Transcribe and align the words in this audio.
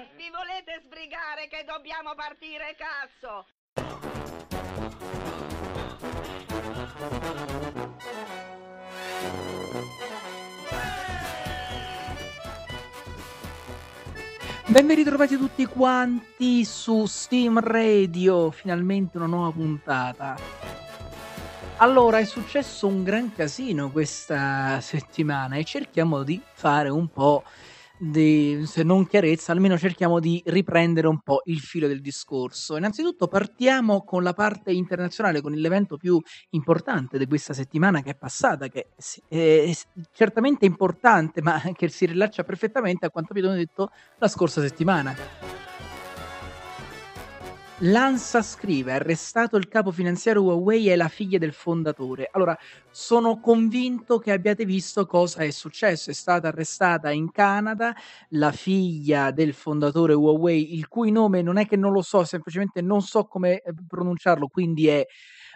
Vi 0.00 0.30
volete 0.30 0.80
sbrigare 0.82 1.46
che 1.48 1.62
dobbiamo 1.66 2.14
partire, 2.14 2.74
cazzo? 2.74 3.44
Ben 14.64 14.94
ritrovati 14.94 15.36
tutti 15.36 15.66
quanti 15.66 16.64
su 16.64 17.04
Steam 17.04 17.60
Radio, 17.60 18.50
finalmente 18.50 19.18
una 19.18 19.26
nuova 19.26 19.50
puntata. 19.50 20.34
Allora, 21.76 22.18
è 22.18 22.24
successo 22.24 22.86
un 22.86 23.02
gran 23.02 23.34
casino 23.34 23.90
questa 23.90 24.80
settimana 24.80 25.56
e 25.56 25.64
cerchiamo 25.64 26.22
di 26.22 26.40
fare 26.54 26.88
un 26.88 27.08
po' 27.08 27.42
di, 28.00 28.62
se 28.64 28.82
non 28.82 29.06
chiarezza, 29.06 29.52
almeno 29.52 29.76
cerchiamo 29.76 30.20
di 30.20 30.42
riprendere 30.46 31.06
un 31.06 31.20
po' 31.20 31.42
il 31.44 31.60
filo 31.60 31.86
del 31.86 32.00
discorso. 32.00 32.76
Innanzitutto 32.76 33.28
partiamo 33.28 34.02
con 34.04 34.22
la 34.22 34.32
parte 34.32 34.72
internazionale, 34.72 35.42
con 35.42 35.52
l'evento 35.52 35.98
più 35.98 36.18
importante 36.50 37.18
di 37.18 37.26
questa 37.26 37.52
settimana 37.52 38.00
che 38.00 38.10
è 38.10 38.16
passata, 38.16 38.68
che 38.68 38.88
è 39.28 39.70
certamente 40.12 40.64
importante, 40.64 41.42
ma 41.42 41.60
che 41.74 41.88
si 41.88 42.06
rilaccia 42.06 42.42
perfettamente 42.42 43.04
a 43.04 43.10
quanto 43.10 43.32
abbiamo 43.32 43.54
detto 43.54 43.90
la 44.18 44.28
scorsa 44.28 44.62
settimana. 44.62 45.59
L'ANSA 47.82 48.42
scrive: 48.42 48.92
arrestato 48.92 49.56
il 49.56 49.66
capo 49.68 49.90
finanziario 49.90 50.42
Huawei 50.42 50.90
e 50.90 50.96
la 50.96 51.08
figlia 51.08 51.38
del 51.38 51.54
fondatore. 51.54 52.28
Allora, 52.30 52.56
sono 52.90 53.40
convinto 53.40 54.18
che 54.18 54.32
abbiate 54.32 54.66
visto 54.66 55.06
cosa 55.06 55.40
è 55.44 55.50
successo. 55.50 56.10
È 56.10 56.12
stata 56.12 56.48
arrestata 56.48 57.10
in 57.10 57.30
Canada 57.30 57.94
la 58.30 58.52
figlia 58.52 59.30
del 59.30 59.54
fondatore 59.54 60.12
Huawei, 60.12 60.76
il 60.76 60.88
cui 60.88 61.10
nome 61.10 61.40
non 61.40 61.56
è 61.56 61.66
che 61.66 61.76
non 61.76 61.92
lo 61.92 62.02
so, 62.02 62.22
semplicemente 62.24 62.82
non 62.82 63.00
so 63.00 63.24
come 63.24 63.60
eh, 63.60 63.72
pronunciarlo, 63.86 64.48
quindi 64.48 64.88
è 64.88 65.06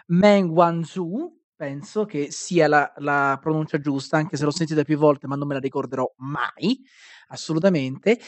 Meng 0.07 0.49
Wanzhou. 0.49 1.31
Penso 1.55 2.05
che 2.05 2.31
sia 2.31 2.67
la, 2.67 2.91
la 2.97 3.37
pronuncia 3.39 3.79
giusta, 3.79 4.17
anche 4.17 4.35
se 4.35 4.43
l'ho 4.43 4.51
sentita 4.51 4.83
più 4.83 4.97
volte, 4.97 5.27
ma 5.27 5.35
non 5.35 5.47
me 5.47 5.53
la 5.53 5.59
ricorderò 5.59 6.11
mai, 6.17 6.81
assolutamente. 7.27 8.19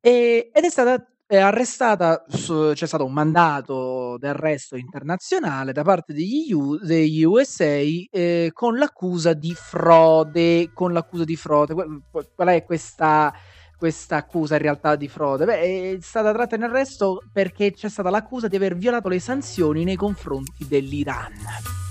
E, 0.00 0.50
ed 0.52 0.64
è 0.64 0.70
stata 0.70 1.02
è 1.28 1.36
arrestata, 1.36 2.24
c'è 2.26 2.86
stato 2.86 3.04
un 3.04 3.12
mandato 3.12 4.16
d'arresto 4.16 4.76
internazionale 4.76 5.72
da 5.72 5.82
parte 5.82 6.14
degli, 6.14 6.54
U, 6.54 6.78
degli 6.78 7.22
USA 7.22 7.66
eh, 7.66 8.50
con 8.54 8.78
l'accusa 8.78 9.34
di 9.34 9.52
frode. 9.54 10.70
Con 10.72 10.94
l'accusa 10.94 11.24
di 11.24 11.36
frode. 11.36 11.74
Qual 11.74 12.48
è 12.48 12.64
questa, 12.64 13.30
questa 13.76 14.16
accusa 14.16 14.54
in 14.54 14.62
realtà 14.62 14.96
di 14.96 15.06
frode? 15.06 15.44
Beh, 15.44 15.60
è 15.60 15.98
stata 16.00 16.32
tratta 16.32 16.56
in 16.56 16.62
arresto 16.62 17.22
perché 17.30 17.72
c'è 17.72 17.90
stata 17.90 18.08
l'accusa 18.08 18.48
di 18.48 18.56
aver 18.56 18.74
violato 18.74 19.08
le 19.08 19.20
sanzioni 19.20 19.84
nei 19.84 19.96
confronti 19.96 20.66
dell'Iran. 20.66 21.87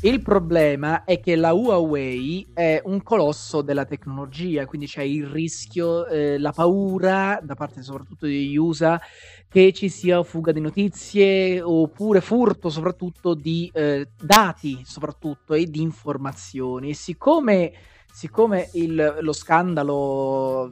Il 0.00 0.22
problema 0.22 1.02
è 1.02 1.18
che 1.18 1.34
la 1.34 1.52
Huawei 1.52 2.46
è 2.54 2.80
un 2.84 3.02
colosso 3.02 3.62
della 3.62 3.84
tecnologia, 3.84 4.64
quindi 4.64 4.86
c'è 4.86 5.02
il 5.02 5.26
rischio, 5.26 6.06
eh, 6.06 6.38
la 6.38 6.52
paura 6.52 7.40
da 7.42 7.56
parte 7.56 7.82
soprattutto 7.82 8.26
degli 8.26 8.54
USA 8.54 9.00
che 9.48 9.72
ci 9.72 9.88
sia 9.88 10.22
fuga 10.22 10.52
di 10.52 10.60
notizie 10.60 11.60
oppure 11.60 12.20
furto 12.20 12.70
soprattutto 12.70 13.34
di 13.34 13.68
eh, 13.74 14.08
dati 14.22 14.82
soprattutto 14.84 15.54
e 15.54 15.64
di 15.64 15.82
informazioni. 15.82 16.90
E 16.90 16.94
siccome 16.94 17.72
siccome 18.12 18.70
il, 18.74 19.18
lo 19.20 19.32
scandalo 19.32 20.70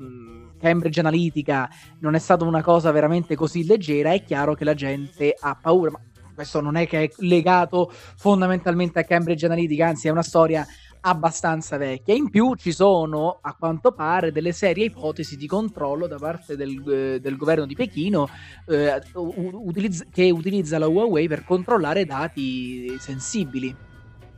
Cambridge 0.59 1.01
Analytica 1.01 1.69
non 1.99 2.15
è 2.15 2.19
stata 2.21 2.45
una 2.45 2.63
cosa 2.63 2.93
veramente 2.93 3.35
così 3.35 3.67
leggera, 3.67 4.13
è 4.13 4.23
chiaro 4.23 4.55
che 4.55 4.65
la 4.65 4.75
gente 4.75 5.35
ha 5.37 5.59
paura. 5.61 5.91
Ma 5.91 6.01
questo 6.37 6.61
non 6.61 6.77
è 6.77 6.87
che 6.87 7.05
è 7.05 7.11
legato 7.17 7.91
fondamentalmente 7.91 9.01
a 9.01 9.05
Cambridge 9.05 9.47
Analytica, 9.47 9.89
anzi 9.89 10.07
è 10.07 10.11
una 10.11 10.23
storia 10.23 10.65
abbastanza 11.01 11.79
vecchia. 11.79 12.15
In 12.15 12.29
più 12.31 12.55
ci 12.57 12.73
sono, 12.73 13.39
a 13.41 13.55
quanto 13.59 13.93
pare, 13.93 14.33
delle 14.33 14.53
serie 14.53 14.85
ipotesi 14.85 15.37
di 15.37 15.47
controllo 15.47 16.07
da 16.07 16.17
parte 16.17 16.57
del, 16.57 16.83
eh, 16.89 17.21
del 17.21 17.37
governo 17.37 17.65
di 17.65 17.75
Pechino 17.75 18.29
eh, 18.67 19.01
utilizz- 19.15 20.09
che 20.11 20.31
utilizza 20.31 20.79
la 20.79 20.89
Huawei 20.89 21.27
per 21.27 21.45
controllare 21.45 22.05
dati 22.05 22.95
sensibili. 22.99 23.75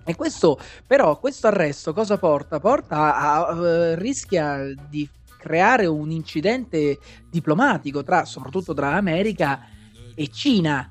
E 0.05 0.15
questo, 0.15 0.59
però, 0.87 1.19
questo 1.19 1.49
arresto 1.49 1.93
cosa 1.93 2.17
porta? 2.17 2.61
Porta 2.61 3.17
a, 3.17 3.47
a, 3.47 3.91
a 3.91 3.95
rischia 3.97 4.73
di 4.89 5.09
creare 5.39 5.87
un 5.87 6.11
incidente 6.11 6.99
diplomatico 7.29 8.03
tra, 8.03 8.25
soprattutto 8.25 8.73
tra 8.73 8.95
America 8.95 9.67
e 10.15 10.29
Cina 10.29 10.89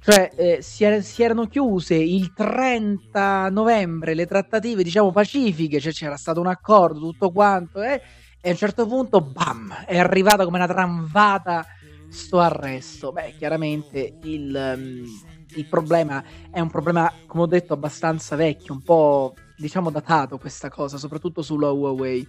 cioè, 0.00 0.32
eh, 0.36 0.58
si, 0.62 0.84
er- 0.84 1.02
si, 1.02 1.22
erano 1.22 1.46
chiuse 1.46 1.94
il 1.94 2.32
30 2.32 3.48
novembre 3.50 4.14
le 4.14 4.26
trattative, 4.26 4.82
diciamo, 4.82 5.10
pacifiche, 5.12 5.80
cioè 5.80 5.92
c'era 5.92 6.16
stato 6.16 6.40
un 6.40 6.46
accordo, 6.48 7.00
tutto 7.00 7.30
quanto, 7.32 7.82
eh, 7.82 8.00
e 8.40 8.48
a 8.48 8.52
un 8.52 8.56
certo 8.56 8.86
punto, 8.86 9.20
bam, 9.20 9.72
è 9.86 9.98
arrivata 9.98 10.44
come 10.44 10.58
una 10.58 10.66
tramvata 10.66 11.64
sto 12.06 12.38
arresto. 12.40 13.12
Beh, 13.12 13.34
chiaramente 13.36 14.16
il, 14.20 14.74
um, 14.76 15.04
il 15.52 15.66
problema 15.68 16.22
è 16.50 16.60
un 16.60 16.70
problema, 16.70 17.10
come 17.26 17.44
ho 17.44 17.46
detto, 17.46 17.72
abbastanza 17.74 18.36
vecchio, 18.36 18.74
un 18.74 18.82
po', 18.82 19.40
diciamo, 19.54 19.90
datato 19.90 20.38
questa 20.38 20.68
cosa, 20.68 20.98
soprattutto 20.98 21.42
sulla 21.42 21.70
Huawei. 21.70 22.26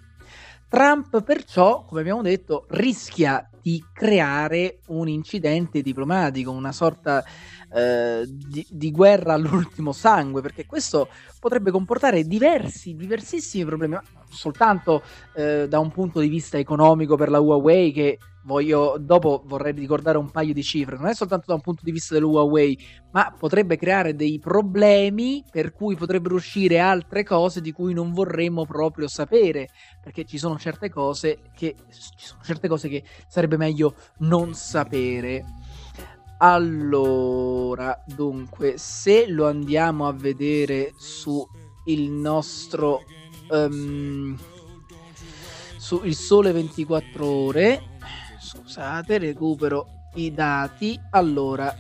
Trump 0.69 1.23
perciò, 1.23 1.85
come 1.85 2.01
abbiamo 2.01 2.21
detto, 2.21 2.65
rischia 2.69 3.49
di 3.61 3.83
creare 3.93 4.79
un 4.87 5.07
incidente 5.07 5.81
diplomatico, 5.81 6.51
una 6.51 6.71
sorta 6.71 7.23
eh, 7.73 8.25
di, 8.27 8.65
di, 8.69 8.91
guerra 8.91 9.33
all'ultimo 9.33 9.91
sangue, 9.91 10.41
perché 10.41 10.65
questo 10.65 11.07
potrebbe 11.39 11.71
comportare 11.71 12.23
diversi, 12.23 12.95
diversissimi 12.95 13.65
problemi, 13.65 13.97
soltanto 14.29 15.03
eh, 15.35 15.67
da 15.67 15.79
un 15.79 15.91
punto 15.91 16.19
di 16.19 16.27
vista 16.27 16.57
economico 16.57 17.15
per 17.15 17.29
la 17.29 17.39
Huawei 17.39 17.91
che 17.91 18.17
voglio, 18.47 18.95
dopo 18.97 19.43
vorrei 19.45 19.73
ricordare 19.73 20.17
un 20.17 20.31
paio 20.31 20.53
di 20.53 20.63
cifre, 20.63 20.95
non 20.95 21.07
è 21.07 21.13
soltanto 21.13 21.47
da 21.47 21.55
un 21.55 21.61
punto 21.61 21.81
di 21.83 21.91
vista 21.91 22.13
della 22.13 22.27
Huawei, 22.27 22.79
ma 23.11 23.35
potrebbe 23.37 23.75
creare 23.75 24.15
dei 24.15 24.39
problemi 24.39 25.43
per 25.51 25.73
cui 25.73 25.97
potrebbero 25.97 26.35
uscire 26.35 26.79
altre 26.79 27.23
cose 27.23 27.59
di 27.59 27.73
cui 27.73 27.93
non 27.93 28.13
vorremmo 28.13 28.65
proprio 28.65 29.09
sapere, 29.09 29.67
perché 30.01 30.23
ci 30.23 30.37
sono 30.37 30.57
certe 30.57 30.89
cose 30.89 31.41
che, 31.55 31.75
certe 32.41 32.69
cose 32.69 32.87
che 32.87 33.03
sarebbe 33.27 33.57
meglio 33.57 33.95
non 34.19 34.53
sapere. 34.53 35.43
Allora, 36.39 38.01
dunque, 38.05 38.77
se 38.77 39.27
lo 39.27 39.47
andiamo 39.47 40.07
a 40.07 40.13
vedere 40.13 40.93
su 40.95 41.45
il 41.85 42.11
nostro 42.11 43.01
um, 43.49 44.37
su 45.77 46.01
il 46.03 46.15
sole 46.15 46.51
24 46.51 47.25
ore, 47.25 47.96
scusate, 48.67 49.17
recupero 49.17 50.09
i 50.15 50.33
dati. 50.33 50.99
Allora, 51.11 51.73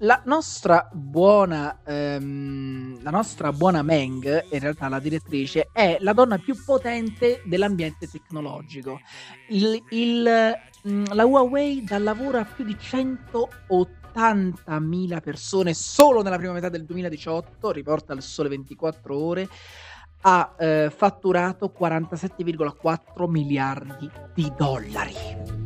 la 0.00 0.22
nostra 0.24 0.88
buona 0.92 1.80
um, 1.84 3.02
la 3.02 3.10
nostra 3.10 3.52
buona 3.52 3.82
Meng, 3.82 4.44
in 4.52 4.60
realtà 4.60 4.88
la 4.88 5.00
direttrice, 5.00 5.68
è 5.72 5.96
la 6.00 6.12
donna 6.12 6.38
più 6.38 6.54
potente 6.64 7.42
dell'ambiente 7.44 8.08
tecnologico. 8.08 9.00
Il, 9.48 9.82
il 9.90 10.54
Mm, 10.88 11.06
la 11.14 11.24
Huawei 11.24 11.82
dà 11.82 11.98
lavoro 11.98 12.38
a 12.38 12.44
più 12.44 12.64
di 12.64 12.76
180.000 12.78 15.20
persone 15.20 15.74
solo 15.74 16.22
nella 16.22 16.36
prima 16.36 16.52
metà 16.52 16.68
del 16.68 16.84
2018, 16.84 17.72
riporta 17.72 18.12
il 18.12 18.22
sole 18.22 18.48
24 18.50 19.18
ore, 19.18 19.48
ha 20.20 20.54
eh, 20.56 20.92
fatturato 20.94 21.74
47,4 21.76 23.28
miliardi 23.28 24.08
di 24.32 24.52
dollari. 24.56 25.65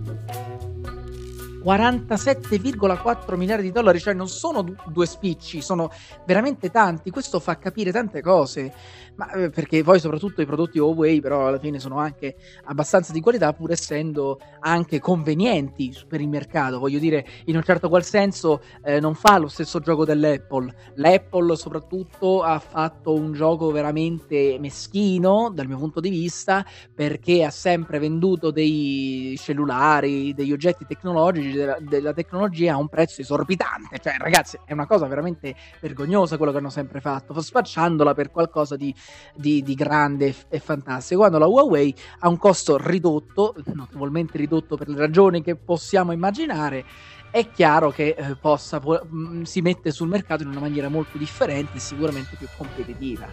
47,4 1.62 3.36
miliardi 3.36 3.64
di 3.64 3.72
dollari, 3.72 4.00
cioè 4.00 4.14
non 4.14 4.28
sono 4.28 4.64
due 4.86 5.06
spicci, 5.06 5.60
sono 5.60 5.90
veramente 6.26 6.70
tanti. 6.70 7.10
Questo 7.10 7.40
fa 7.40 7.58
capire 7.58 7.92
tante 7.92 8.20
cose, 8.22 8.72
ma 9.20 9.31
eh, 9.32 9.50
perché 9.50 9.82
poi 9.82 10.00
soprattutto 10.00 10.40
i 10.40 10.46
prodotti 10.46 10.78
Huawei 10.78 11.20
però 11.20 11.49
alla 11.49 11.58
fine 11.58 11.78
sono 11.78 11.99
anche 11.99 12.37
abbastanza 12.64 13.12
di 13.12 13.20
qualità 13.20 13.52
pur 13.52 13.70
essendo 13.70 14.40
anche 14.61 14.99
convenienti 14.99 15.94
per 16.08 16.22
il 16.22 16.28
mercato. 16.28 16.78
Voglio 16.78 16.99
dire, 16.99 17.26
in 17.44 17.56
un 17.56 17.62
certo 17.62 17.90
qual 17.90 18.02
senso 18.02 18.62
eh, 18.82 18.99
non 18.99 19.14
fa 19.14 19.37
lo 19.37 19.49
stesso 19.49 19.81
gioco 19.81 20.06
dell'Apple. 20.06 20.75
L'Apple 20.94 21.55
soprattutto 21.56 22.43
ha 22.43 22.58
fatto 22.58 23.12
un 23.12 23.34
gioco 23.34 23.70
veramente 23.70 24.56
meschino 24.58 25.50
dal 25.52 25.66
mio 25.66 25.76
punto 25.76 26.00
di 26.00 26.08
vista 26.08 26.64
perché 26.94 27.44
ha 27.44 27.50
sempre 27.50 27.99
venduto 27.99 28.50
dei 28.50 29.34
cellulari, 29.38 30.32
degli 30.32 30.52
oggetti 30.52 30.87
tecnologici 30.87 31.52
della, 31.52 31.76
della, 31.78 32.14
tecnologia 32.14 32.73
a 32.73 32.78
un 32.78 32.88
prezzo 32.88 33.20
esorbitante. 33.20 33.99
Cioè, 34.00 34.14
ragazzi, 34.16 34.58
è 34.64 34.73
una 34.73 34.87
cosa 34.87 35.06
veramente 35.06 35.55
vergognosa 35.81 36.38
quello 36.38 36.52
che 36.52 36.58
hanno 36.58 36.70
sempre 36.70 37.00
fatto, 37.00 37.38
spacciandola 37.38 38.14
per 38.14 38.31
qualcosa 38.31 38.76
di, 38.76 38.94
di, 39.34 39.62
di 39.62 39.74
grande 39.74 40.34
e, 40.48 40.58
fantastico. 40.58 41.20
Quando 41.20 41.38
la 41.38 41.46
Huawei 41.46 41.94
ha 42.20 42.28
un 42.28 42.38
costo 42.38 42.76
ridotto, 42.76 43.54
notevolmente 43.74 44.38
ridotto 44.38 44.76
per 44.76 44.88
le 44.88 44.98
ragioni 44.98 45.42
che 45.42 45.56
possiamo 45.56 46.12
immaginare, 46.12 46.84
è 47.30 47.48
chiaro 47.50 47.90
che 47.90 48.14
eh, 48.16 48.36
possa, 48.36 48.80
po- 48.80 49.04
mh, 49.08 49.42
si 49.42 49.60
mette 49.60 49.92
sul 49.92 50.08
mercato 50.08 50.42
in 50.42 50.48
una 50.48 50.60
maniera 50.60 50.88
molto 50.88 51.16
differente 51.16 51.76
e 51.76 51.80
sicuramente 51.80 52.36
più 52.36 52.48
competitiva. 52.56 53.28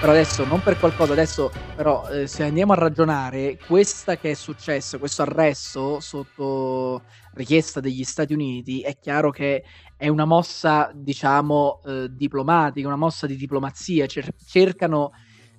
Però 0.00 0.12
adesso, 0.12 0.46
non 0.46 0.62
per 0.62 0.78
qualcosa, 0.78 1.12
adesso 1.12 1.52
però 1.76 2.08
eh, 2.08 2.26
se 2.26 2.42
andiamo 2.42 2.72
a 2.72 2.76
ragionare, 2.76 3.58
questa 3.66 4.16
che 4.16 4.30
è 4.30 4.34
successo, 4.34 4.98
questo 4.98 5.20
arresto 5.20 6.00
sotto 6.00 7.02
richiesta 7.34 7.80
degli 7.80 8.04
Stati 8.04 8.32
Uniti, 8.32 8.80
è 8.80 8.98
chiaro 8.98 9.30
che 9.30 9.64
è 9.96 10.08
una 10.08 10.24
mossa, 10.24 10.90
diciamo, 10.94 11.80
eh, 11.84 12.08
diplomatica, 12.10 12.86
una 12.86 12.96
mossa 12.96 13.26
di 13.26 13.36
diplomazia, 13.36 14.06
Cer- 14.06 14.34
cercano 14.44 15.12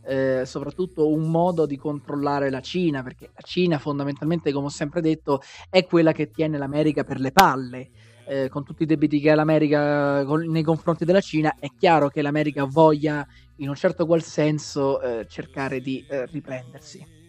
eh, 0.04 0.44
soprattutto 0.46 1.10
un 1.10 1.30
modo 1.30 1.66
di 1.66 1.78
controllare 1.78 2.50
la 2.50 2.62
Cina, 2.62 3.04
perché 3.04 3.30
la 3.34 3.42
Cina 3.42 3.78
fondamentalmente, 3.78 4.52
come 4.52 4.66
ho 4.68 4.70
sempre 4.70 5.02
detto, 5.02 5.42
è 5.70 5.86
quella 5.86 6.12
che 6.12 6.32
tiene 6.32 6.58
l'America 6.58 7.04
per 7.04 7.20
le 7.20 7.32
palle. 7.32 7.90
Eh, 8.28 8.50
con 8.50 8.64
tutti 8.64 8.84
i 8.84 8.86
debiti 8.86 9.20
che 9.20 9.32
ha 9.32 9.36
l'America 9.36 10.24
con, 10.26 10.42
nei 10.50 10.64
confronti 10.64 11.06
della 11.06 11.22
Cina, 11.22 11.56
è 11.60 11.68
chiaro 11.78 12.08
che 12.08 12.22
l'America 12.22 12.64
voglia 12.66 13.28
in 13.58 13.68
un 13.68 13.76
certo 13.76 14.06
qual 14.06 14.22
senso 14.22 15.02
eh, 15.02 15.26
cercare 15.28 15.82
di 15.82 16.06
eh, 16.08 16.28
riprendersi. 16.28 17.21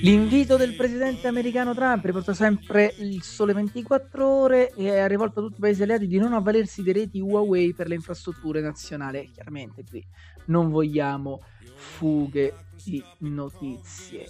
L'invito 0.00 0.56
del 0.56 0.74
presidente 0.74 1.26
americano 1.26 1.74
Trump 1.74 2.04
riporta 2.04 2.32
sempre 2.32 2.94
il 2.98 3.22
sole 3.22 3.52
24 3.52 4.26
ore 4.26 4.72
e 4.74 4.90
è 4.90 5.06
rivolto 5.08 5.40
a 5.40 5.42
tutti 5.42 5.58
i 5.58 5.60
paesi 5.60 5.82
alleati 5.82 6.06
di 6.06 6.18
non 6.18 6.32
avvalersi 6.32 6.82
dei 6.82 6.92
reti 6.92 7.20
Huawei 7.20 7.74
per 7.74 7.88
le 7.88 7.94
infrastrutture 7.96 8.60
nazionali. 8.60 9.30
Chiaramente 9.32 9.84
qui 9.88 10.04
non 10.46 10.70
vogliamo 10.70 11.42
fughe 11.74 12.54
di 12.82 13.02
notizie. 13.18 14.26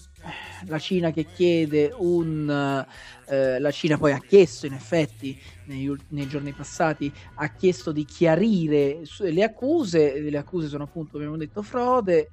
La 0.66 0.78
Cina 0.78 1.10
che 1.10 1.24
chiede 1.24 1.92
un... 1.96 2.86
Eh, 3.28 3.58
la 3.58 3.70
Cina 3.70 3.96
poi 3.96 4.12
ha 4.12 4.20
chiesto, 4.20 4.66
in 4.66 4.72
effetti, 4.72 5.40
nei, 5.66 5.94
nei, 6.08 6.26
giorni 6.26 6.52
passati, 6.52 7.12
ha 7.34 7.48
chiesto 7.48 7.92
di 7.92 8.04
chiarire 8.04 9.02
le 9.18 9.42
accuse. 9.42 10.20
Le 10.20 10.38
accuse 10.38 10.68
sono 10.68 10.84
appunto, 10.84 11.16
abbiamo 11.16 11.36
detto, 11.36 11.62
frode 11.62 12.30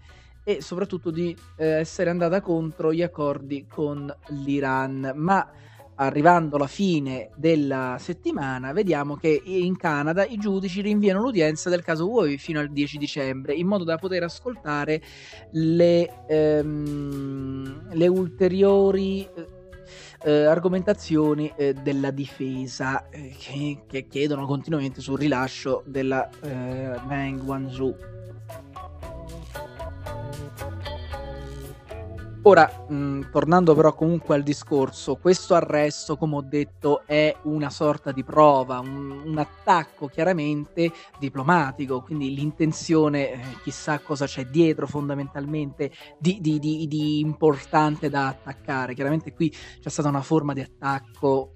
e 0.50 0.64
soprattutto 0.64 1.12
di 1.12 1.36
eh, 1.58 1.66
essere 1.68 2.10
andata 2.10 2.42
contro 2.42 2.92
gli 2.92 3.04
accordi 3.04 3.68
con 3.70 4.12
l'Iran. 4.30 5.12
Ma 5.14 5.48
arrivando 5.94 6.56
alla 6.56 6.66
fine 6.66 7.30
della 7.36 7.98
settimana, 8.00 8.74
vediamo 8.74 9.16
che 9.16 9.40
in 9.46 9.78
Canada 9.78 10.26
i 10.26 10.38
giudici 10.38 10.82
rinviano 10.82 11.22
l'udienza 11.22 11.70
del 11.70 11.84
caso 11.84 12.10
Huawei 12.10 12.40
fino 12.40 12.60
al 12.60 12.72
10 12.72 12.98
dicembre, 12.98 13.54
in 13.54 13.68
modo 13.68 13.84
da 13.84 13.98
poter 13.98 14.24
ascoltare 14.24 15.04
le, 15.52 16.26
ehm, 16.28 17.90
le 17.92 18.08
ulteriori 18.08 19.30
eh, 20.24 20.46
argomentazioni 20.46 21.54
eh, 21.56 21.74
della 21.74 22.10
difesa 22.10 23.08
eh, 23.10 23.36
che, 23.38 23.84
che, 23.86 24.08
chiedono 24.08 24.48
continuamente 24.48 25.00
sul 25.00 25.20
rilascio 25.20 25.84
della 25.86 26.28
eh, 26.42 27.00
Meng 27.06 27.44
Wanzhou. 27.44 28.18
Ora, 32.50 32.68
mh, 32.88 33.30
tornando 33.30 33.76
però 33.76 33.94
comunque 33.94 34.34
al 34.34 34.42
discorso, 34.42 35.18
questo 35.18 35.54
arresto, 35.54 36.18
come 36.18 36.38
ho 36.38 36.42
detto, 36.42 37.04
è 37.06 37.36
una 37.44 37.70
sorta 37.70 38.12
di 38.12 38.24
prova, 38.24 38.80
un, 38.80 39.22
un 39.24 39.38
attacco 39.38 40.08
chiaramente 40.08 40.92
diplomatico, 41.20 42.02
quindi 42.02 42.34
l'intenzione, 42.34 43.34
eh, 43.34 43.40
chissà 43.62 44.00
cosa 44.00 44.26
c'è 44.26 44.46
dietro 44.46 44.88
fondamentalmente 44.88 45.92
di, 46.18 46.40
di, 46.42 46.58
di, 46.58 46.88
di, 46.88 47.20
importante 47.20 48.10
da 48.10 48.30
attaccare. 48.30 48.96
Chiaramente 48.96 49.32
qui 49.32 49.52
c'è 49.52 49.90
stata 49.90 50.10
una 50.10 50.24
forma 50.24 50.54
di 50.54 50.62
attacco 50.62 51.54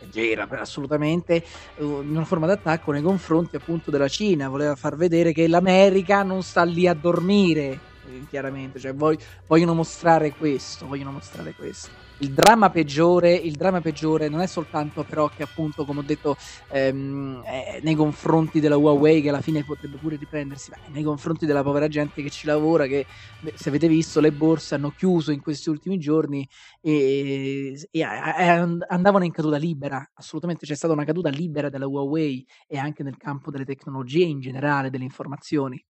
leggera 0.00 0.48
assolutamente 0.58 1.44
una 1.76 2.24
forma 2.24 2.46
d'attacco 2.46 2.90
nei 2.90 3.02
confronti 3.02 3.54
appunto 3.54 3.90
della 3.90 4.08
Cina 4.08 4.48
voleva 4.48 4.74
far 4.76 4.96
vedere 4.96 5.32
che 5.32 5.46
l'America 5.46 6.24
non 6.24 6.42
sta 6.42 6.64
lì 6.64 6.88
a 6.88 6.94
dormire 6.94 7.90
chiaramente, 8.28 8.78
cioè 8.78 8.94
voglio, 8.94 9.18
vogliono 9.46 9.74
mostrare 9.74 10.34
questo, 10.34 10.86
vogliono 10.86 11.12
mostrare 11.12 11.54
questo. 11.54 11.90
Il 12.18 12.32
dramma 12.32 12.70
peggiore, 12.70 13.34
il 13.34 13.56
dramma 13.56 13.80
peggiore 13.80 14.28
non 14.28 14.40
è 14.40 14.46
soltanto 14.46 15.04
però 15.04 15.28
che 15.28 15.42
appunto, 15.42 15.84
come 15.84 16.00
ho 16.00 16.02
detto, 16.02 16.36
ehm, 16.68 17.42
nei 17.82 17.94
confronti 17.94 18.60
della 18.60 18.76
Huawei 18.76 19.20
che 19.22 19.28
alla 19.28 19.40
fine 19.40 19.64
potrebbe 19.64 19.98
pure 19.98 20.16
riprendersi, 20.16 20.70
ma 20.70 20.76
nei 20.88 21.02
confronti 21.02 21.46
della 21.46 21.62
povera 21.62 21.88
gente 21.88 22.22
che 22.22 22.30
ci 22.30 22.46
lavora, 22.46 22.86
che 22.86 23.06
se 23.54 23.68
avete 23.68 23.88
visto 23.88 24.20
le 24.20 24.32
borse 24.32 24.74
hanno 24.76 24.90
chiuso 24.90 25.32
in 25.32 25.40
questi 25.40 25.68
ultimi 25.68 25.98
giorni 25.98 26.48
e, 26.80 27.88
e, 27.90 28.00
e 28.00 28.02
andavano 28.02 29.24
in 29.24 29.32
caduta 29.32 29.56
libera, 29.56 30.10
assolutamente 30.14 30.66
c'è 30.66 30.74
stata 30.74 30.92
una 30.92 31.04
caduta 31.04 31.28
libera 31.28 31.68
della 31.68 31.86
Huawei 31.86 32.46
e 32.66 32.78
anche 32.78 33.02
nel 33.02 33.16
campo 33.16 33.50
delle 33.50 33.64
tecnologie 33.64 34.24
in 34.24 34.40
generale, 34.40 34.90
delle 34.90 35.04
informazioni. 35.04 35.82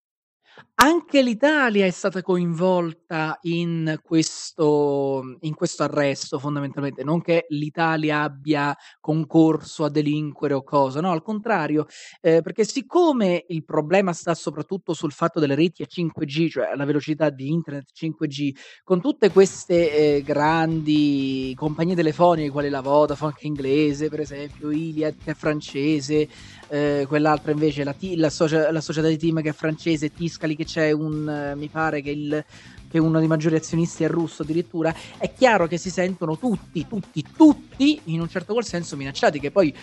Anche 0.75 1.21
l'Italia 1.21 1.85
è 1.85 1.91
stata 1.91 2.21
coinvolta 2.23 3.37
in 3.43 3.99
questo 4.03 5.37
in 5.41 5.53
questo 5.53 5.83
arresto 5.83 6.39
fondamentalmente, 6.39 7.03
non 7.03 7.21
che 7.21 7.45
l'Italia 7.49 8.21
abbia 8.23 8.75
concorso 8.99 9.83
a 9.85 9.89
delinquere 9.89 10.55
o 10.55 10.63
cosa, 10.63 10.99
no, 10.99 11.11
al 11.11 11.21
contrario, 11.21 11.85
ehm, 12.21 12.41
perché 12.41 12.65
siccome 12.65 13.45
il 13.49 13.63
problema 13.63 14.13
sta 14.13 14.33
soprattutto 14.33 14.93
sul 14.93 15.11
fatto 15.11 15.39
delle 15.39 15.53
reti 15.55 15.83
a 15.83 15.85
5G, 15.87 16.49
cioè 16.49 16.75
la 16.75 16.85
velocità 16.85 17.29
di 17.29 17.49
internet 17.51 17.91
5G, 17.93 18.51
con 18.83 18.99
tutte 18.99 19.29
queste, 19.31 20.17
ehm, 20.17 20.23
grandi 20.23 21.53
compagnie 21.55 21.95
telefoniche 21.95 22.49
quali 22.49 22.69
la 22.69 22.81
Vodafone 22.81 23.33
che 23.35 23.43
è 23.43 23.47
inglese 23.47 24.09
per 24.09 24.19
esempio, 24.21 24.71
Iliad 24.71 25.15
che 25.23 25.31
è 25.31 25.33
francese, 25.35 26.27
ehm, 26.75 27.07
quell'altra 27.07 27.51
invece 27.51 27.83
la 27.83 27.95
la 28.15 28.29
socia 28.29 28.71
la 28.71 28.81
società 28.81 29.07
di 29.07 29.17
team 29.17 29.41
che 29.41 29.49
è 29.49 29.53
francese, 29.53 30.11
Tiscali 30.11 30.55
che 30.55 30.65
c'è 30.65 30.91
un 30.91 31.29
eh, 31.29 31.55
mi 31.55 31.67
pare 31.67 32.01
che 32.01 32.11
il 32.11 32.45
che 32.93 32.99
uno 32.99 33.17
dei 33.17 33.27
maggiori 33.27 33.55
azionisti 33.55 34.03
è 34.03 34.07
russo 34.07 34.43
addirittura, 34.43 34.93
è 35.17 35.33
chiaro 35.33 35.65
che 35.65 35.79
si 35.79 35.89
sentono 35.89 36.37
tutti, 36.37 36.85
tutti, 36.87 37.25
tutti 37.35 37.99
in 38.03 38.21
un 38.21 38.29
certo 38.29 38.53
qual 38.53 38.63
senso 38.63 38.95
minacciati, 38.95 39.39
che 39.39 39.49
poi, 39.49 39.73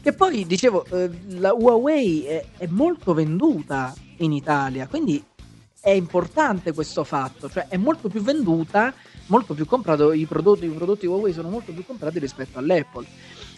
che 0.00 0.12
poi 0.12 0.46
dicevo, 0.46 0.84
eh, 0.84 1.10
la 1.30 1.52
Huawei 1.52 2.22
è, 2.22 2.44
è, 2.56 2.66
molto 2.68 3.12
venduta 3.12 3.92
in 4.18 4.30
Italia, 4.30 4.86
quindi 4.86 5.20
è 5.80 5.90
importante 5.90 6.72
questo 6.72 7.02
fatto, 7.02 7.50
cioè 7.50 7.66
è 7.66 7.76
molto 7.76 8.08
più 8.08 8.22
venduta, 8.22 8.94
molto 9.26 9.52
più 9.54 9.66
comprato, 9.66 10.12
i 10.12 10.24
prodotti, 10.24 10.66
i 10.66 10.68
prodotti 10.68 11.06
Huawei 11.06 11.32
sono 11.32 11.48
molto 11.48 11.72
più 11.72 11.84
comprati 11.84 12.20
rispetto 12.20 12.60
all'Apple. 12.60 13.04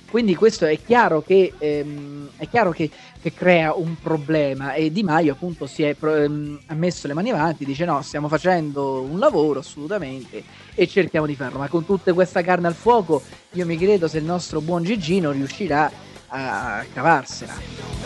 Quindi 0.09 0.35
questo 0.35 0.67
è 0.67 0.79
chiaro 0.83 1.21
che, 1.21 1.53
ehm, 1.59 2.31
è 2.37 2.49
chiaro 2.49 2.71
che, 2.71 2.89
che 3.21 3.33
crea 3.33 3.75
un 3.75 3.97
problema 4.01 4.75
e 4.75 4.93
Di 4.93 5.03
Maio 5.03 5.33
appunto 5.33 5.67
si 5.67 5.83
è 5.83 5.97
ehm, 6.01 6.61
ha 6.67 6.75
messo 6.75 7.07
le 7.07 7.15
mani 7.15 7.31
avanti, 7.31 7.65
dice 7.65 7.85
no, 7.85 8.01
stiamo 8.03 8.29
facendo 8.29 9.01
un 9.01 9.19
lavoro 9.19 9.61
assolutamente 9.61 10.43
e 10.75 10.87
cerchiamo 10.87 11.27
di 11.27 11.35
farlo, 11.35 11.59
ma 11.59 11.69
con 11.69 11.85
tutta 11.85 12.13
questa 12.13 12.43
carne 12.43 12.69
al 12.69 12.75
fuoco 12.75 13.23
io 13.53 13.67
mi 13.67 13.77
credo 13.77 14.07
se 14.07 14.19
il 14.19 14.25
nostro 14.25 14.61
buon 14.61 14.85
Gigino 14.85 15.33
riuscirà 15.33 15.91
a 16.29 16.85
cavarsela. 16.93 17.97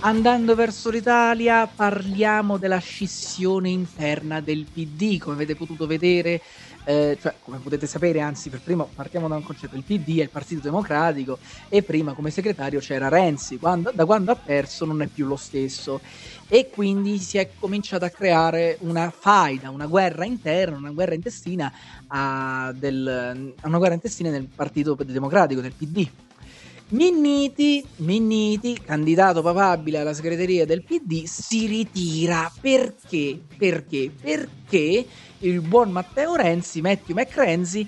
Andando 0.00 0.54
verso 0.54 0.90
l'Italia 0.90 1.66
parliamo 1.66 2.56
della 2.56 2.78
scissione 2.78 3.68
interna 3.68 4.40
del 4.40 4.64
PD, 4.72 5.18
come 5.18 5.34
avete 5.34 5.56
potuto 5.56 5.88
vedere 5.88 6.40
eh, 6.88 7.18
cioè 7.20 7.34
come 7.42 7.58
potete 7.58 7.86
sapere, 7.86 8.20
anzi 8.20 8.48
per 8.48 8.60
primo 8.60 8.88
partiamo 8.94 9.28
da 9.28 9.34
un 9.34 9.42
concetto, 9.42 9.76
il 9.76 9.84
PD 9.84 10.20
è 10.20 10.22
il 10.22 10.30
Partito 10.30 10.62
Democratico 10.62 11.38
e 11.68 11.82
prima 11.82 12.14
come 12.14 12.30
segretario 12.30 12.80
c'era 12.80 13.10
Renzi, 13.10 13.58
quando, 13.58 13.92
da 13.92 14.06
quando 14.06 14.32
ha 14.32 14.36
perso 14.36 14.86
non 14.86 15.02
è 15.02 15.06
più 15.06 15.26
lo 15.26 15.36
stesso. 15.36 16.00
E 16.48 16.70
quindi 16.70 17.18
si 17.18 17.36
è 17.36 17.50
cominciata 17.58 18.06
a 18.06 18.10
creare 18.10 18.78
una 18.80 19.10
faida, 19.10 19.68
una 19.68 19.84
guerra 19.84 20.24
interna, 20.24 20.78
una 20.78 20.92
guerra 20.92 21.12
intestina, 21.12 21.70
a 22.06 22.72
del, 22.74 23.54
una 23.64 23.78
guerra 23.78 23.92
intestina 23.92 24.30
nel 24.30 24.46
Partito 24.46 24.96
Democratico, 25.04 25.60
del 25.60 25.74
PD. 25.74 26.08
Minniti, 26.90 27.84
Minniti, 27.96 28.80
candidato 28.82 29.42
papabile 29.42 29.98
alla 29.98 30.14
segreteria 30.14 30.64
del 30.64 30.82
PD, 30.82 31.24
si 31.24 31.66
ritira 31.66 32.50
perché? 32.62 33.38
Perché? 33.58 34.10
Perché 34.18 35.06
il 35.40 35.60
buon 35.60 35.90
Matteo 35.90 36.34
Renzi, 36.34 36.80
Matthew 36.80 37.14
McRenzi, 37.14 37.86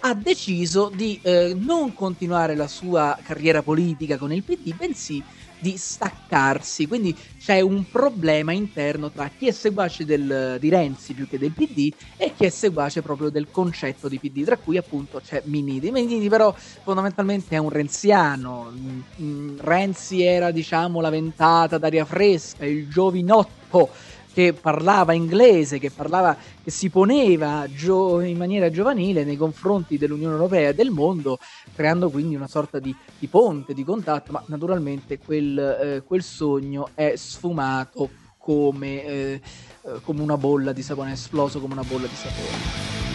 ha 0.00 0.14
deciso 0.14 0.88
di 0.94 1.18
eh, 1.20 1.52
non 1.58 1.92
continuare 1.94 2.54
la 2.54 2.68
sua 2.68 3.18
carriera 3.24 3.62
politica 3.62 4.16
con 4.16 4.32
il 4.32 4.44
PD, 4.44 4.72
bensì 4.72 5.20
di 5.60 5.76
staccarsi. 5.76 6.86
Quindi 6.86 7.16
c'è 7.38 7.60
un 7.60 7.84
problema 7.90 8.52
interno 8.52 9.10
tra 9.10 9.28
chi 9.28 9.48
è 9.48 9.52
seguace 9.52 10.04
del, 10.04 10.56
di 10.58 10.68
Renzi 10.68 11.14
più 11.14 11.26
che 11.26 11.38
del 11.38 11.52
PD 11.52 11.92
e 12.16 12.32
chi 12.34 12.44
è 12.44 12.48
seguace 12.50 13.02
proprio 13.02 13.30
del 13.30 13.50
concetto 13.50 14.08
di 14.08 14.18
PD, 14.18 14.44
tra 14.44 14.58
cui 14.58 14.76
appunto 14.76 15.20
c'è 15.20 15.42
Miniti. 15.46 15.90
Miniti 15.90 16.28
però 16.28 16.54
fondamentalmente 16.54 17.54
è 17.54 17.58
un 17.58 17.70
renziano. 17.70 18.70
Mm, 18.70 19.00
mm, 19.20 19.58
Renzi 19.58 20.22
era 20.22 20.50
diciamo 20.50 21.00
la 21.00 21.10
ventata 21.10 21.78
d'aria 21.78 22.04
fresca, 22.04 22.64
il 22.64 22.88
giovinotto 22.88 23.90
che 24.38 24.52
parlava 24.52 25.14
inglese, 25.14 25.80
che, 25.80 25.90
parlava, 25.90 26.36
che 26.62 26.70
si 26.70 26.90
poneva 26.90 27.66
gio- 27.74 28.20
in 28.20 28.36
maniera 28.36 28.70
giovanile 28.70 29.24
nei 29.24 29.36
confronti 29.36 29.98
dell'Unione 29.98 30.34
Europea 30.34 30.68
e 30.68 30.74
del 30.74 30.90
mondo, 30.90 31.40
creando 31.74 32.08
quindi 32.08 32.36
una 32.36 32.46
sorta 32.46 32.78
di, 32.78 32.94
di 33.18 33.26
ponte, 33.26 33.74
di 33.74 33.82
contatto, 33.82 34.30
ma 34.30 34.40
naturalmente 34.46 35.18
quel, 35.18 35.58
eh, 35.58 36.02
quel 36.06 36.22
sogno 36.22 36.90
è 36.94 37.14
sfumato 37.16 38.08
come, 38.38 39.04
eh, 39.04 39.40
come 40.04 40.22
una 40.22 40.36
bolla 40.36 40.70
di 40.70 40.82
sapone, 40.82 41.10
è 41.10 41.14
esploso 41.14 41.58
come 41.58 41.72
una 41.72 41.82
bolla 41.82 42.06
di 42.06 42.14
sapone. 42.14 43.06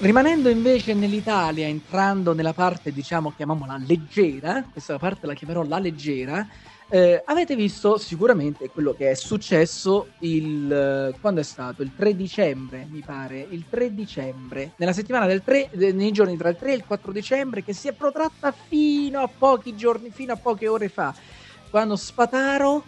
Rimanendo 0.00 0.48
invece 0.48 0.94
nell'Italia, 0.94 1.68
entrando 1.68 2.34
nella 2.34 2.54
parte, 2.54 2.90
diciamo, 2.92 3.32
chiamiamola 3.34 3.80
leggera, 3.86 4.64
questa 4.70 4.98
parte 4.98 5.26
la 5.26 5.34
chiamerò 5.34 5.62
la 5.62 5.78
leggera, 5.78 6.46
eh, 6.90 7.22
avete 7.24 7.54
visto 7.54 7.98
sicuramente 7.98 8.68
quello 8.68 8.94
che 8.94 9.10
è 9.10 9.14
successo 9.14 10.08
il, 10.20 10.72
eh, 10.72 11.14
quando 11.20 11.40
è 11.40 11.44
stato? 11.44 11.82
Il 11.82 11.92
3 11.96 12.16
dicembre, 12.16 12.86
mi 12.90 13.00
pare, 13.00 13.46
il 13.48 13.64
3 13.70 13.94
dicembre, 13.94 14.72
nella 14.76 14.92
settimana 14.92 15.26
del 15.26 15.42
3, 15.42 15.70
nei 15.92 16.10
giorni 16.10 16.36
tra 16.36 16.48
il 16.48 16.56
3 16.56 16.72
e 16.72 16.74
il 16.74 16.84
4 16.84 17.12
dicembre, 17.12 17.62
che 17.62 17.72
si 17.72 17.86
è 17.86 17.92
protratta 17.92 18.52
fino 18.52 19.20
a 19.20 19.28
pochi 19.28 19.76
giorni, 19.76 20.10
fino 20.10 20.32
a 20.32 20.36
poche 20.36 20.66
ore 20.66 20.88
fa, 20.88 21.14
quando 21.70 21.94
Spataro 21.94 22.82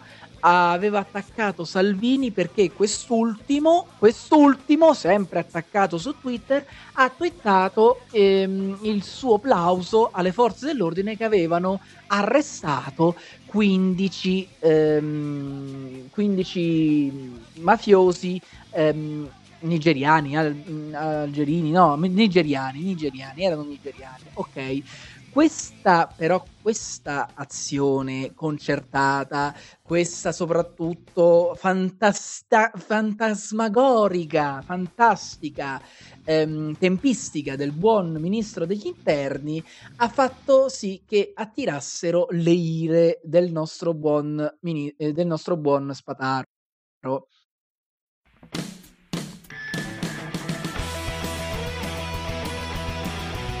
aveva 0.45 0.99
attaccato 0.99 1.63
Salvini 1.65 2.31
perché 2.31 2.73
quest'ultimo, 2.73 3.93
quest'ultimo, 3.97 4.93
sempre 4.93 5.39
attaccato 5.39 5.97
su 5.97 6.17
Twitter, 6.19 6.63
ha 6.93 7.09
twittato 7.11 8.07
ehm, 8.09 8.77
il 8.81 9.03
suo 9.03 9.39
plauso 9.39 10.09
alle 10.09 10.31
forze 10.31 10.65
dell'ordine 10.67 11.15
che 11.15 11.23
avevano 11.23 11.79
arrestato 12.07 13.15
15, 13.45 14.51
ehm, 14.59 16.09
15 16.09 17.11
mafiosi 17.53 18.41
ehm, 18.71 19.31
nigeriani, 19.63 20.35
al, 20.37 20.91
algerini, 20.93 21.71
no, 21.71 21.95
nigeriani, 21.95 22.81
nigeriani, 22.83 23.43
erano 23.43 23.63
nigeriani, 23.63 24.29
ok 24.33 24.81
questa 25.33 26.13
però 26.15 26.47
questa 26.61 27.33
azione 27.35 28.33
concertata, 28.35 29.53
questa 29.81 30.31
soprattutto 30.31 31.55
fantasta- 31.55 32.71
fantasmagorica, 32.75 34.61
fantastica 34.61 35.81
ehm, 36.23 36.77
tempistica 36.77 37.55
del 37.55 37.73
buon 37.73 38.13
ministro 38.21 38.65
degli 38.67 38.85
interni 38.85 39.63
ha 39.97 40.07
fatto 40.09 40.69
sì 40.69 41.03
che 41.05 41.31
attirassero 41.33 42.27
le 42.29 42.51
ire 42.51 43.19
del 43.23 43.51
nostro 43.51 43.93
buon, 43.95 44.57
mini- 44.61 44.93
eh, 44.97 45.11
del 45.13 45.27
nostro 45.27 45.57
buon 45.57 45.93
Spataro. 45.93 46.45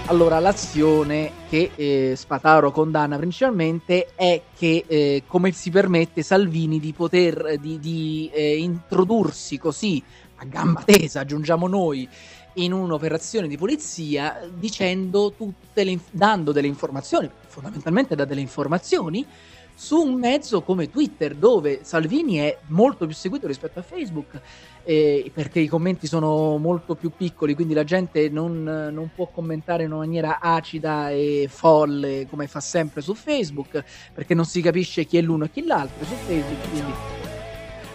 Allora, 0.07 0.39
l'azione 0.39 1.31
che 1.49 1.71
eh, 1.75 2.13
Spataro 2.17 2.71
condanna 2.71 3.15
principalmente 3.17 4.09
è 4.15 4.41
che 4.55 4.83
eh, 4.85 5.23
come 5.25 5.53
si 5.53 5.69
permette 5.69 6.23
Salvini 6.23 6.77
di 6.81 6.91
poter 6.91 7.57
di, 7.57 7.79
di 7.79 8.29
eh, 8.33 8.57
introdursi 8.57 9.57
così 9.57 10.03
a 10.35 10.45
gamba 10.45 10.83
tesa, 10.83 11.21
aggiungiamo 11.21 11.67
noi, 11.67 12.07
in 12.55 12.73
un'operazione 12.73 13.47
di 13.47 13.57
polizia 13.57 14.45
dicendo 14.53 15.31
tutte 15.31 15.85
le, 15.85 15.97
dando 16.11 16.51
delle 16.51 16.67
informazioni, 16.67 17.29
fondamentalmente 17.47 18.13
da 18.13 18.25
delle 18.25 18.41
informazioni 18.41 19.25
su 19.73 19.99
un 19.99 20.15
mezzo 20.15 20.61
come 20.61 20.89
Twitter, 20.89 21.33
dove 21.33 21.79
Salvini 21.83 22.35
è 22.37 22.57
molto 22.67 23.05
più 23.05 23.15
seguito 23.15 23.47
rispetto 23.47 23.79
a 23.79 23.83
Facebook, 23.83 24.39
eh, 24.83 25.31
perché 25.33 25.59
i 25.59 25.67
commenti 25.67 26.07
sono 26.07 26.57
molto 26.57 26.95
più 26.95 27.11
piccoli, 27.15 27.55
quindi 27.55 27.73
la 27.73 27.83
gente 27.83 28.29
non, 28.29 28.63
non, 28.63 29.11
può 29.15 29.27
commentare 29.27 29.83
in 29.83 29.91
una 29.91 30.05
maniera 30.05 30.39
acida 30.39 31.09
e 31.09 31.47
folle 31.49 32.27
come 32.29 32.47
fa 32.47 32.59
sempre 32.59 33.01
su 33.01 33.13
Facebook, 33.13 33.83
perché 34.13 34.33
non 34.33 34.45
si 34.45 34.61
capisce 34.61 35.05
chi 35.05 35.17
è 35.17 35.21
l'uno 35.21 35.45
e 35.45 35.51
chi 35.51 35.65
l'altro 35.65 36.03
su 36.05 36.13
Facebook. 36.25 36.69
Quindi... 36.69 36.93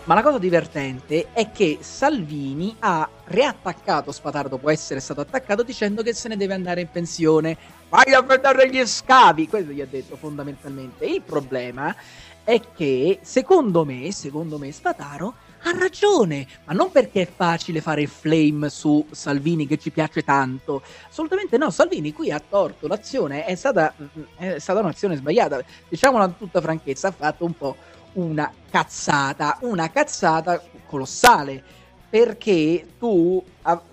Ma 0.05 0.15
la 0.15 0.23
cosa 0.23 0.39
divertente 0.39 1.33
è 1.35 1.51
che 1.51 1.79
Salvini 1.83 2.75
ha 2.79 3.07
riattaccato 3.25 4.11
Spataro 4.11 4.49
dopo 4.49 4.71
essere 4.71 5.01
stato 5.01 5.21
attaccato 5.21 5.63
dicendo 5.63 6.03
che 6.03 6.15
se 6.15 6.29
ne 6.29 6.39
deve 6.39 6.55
andare 6.55 6.81
in 6.81 6.89
pensione 6.91 7.59
vai 7.91 8.15
a 8.15 8.23
vedere 8.23 8.71
gli 8.71 8.83
scavi. 8.87 9.47
Questo 9.47 9.73
gli 9.73 9.83
ha 9.83 9.87
detto 9.87 10.17
fondamentalmente. 10.17 11.05
Il 11.05 11.21
problema 11.21 11.95
è 12.43 12.59
che, 12.75 13.19
secondo 13.21 13.85
me, 13.85 14.11
secondo 14.11 14.57
me, 14.57 14.73
Spataro 14.73 15.35
ha 15.63 15.77
ragione, 15.77 16.47
ma 16.65 16.73
non 16.73 16.91
perché 16.91 17.23
è 17.23 17.29
facile 17.31 17.81
fare 17.81 18.07
flame 18.07 18.69
su 18.71 19.07
Salvini 19.11 19.67
che 19.67 19.79
ci 19.79 19.91
piace 19.91 20.23
tanto. 20.23 20.83
Assolutamente 21.09 21.57
no, 21.57 21.71
Salvini 21.71 22.13
qui 22.13 22.31
ha 22.31 22.41
torto, 22.41 22.87
l'azione 22.87 23.45
è 23.45 23.55
stata, 23.55 23.95
è 24.37 24.59
stata 24.59 24.81
un'azione 24.81 25.17
sbagliata. 25.17 25.63
Diciamolo 25.89 26.25
in 26.25 26.37
tutta 26.37 26.61
franchezza, 26.61 27.09
ha 27.09 27.13
fatto 27.13 27.45
un 27.45 27.57
po' 27.57 27.77
una 28.15 28.53
cazzata, 28.71 29.59
una 29.63 29.91
cazzata 29.91 30.63
colossale, 30.87 31.63
perché 32.09 32.95
tu 32.99 33.43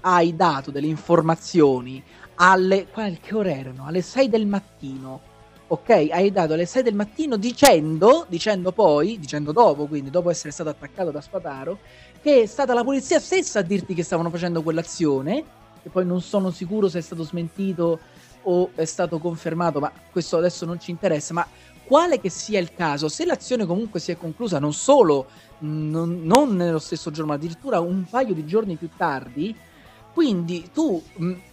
hai 0.02 0.36
dato 0.36 0.72
delle 0.72 0.88
informazioni 0.88 2.02
alle 2.36 2.88
che 3.22 3.36
ore 3.36 3.58
erano? 3.58 3.86
Alle 3.86 4.02
6 4.02 4.30
del 4.30 4.46
mattino. 4.46 5.34
Ok, 5.68 5.90
hai 5.90 6.32
dato 6.32 6.54
alle 6.54 6.68
6 6.68 6.84
del 6.84 6.94
mattino 6.94 7.38
dicendo, 7.38 8.28
dicendo 8.30 8.72
poi, 8.72 9.18
dicendo 9.18 9.52
dopo, 9.52 9.88
quindi 9.88 10.12
dopo 10.12 10.30
essere 10.30 10.52
stato 10.52 10.70
attaccato 10.70 11.10
da 11.10 11.22
Spataro, 11.22 11.80
che 12.22 12.44
è 12.44 12.46
stata 12.46 12.76
la 12.76 12.84
polizia 12.84 13.20
stessa 13.20 13.60
a 13.60 13.62
dirti 13.64 13.96
che 13.96 14.04
stavano 14.04 14.30
facendo 14.30 14.62
quell'azione, 14.62 15.44
che 15.82 15.90
poi 15.90 16.06
non 16.06 16.22
sono 16.22 16.52
sicuro 16.52 16.88
se 16.88 17.00
è 17.00 17.02
stato 17.02 17.24
smentito 17.24 18.00
o 18.44 18.70
è 18.76 18.86
stato 18.86 19.18
confermato, 19.18 19.80
ma 19.80 19.92
questo 20.12 20.38
adesso 20.38 20.66
non 20.66 20.80
ci 20.80 20.92
interessa, 20.92 21.34
ma 21.34 21.48
quale 21.84 22.20
che 22.20 22.30
sia 22.30 22.60
il 22.60 22.76
caso, 22.76 23.10
se 23.10 23.26
l'azione 23.26 23.66
comunque 23.66 24.00
si 24.00 24.12
è 24.12 24.18
conclusa 24.18 24.60
non 24.60 24.74
solo 24.74 25.26
non, 25.60 26.22
non 26.22 26.56
nello 26.56 26.78
stesso 26.78 27.10
giorno, 27.10 27.32
ma 27.32 27.38
addirittura 27.38 27.80
un 27.80 28.06
paio 28.08 28.36
di 28.36 28.46
giorni 28.46 28.76
più 28.76 28.90
tardi, 28.96 29.56
quindi 30.16 30.70
tu, 30.72 31.04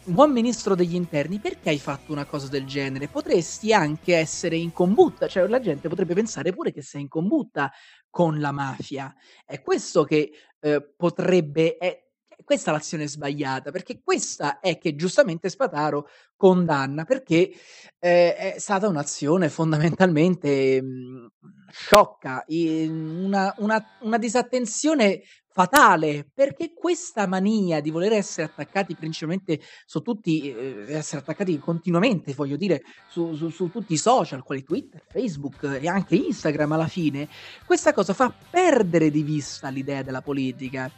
buon 0.04 0.30
ministro 0.30 0.76
degli 0.76 0.94
interni, 0.94 1.40
perché 1.40 1.70
hai 1.70 1.80
fatto 1.80 2.12
una 2.12 2.26
cosa 2.26 2.46
del 2.46 2.64
genere? 2.64 3.08
Potresti 3.08 3.72
anche 3.72 4.14
essere 4.14 4.54
in 4.54 4.72
combutta, 4.72 5.26
cioè 5.26 5.48
la 5.48 5.58
gente 5.58 5.88
potrebbe 5.88 6.14
pensare 6.14 6.52
pure 6.52 6.70
che 6.70 6.80
sei 6.80 7.00
in 7.00 7.08
combutta 7.08 7.72
con 8.08 8.38
la 8.38 8.52
mafia. 8.52 9.12
È 9.44 9.60
questo 9.60 10.04
che 10.04 10.30
eh, 10.60 10.94
potrebbe... 10.96 11.76
È, 11.76 12.06
questa 12.44 12.70
è 12.70 12.74
l'azione 12.74 13.08
sbagliata, 13.08 13.72
perché 13.72 14.00
questa 14.00 14.60
è 14.60 14.78
che 14.78 14.94
giustamente 14.94 15.48
Spataro 15.48 16.08
condanna, 16.36 17.04
perché 17.04 17.50
eh, 17.98 18.36
è 18.36 18.54
stata 18.58 18.86
un'azione 18.86 19.48
fondamentalmente 19.48 20.80
mh, 20.80 21.30
sciocca, 21.68 22.44
una, 22.46 23.54
una, 23.58 23.84
una 24.02 24.18
disattenzione 24.18 25.22
fatale 25.52 26.26
perché 26.32 26.72
questa 26.74 27.26
mania 27.26 27.80
di 27.80 27.90
voler 27.90 28.12
essere 28.12 28.46
attaccati 28.46 28.94
principalmente 28.94 29.60
su 29.84 30.00
tutti, 30.00 30.50
eh, 30.50 30.86
essere 30.88 31.20
attaccati 31.20 31.58
continuamente, 31.58 32.32
voglio 32.34 32.56
dire, 32.56 32.82
su, 33.08 33.34
su, 33.34 33.50
su, 33.50 33.70
tutti 33.70 33.92
i 33.92 33.98
social, 33.98 34.42
quali 34.42 34.64
Twitter, 34.64 35.02
Facebook 35.08 35.78
e 35.80 35.86
anche 35.88 36.16
Instagram 36.16 36.72
alla 36.72 36.88
fine, 36.88 37.28
questa 37.66 37.92
cosa 37.92 38.14
fa 38.14 38.32
perdere 38.50 39.10
di 39.10 39.22
vista 39.22 39.68
l'idea 39.68 40.02
della 40.02 40.22
politica. 40.22 40.90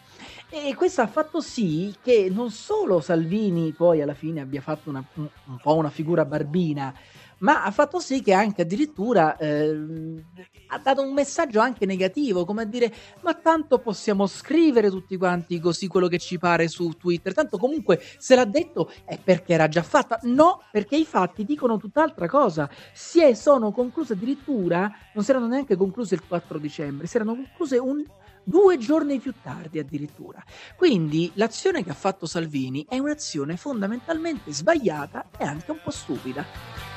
E 0.48 0.74
questo 0.76 1.00
ha 1.00 1.08
fatto 1.08 1.40
sì 1.40 1.92
che 2.00 2.28
non 2.30 2.50
solo 2.50 3.00
Salvini 3.00 3.72
poi 3.72 4.02
alla 4.02 4.14
fine 4.14 4.40
abbia 4.40 4.60
fatto 4.60 4.88
una, 4.88 5.04
un, 5.14 5.28
un 5.46 5.58
po' 5.60 5.74
una 5.74 5.90
figura 5.90 6.24
barbina, 6.24 6.94
ma 7.38 7.64
ha 7.64 7.70
fatto 7.70 7.98
sì 8.00 8.22
che 8.22 8.32
anche 8.32 8.62
addirittura 8.62 9.36
eh, 9.36 9.76
ha 10.68 10.78
dato 10.78 11.02
un 11.02 11.12
messaggio 11.12 11.60
anche 11.60 11.86
negativo, 11.86 12.44
come 12.44 12.62
a 12.62 12.64
dire 12.64 12.92
ma 13.20 13.34
tanto 13.34 13.78
possiamo 13.78 14.26
scrivere 14.26 14.90
tutti 14.90 15.16
quanti 15.16 15.60
così 15.60 15.86
quello 15.86 16.08
che 16.08 16.18
ci 16.18 16.38
pare 16.38 16.68
su 16.68 16.90
Twitter, 16.98 17.34
tanto 17.34 17.58
comunque 17.58 18.00
se 18.18 18.34
l'ha 18.34 18.44
detto 18.44 18.90
è 19.04 19.18
perché 19.22 19.54
era 19.54 19.68
già 19.68 19.82
fatta, 19.82 20.18
no, 20.22 20.62
perché 20.70 20.96
i 20.96 21.04
fatti 21.04 21.44
dicono 21.44 21.76
tutt'altra 21.76 22.28
cosa, 22.28 22.68
si 22.92 23.22
è, 23.22 23.34
sono 23.34 23.72
concluse 23.72 24.14
addirittura, 24.14 24.90
non 25.14 25.24
si 25.24 25.30
erano 25.30 25.46
neanche 25.46 25.76
concluse 25.76 26.14
il 26.14 26.26
4 26.26 26.58
dicembre, 26.58 27.06
si 27.06 27.16
erano 27.16 27.34
concluse 27.34 27.78
un 27.78 28.04
due 28.44 28.76
giorni 28.78 29.18
più 29.18 29.32
tardi 29.42 29.78
addirittura. 29.78 30.42
Quindi 30.76 31.32
l'azione 31.34 31.82
che 31.82 31.90
ha 31.90 31.94
fatto 31.94 32.26
Salvini 32.26 32.84
è 32.88 32.98
un'azione 32.98 33.56
fondamentalmente 33.56 34.52
sbagliata 34.52 35.30
e 35.36 35.44
anche 35.44 35.70
un 35.70 35.80
po' 35.82 35.90
stupida. 35.90 36.93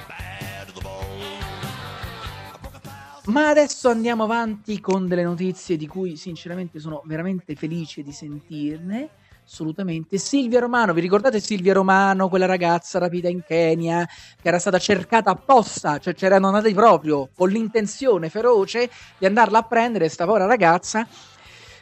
Ma 3.25 3.49
adesso 3.49 3.89
andiamo 3.89 4.23
avanti 4.23 4.79
con 4.79 5.05
delle 5.05 5.23
notizie 5.23 5.75
di 5.75 5.85
cui 5.85 6.15
sinceramente 6.15 6.79
sono 6.79 7.01
veramente 7.05 7.55
felice 7.55 8.01
di 8.01 8.13
sentirne. 8.13 9.09
Assolutamente. 9.45 10.17
Silvia 10.17 10.59
Romano, 10.59 10.93
vi 10.93 10.99
ricordate 10.99 11.39
Silvia 11.39 11.73
Romano, 11.73 12.27
quella 12.27 12.45
ragazza 12.45 12.99
rapita 12.99 13.29
in 13.29 13.43
Kenya, 13.45 14.05
che 14.05 14.47
era 14.47 14.59
stata 14.59 14.77
cercata 14.77 15.31
apposta, 15.31 15.99
cioè 15.99 16.13
c'erano 16.13 16.47
andati 16.47 16.73
proprio 16.73 17.29
con 17.33 17.49
l'intenzione 17.49 18.29
feroce 18.29 18.89
di 19.17 19.25
andarla 19.25 19.59
a 19.59 19.63
prendere, 19.63 20.09
sta 20.09 20.25
povera 20.25 20.45
ragazza, 20.45 21.07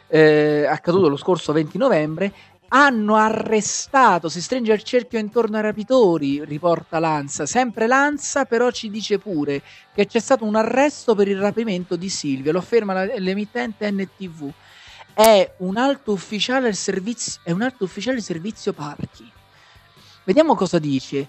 eh, 0.06 0.64
accaduto 0.64 1.08
lo 1.08 1.16
scorso 1.16 1.52
20 1.52 1.76
novembre, 1.76 2.32
hanno 2.68 3.14
arrestato, 3.16 4.28
si 4.28 4.42
stringe 4.42 4.72
il 4.72 4.82
cerchio 4.82 5.18
intorno 5.18 5.56
ai 5.56 5.62
rapitori, 5.62 6.44
riporta 6.44 6.98
Lanza. 6.98 7.46
Sempre 7.46 7.86
Lanza 7.86 8.44
però 8.44 8.70
ci 8.70 8.90
dice 8.90 9.18
pure 9.18 9.62
che 9.94 10.06
c'è 10.06 10.20
stato 10.20 10.44
un 10.44 10.56
arresto 10.56 11.14
per 11.14 11.28
il 11.28 11.38
rapimento 11.38 11.96
di 11.96 12.08
Silvia, 12.08 12.52
lo 12.52 12.58
afferma 12.58 13.04
l'emittente 13.04 13.90
NTV 13.90 14.52
è 15.16 15.50
un 15.60 15.78
alto 15.78 16.12
ufficiale 16.12 16.68
al 16.68 16.74
servizio, 16.74 17.40
è 17.42 17.50
un 17.50 17.62
alto 17.62 17.84
ufficiale 17.84 18.20
servizio 18.20 18.74
parchi. 18.74 19.26
Vediamo 20.24 20.54
cosa 20.54 20.78
dice. 20.78 21.26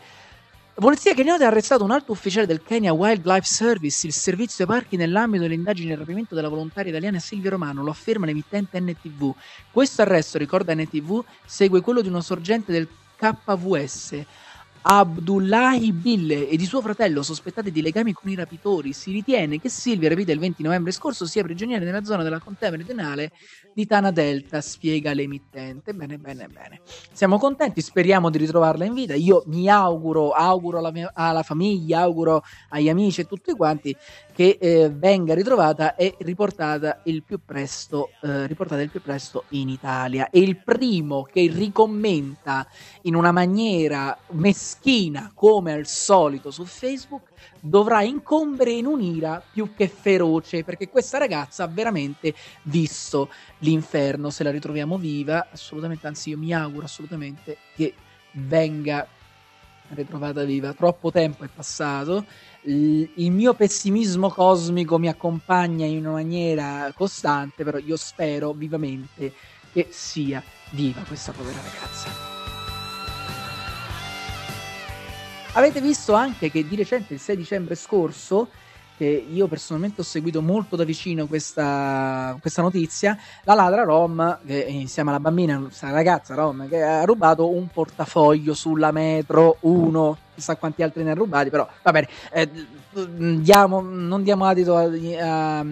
La 0.79 0.84
polizia 0.84 1.15
keniata 1.15 1.43
ha 1.43 1.48
arrestato 1.48 1.84
un 1.84 1.89
alto 1.89 2.12
ufficiale 2.12 2.46
del 2.46 2.62
Kenya 2.62 2.93
Wildlife 2.93 3.48
Service, 3.48 4.05
il 4.05 4.13
servizio 4.13 4.67
parchi, 4.67 4.96
nell'ambito 4.96 5.41
delle 5.41 5.55
indagini 5.55 5.88
del 5.88 5.98
rapimento 5.98 6.36
della 6.36 6.50
volontaria 6.50 6.91
italiana 6.91 7.17
Silvia 7.17 7.50
Romano, 7.50 7.81
lo 7.81 7.89
afferma 7.89 8.27
l'emittente 8.27 8.79
NTV. 8.79 9.34
Questo 9.72 10.03
arresto, 10.03 10.38
ricorda 10.38 10.75
NTV, 10.75 11.24
segue 11.43 11.81
quello 11.81 12.01
di 12.01 12.10
uno 12.10 12.22
sorgente 12.22 12.72
del 12.72 12.88
KVS 13.15 14.24
Abdullahi 14.89 15.91
Bille 15.91 16.48
e 16.48 16.56
di 16.56 16.65
suo 16.65 16.79
fratello 16.79 17.22
sospettati 17.22 17.72
di 17.72 17.82
legami 17.82 18.13
con 18.13 18.32
i 18.32 18.36
rapitori. 18.36 18.94
Si 18.94 19.12
ritiene 19.12 19.60
che 19.60 19.67
Silvia, 19.67 20.08
rapita 20.08 20.32
il 20.32 20.39
20 20.39 20.63
novembre 20.63 20.94
scorso, 20.94 21.25
sia 21.25 21.44
prigioniera 21.44 21.84
nella 21.84 22.06
zona 22.06 22.24
della 22.24 22.39
contea 22.39 22.72
meridionale 22.72 23.34
di 23.74 23.86
Tana 23.86 24.12
Delta, 24.12 24.62
spiega 24.62 25.13
l'emittente. 25.13 25.94
Bene, 25.94 26.17
bene, 26.17 26.48
bene. 26.48 26.79
Siamo 27.12 27.38
contenti, 27.38 27.82
speriamo 27.82 28.29
di 28.29 28.38
ritrovarla 28.38 28.86
in 28.86 28.94
vita. 28.94 29.13
Io 29.13 29.44
mi 29.48 29.67
auguro, 29.67 30.32
auguro 30.32 30.77
alla, 30.77 30.91
mia, 30.91 31.12
alla 31.13 31.44
famiglia, 31.44 32.00
auguro 32.00 32.41
agli 32.70 32.88
amici 32.88 33.20
e 33.20 33.25
tutti 33.25 33.51
quanti 33.51 33.94
che 34.38 34.60
eh, 34.62 34.91
venga 34.91 35.34
ritrovata 35.34 35.96
e 35.96 36.13
riportata 36.20 37.01
il 37.06 37.24
più 37.24 37.39
presto, 37.44 38.12
eh, 38.22 38.46
riportata 38.46 38.84
il 38.84 38.91
più 38.91 39.01
presto 39.01 39.46
in 39.50 39.67
Italia. 39.67 40.29
E 40.29 40.38
il 40.41 40.58
primo 40.58 41.24
che 41.24 41.50
ricommenta 41.51 42.67
in 43.01 43.15
una 43.15 43.32
maniera 43.32 44.15
meschina, 44.34 45.32
come 45.34 45.74
al 45.74 45.88
solito 45.88 46.51
su 46.51 46.65
Facebook, 46.65 47.29
dovrà 47.60 48.03
incombere 48.03 48.74
in 48.74 48.86
un'ira 48.86 49.41
più 49.51 49.74
che 49.75 49.88
feroce, 49.88 50.63
perché 50.63 50.88
questa 50.88 51.17
ragazza 51.17 51.63
ha 51.63 51.67
veramente 51.67 52.36
visto 52.62 53.29
l'inferno. 53.62 54.29
Se 54.29 54.44
la 54.44 54.51
ritroviamo 54.51 55.00
viva, 55.00 55.48
assolutamente, 55.51 56.06
anzi, 56.06 56.29
io 56.29 56.38
mi 56.38 56.53
auguro 56.53 56.86
assolutamente 56.86 57.58
che 57.75 57.91
venga 58.34 59.08
ritrovata 59.89 60.44
viva. 60.44 60.74
Troppo 60.74 61.12
tempo 61.12 61.44
è 61.44 61.50
passato 61.53 62.25
il 62.70 63.32
mio 63.32 63.53
pessimismo 63.53 64.29
cosmico 64.29 64.98
mi 65.00 65.08
accompagna 65.08 65.86
in 65.86 66.00
una 66.00 66.15
maniera 66.15 66.91
costante, 66.94 67.63
però 67.63 67.77
io 67.77 67.96
spero 67.96 68.51
vivamente 68.51 69.34
che 69.72 69.88
sia 69.89 70.44
viva 70.72 71.01
questa 71.08 71.32
povera 71.32 71.60
ragazza. 71.62 72.10
Avete 75.53 75.79
visto 75.79 76.13
anche 76.13 76.51
che 76.51 76.67
di 76.67 76.75
recente, 76.75 77.13
il 77.13 77.20
6 77.20 77.38
dicembre 77.38 77.75
scorso, 77.75 78.50
che 78.98 79.06
io 79.06 79.48
personalmente 79.48 80.01
ho 80.01 80.04
seguito 80.04 80.42
molto 80.42 80.75
da 80.75 80.84
vicino 80.84 81.27
questa, 81.27 82.36
questa 82.42 82.62
notizia, 82.63 83.18
la 83.44 83.54
ladra 83.54 83.84
Rom, 83.84 84.39
che 84.46 84.66
insieme 84.68 85.10
alla 85.10 85.20
bambina, 85.20 85.60
questa 85.60 85.92
ragazza 85.92 86.34
Rom, 86.34 86.68
che 86.68 86.82
ha 86.82 87.06
rubato 87.06 87.50
un 87.50 87.68
portafoglio 87.68 88.54
sulla 88.54 88.92
metro 88.92 89.58
1 89.62 90.18
chissà 90.38 90.56
quanti 90.56 90.84
altri 90.84 91.04
ne 91.04 91.12
ha 91.12 91.16
rubati, 91.16 91.50
però 91.50 91.68
va 91.82 91.92
bene, 91.92 92.08
eh, 92.32 92.50
diamo, 93.39 93.82
non 93.82 94.22
diamo 94.22 94.46
adito 94.46 94.75
a, 94.75 94.84
a, 94.84 95.66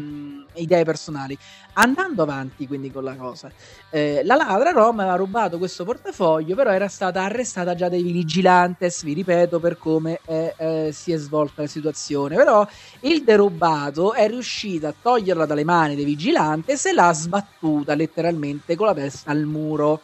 idee 0.56 0.84
personali. 0.84 1.38
Andando 1.74 2.24
avanti 2.24 2.68
quindi 2.68 2.92
con 2.92 3.04
la 3.04 3.16
cosa, 3.16 3.52
eh, 3.90 4.22
la 4.24 4.36
ladra 4.36 4.72
Roma 4.72 5.04
aveva 5.04 5.18
rubato 5.18 5.58
questo 5.58 5.84
portafoglio, 5.84 6.56
però 6.56 6.72
era 6.72 6.88
stata 6.88 7.24
arrestata 7.24 7.76
già 7.76 7.90
dai 7.90 8.02
vigilantes, 8.02 9.04
vi 9.04 9.14
ripeto 9.14 9.60
per 9.60 9.78
come 9.78 10.20
è, 10.24 10.54
eh, 10.58 10.90
si 10.94 11.12
è 11.12 11.18
svolta 11.18 11.64
la 11.64 11.68
situazione, 11.68 12.36
però 12.36 12.66
il 13.02 13.24
derubato 13.24 14.14
è 14.14 14.28
riuscito 14.28 14.88
a 14.88 14.94
toglierla 15.00 15.46
dalle 15.46 15.66
mani 15.66 15.96
dei 15.96 16.06
vigilantes 16.06 16.86
e 16.86 16.94
l'ha 16.94 17.12
sbattuta 17.12 17.94
letteralmente 17.94 18.76
con 18.76 18.88
la 18.88 18.94
testa 18.94 19.32
al 19.32 19.44
muro 19.44 20.02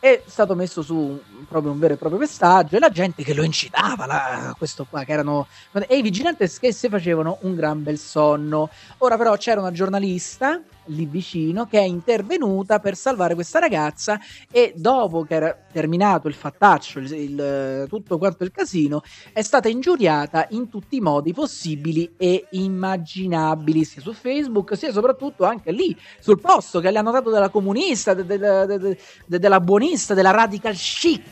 è 0.00 0.22
stato 0.24 0.54
messo 0.54 0.80
su 0.80 1.20
proprio 1.48 1.72
un 1.72 1.78
vero 1.78 1.94
e 1.94 1.96
proprio 1.96 2.20
pestaggio 2.20 2.76
e 2.76 2.78
la 2.78 2.90
gente 2.90 3.22
che 3.22 3.34
lo 3.34 3.42
incitava, 3.42 4.06
la, 4.06 4.54
questo 4.56 4.86
qua, 4.88 5.04
che 5.04 5.12
erano... 5.12 5.46
e 5.72 5.96
i 5.96 6.02
vigilanti 6.02 6.46
che 6.58 6.72
si 6.72 6.88
facevano 6.88 7.38
un 7.42 7.54
gran 7.54 7.82
bel 7.82 7.98
sonno. 7.98 8.70
Ora 8.98 9.16
però 9.16 9.36
c'era 9.36 9.60
una 9.60 9.72
giornalista 9.72 10.60
lì 10.90 11.06
vicino 11.06 11.66
che 11.66 11.78
è 11.78 11.84
intervenuta 11.84 12.78
per 12.78 12.96
salvare 12.96 13.34
questa 13.34 13.58
ragazza 13.58 14.18
e 14.50 14.72
dopo 14.76 15.22
che 15.22 15.34
era 15.34 15.56
terminato 15.72 16.28
il 16.28 16.34
fattaccio, 16.34 16.98
il, 16.98 17.12
il, 17.12 17.86
tutto 17.88 18.18
quanto 18.18 18.44
il 18.44 18.50
casino, 18.50 19.02
è 19.32 19.42
stata 19.42 19.68
ingiuriata 19.68 20.46
in 20.50 20.68
tutti 20.68 20.96
i 20.96 21.00
modi 21.00 21.32
possibili 21.32 22.14
e 22.16 22.46
immaginabili, 22.50 23.84
sia 23.84 24.02
su 24.02 24.12
Facebook 24.12 24.76
sia 24.76 24.92
soprattutto 24.92 25.44
anche 25.44 25.72
lì 25.72 25.96
sul 26.18 26.40
posto 26.40 26.80
che 26.80 26.90
le 26.90 26.98
hanno 26.98 27.10
dato 27.10 27.30
della 27.30 27.48
comunista, 27.48 28.14
de, 28.14 28.26
de, 28.26 28.78
de, 28.78 29.38
della 29.38 29.60
buonista, 29.60 30.14
della 30.14 30.30
radical 30.30 30.74
chic. 30.74 31.29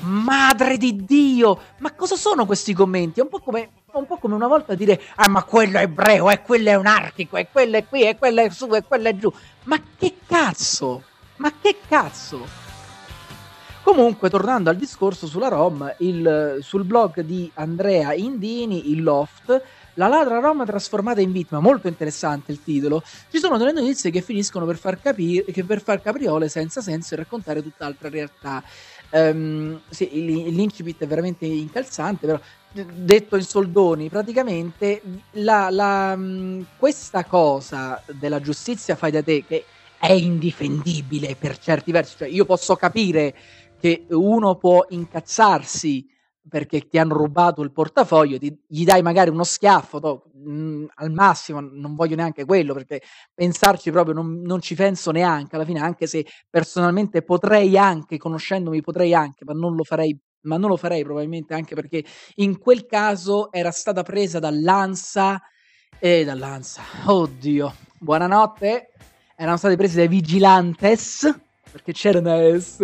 Madre 0.00 0.76
di 0.76 1.04
Dio! 1.04 1.58
Ma 1.78 1.92
cosa 1.92 2.16
sono 2.16 2.46
questi 2.46 2.74
commenti? 2.74 3.20
È 3.20 3.22
un 3.22 3.28
po' 3.28 3.40
come 3.40 3.70
un 3.98 4.06
po' 4.06 4.16
come 4.16 4.34
una 4.34 4.48
volta 4.48 4.74
dire 4.74 5.00
ah 5.14 5.28
ma 5.28 5.44
quello 5.44 5.78
è 5.78 5.82
ebreo, 5.82 6.30
e 6.30 6.42
quello 6.42 6.68
è 6.68 6.72
anarchico, 6.72 7.36
e 7.36 7.48
quello 7.50 7.76
è 7.76 7.86
qui, 7.86 8.02
e 8.02 8.16
quello 8.18 8.40
è 8.40 8.50
su, 8.50 8.68
e 8.74 8.82
quello 8.82 9.08
è 9.08 9.16
giù. 9.16 9.32
Ma 9.64 9.80
che 9.96 10.16
cazzo? 10.26 11.02
Ma 11.36 11.52
che 11.60 11.78
cazzo? 11.86 12.62
Comunque, 13.82 14.30
tornando 14.30 14.70
al 14.70 14.76
discorso 14.76 15.26
sulla 15.26 15.48
Rom, 15.48 15.94
il, 15.98 16.58
sul 16.62 16.84
blog 16.84 17.20
di 17.20 17.50
Andrea 17.54 18.14
Indini, 18.14 18.90
il 18.90 19.02
Loft, 19.02 19.62
la 19.94 20.08
ladra 20.08 20.38
Rom 20.38 20.64
trasformata 20.64 21.20
in 21.20 21.32
vittima, 21.32 21.60
molto 21.60 21.88
interessante 21.88 22.52
il 22.52 22.62
titolo. 22.62 23.02
Ci 23.30 23.38
sono 23.38 23.56
delle 23.58 23.72
notizie 23.72 24.10
che 24.10 24.20
finiscono 24.20 24.66
per 24.66 24.76
far 24.76 25.00
capire 25.00 25.44
che 25.44 25.64
per 25.64 25.82
far 25.82 26.00
capriole 26.00 26.48
senza 26.48 26.80
senso 26.80 27.14
e 27.14 27.18
raccontare 27.18 27.62
tutt'altra 27.62 28.08
realtà. 28.08 28.62
Um, 29.10 29.80
sì, 29.90 30.08
l'incipit 30.12 31.02
è 31.02 31.06
veramente 31.06 31.46
incalzante, 31.46 32.26
però 32.26 32.40
detto 32.72 33.36
in 33.36 33.44
soldoni, 33.44 34.08
praticamente 34.08 35.00
la, 35.32 35.70
la, 35.70 36.18
questa 36.76 37.24
cosa 37.24 38.02
della 38.06 38.40
giustizia 38.40 38.96
fai 38.96 39.12
da 39.12 39.22
te 39.22 39.44
che 39.46 39.64
è 39.98 40.12
indifendibile 40.12 41.36
per 41.36 41.58
certi 41.58 41.92
versi, 41.92 42.16
cioè 42.18 42.28
io 42.28 42.44
posso 42.44 42.74
capire 42.74 43.34
che 43.80 44.06
uno 44.08 44.56
può 44.56 44.84
incazzarsi 44.88 46.08
perché 46.48 46.88
ti 46.88 46.98
hanno 46.98 47.14
rubato 47.14 47.62
il 47.62 47.72
portafoglio, 47.72 48.38
ti, 48.38 48.56
gli 48.66 48.84
dai 48.84 49.02
magari 49.02 49.30
uno 49.30 49.44
schiaffo, 49.44 50.00
to, 50.00 50.24
mh, 50.32 50.86
al 50.94 51.10
massimo 51.10 51.60
non 51.60 51.94
voglio 51.94 52.16
neanche 52.16 52.44
quello 52.44 52.74
perché 52.74 53.02
pensarci 53.32 53.90
proprio 53.90 54.14
non, 54.14 54.40
non, 54.42 54.60
ci 54.60 54.74
penso 54.74 55.10
neanche 55.10 55.56
alla 55.56 55.64
fine, 55.64 55.80
anche 55.80 56.06
se 56.06 56.26
personalmente 56.48 57.22
potrei 57.22 57.76
anche, 57.78 58.18
conoscendomi 58.18 58.80
potrei 58.82 59.14
anche, 59.14 59.44
ma 59.44 59.52
non 59.52 59.74
lo 59.74 59.84
farei 59.84 60.18
ma 60.44 60.58
non 60.58 60.68
lo 60.68 60.76
farei 60.76 61.02
probabilmente 61.02 61.54
anche 61.54 61.74
perché 61.74 62.04
in 62.34 62.58
quel 62.58 62.84
caso 62.84 63.50
era 63.50 63.70
stata 63.70 64.02
presa 64.02 64.38
dall'ANSA 64.38 65.40
e 65.98 66.22
dall'ANSA. 66.22 66.82
Oddio, 67.06 67.74
buonanotte. 67.98 68.90
Erano 69.36 69.56
state 69.56 69.76
prese 69.76 69.96
dai 69.96 70.08
vigilantes 70.08 71.34
perché 71.74 71.92
c'era 71.92 72.20
una 72.20 72.36
S. 72.56 72.78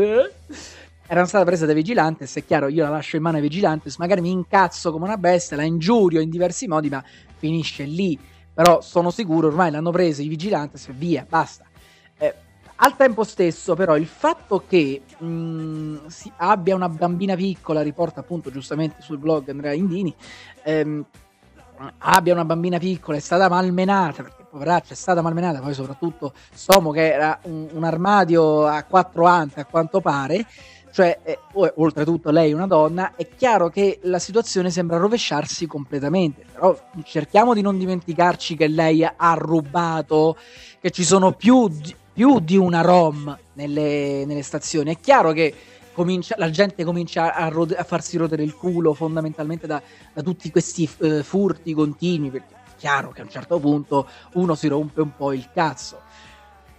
Erano 1.13 1.27
state 1.27 1.45
prese 1.45 1.67
dai 1.67 1.75
vigilantes, 1.75 2.37
è 2.37 2.45
chiaro, 2.45 2.69
io 2.69 2.85
la 2.85 2.91
lascio 2.91 3.17
in 3.17 3.23
mano 3.23 3.35
ai 3.35 3.43
vigilantes, 3.43 3.97
magari 3.97 4.21
mi 4.21 4.31
incazzo 4.31 4.93
come 4.93 5.07
una 5.07 5.17
bestia, 5.17 5.57
la 5.57 5.65
ingiurio 5.65 6.21
in 6.21 6.31
diversi 6.31 6.69
modi, 6.69 6.89
ma 6.89 7.03
finisce 7.37 7.83
lì. 7.83 8.17
Però 8.55 8.81
sono 8.81 9.11
sicuro, 9.11 9.49
ormai 9.49 9.73
l'hanno 9.73 9.91
presa 9.91 10.23
i 10.23 10.29
vigilantes 10.29 10.87
e 10.87 10.93
via, 10.93 11.27
basta. 11.29 11.65
Eh, 12.17 12.33
al 12.77 12.95
tempo 12.95 13.25
stesso, 13.25 13.75
però, 13.75 13.97
il 13.97 14.07
fatto 14.07 14.63
che 14.69 15.03
mh, 15.19 15.27
mm, 15.27 15.97
si 16.07 16.31
abbia 16.37 16.77
una 16.77 16.89
bambina 16.89 17.35
piccola, 17.35 17.83
riporta 17.83 18.21
appunto 18.21 18.53
giustamente 18.53 19.03
sul 19.03 19.19
blog 19.19 19.49
Andrea 19.49 19.73
Indini, 19.73 20.15
ehm, 20.63 21.05
abbia 21.99 22.35
una 22.35 22.45
bambina 22.45 22.79
piccola, 22.79 23.17
è 23.17 23.21
stata 23.21 23.49
malmenata, 23.49 24.23
perché 24.23 24.45
poveraccia 24.49 24.93
è 24.93 24.97
stata 24.97 25.23
malmenata, 25.23 25.61
poi 25.61 25.75
soprattutto 25.75 26.35
Stomo 26.53 26.93
che 26.93 27.13
era 27.13 27.39
un, 27.43 27.69
un 27.73 27.83
armadio 27.85 28.67
a 28.67 28.85
quattro 28.85 29.25
ante 29.25 29.61
a 29.61 29.65
quanto 29.65 30.01
pare, 30.01 30.47
cioè 30.93 31.19
eh, 31.23 31.39
oltretutto 31.53 32.31
lei 32.31 32.51
è 32.51 32.55
una 32.55 32.67
donna, 32.67 33.15
è 33.17 33.29
chiaro 33.37 33.69
che 33.69 34.01
la 34.03 34.19
situazione 34.19 34.71
sembra 34.71 34.97
rovesciarsi 34.97 35.67
completamente, 35.67 36.45
però 36.53 36.79
cerchiamo 37.05 37.55
di 37.55 37.61
non 37.61 37.79
dimenticarci 37.79 38.57
che 38.57 38.67
lei 38.67 39.05
ha 39.05 39.35
rubato, 39.35 40.37
che 40.81 40.91
ci 40.91 41.05
sono 41.05 41.33
più 41.33 41.69
di, 41.69 41.95
più 42.13 42.41
di 42.41 42.57
una 42.57 42.81
ROM 42.81 43.37
nelle, 43.55 44.25
nelle 44.25 44.43
stazioni, 44.43 44.95
è 44.95 45.01
chiaro 45.01 45.33
che 45.33 45.55
Comincia, 45.93 46.37
la 46.39 46.51
gente 46.51 46.85
comincia 46.85 47.35
a, 47.35 47.49
rode, 47.49 47.75
a, 47.75 47.83
farsi 47.83 48.17
rodere 48.17 48.45
il 48.45 48.55
culo 48.55 48.95
fondamentalmente 48.95 49.67
da, 49.67 49.83
da 50.15 50.23
tutti 50.23 50.49
questi 50.51 50.89
uh, 50.99 51.23
furti 51.23 51.75
continui, 51.75 52.31
perché 52.31 52.55
è 52.55 52.77
chiaro 52.79 53.11
che 53.11 53.21
a 53.21 53.25
un 53.25 53.29
certo 53.29 53.59
punto 53.59 54.09
uno 54.35 54.55
si 54.55 54.69
rompe 54.69 55.01
un 55.01 55.15
po' 55.17 55.33
il 55.33 55.49
cazzo 55.53 56.01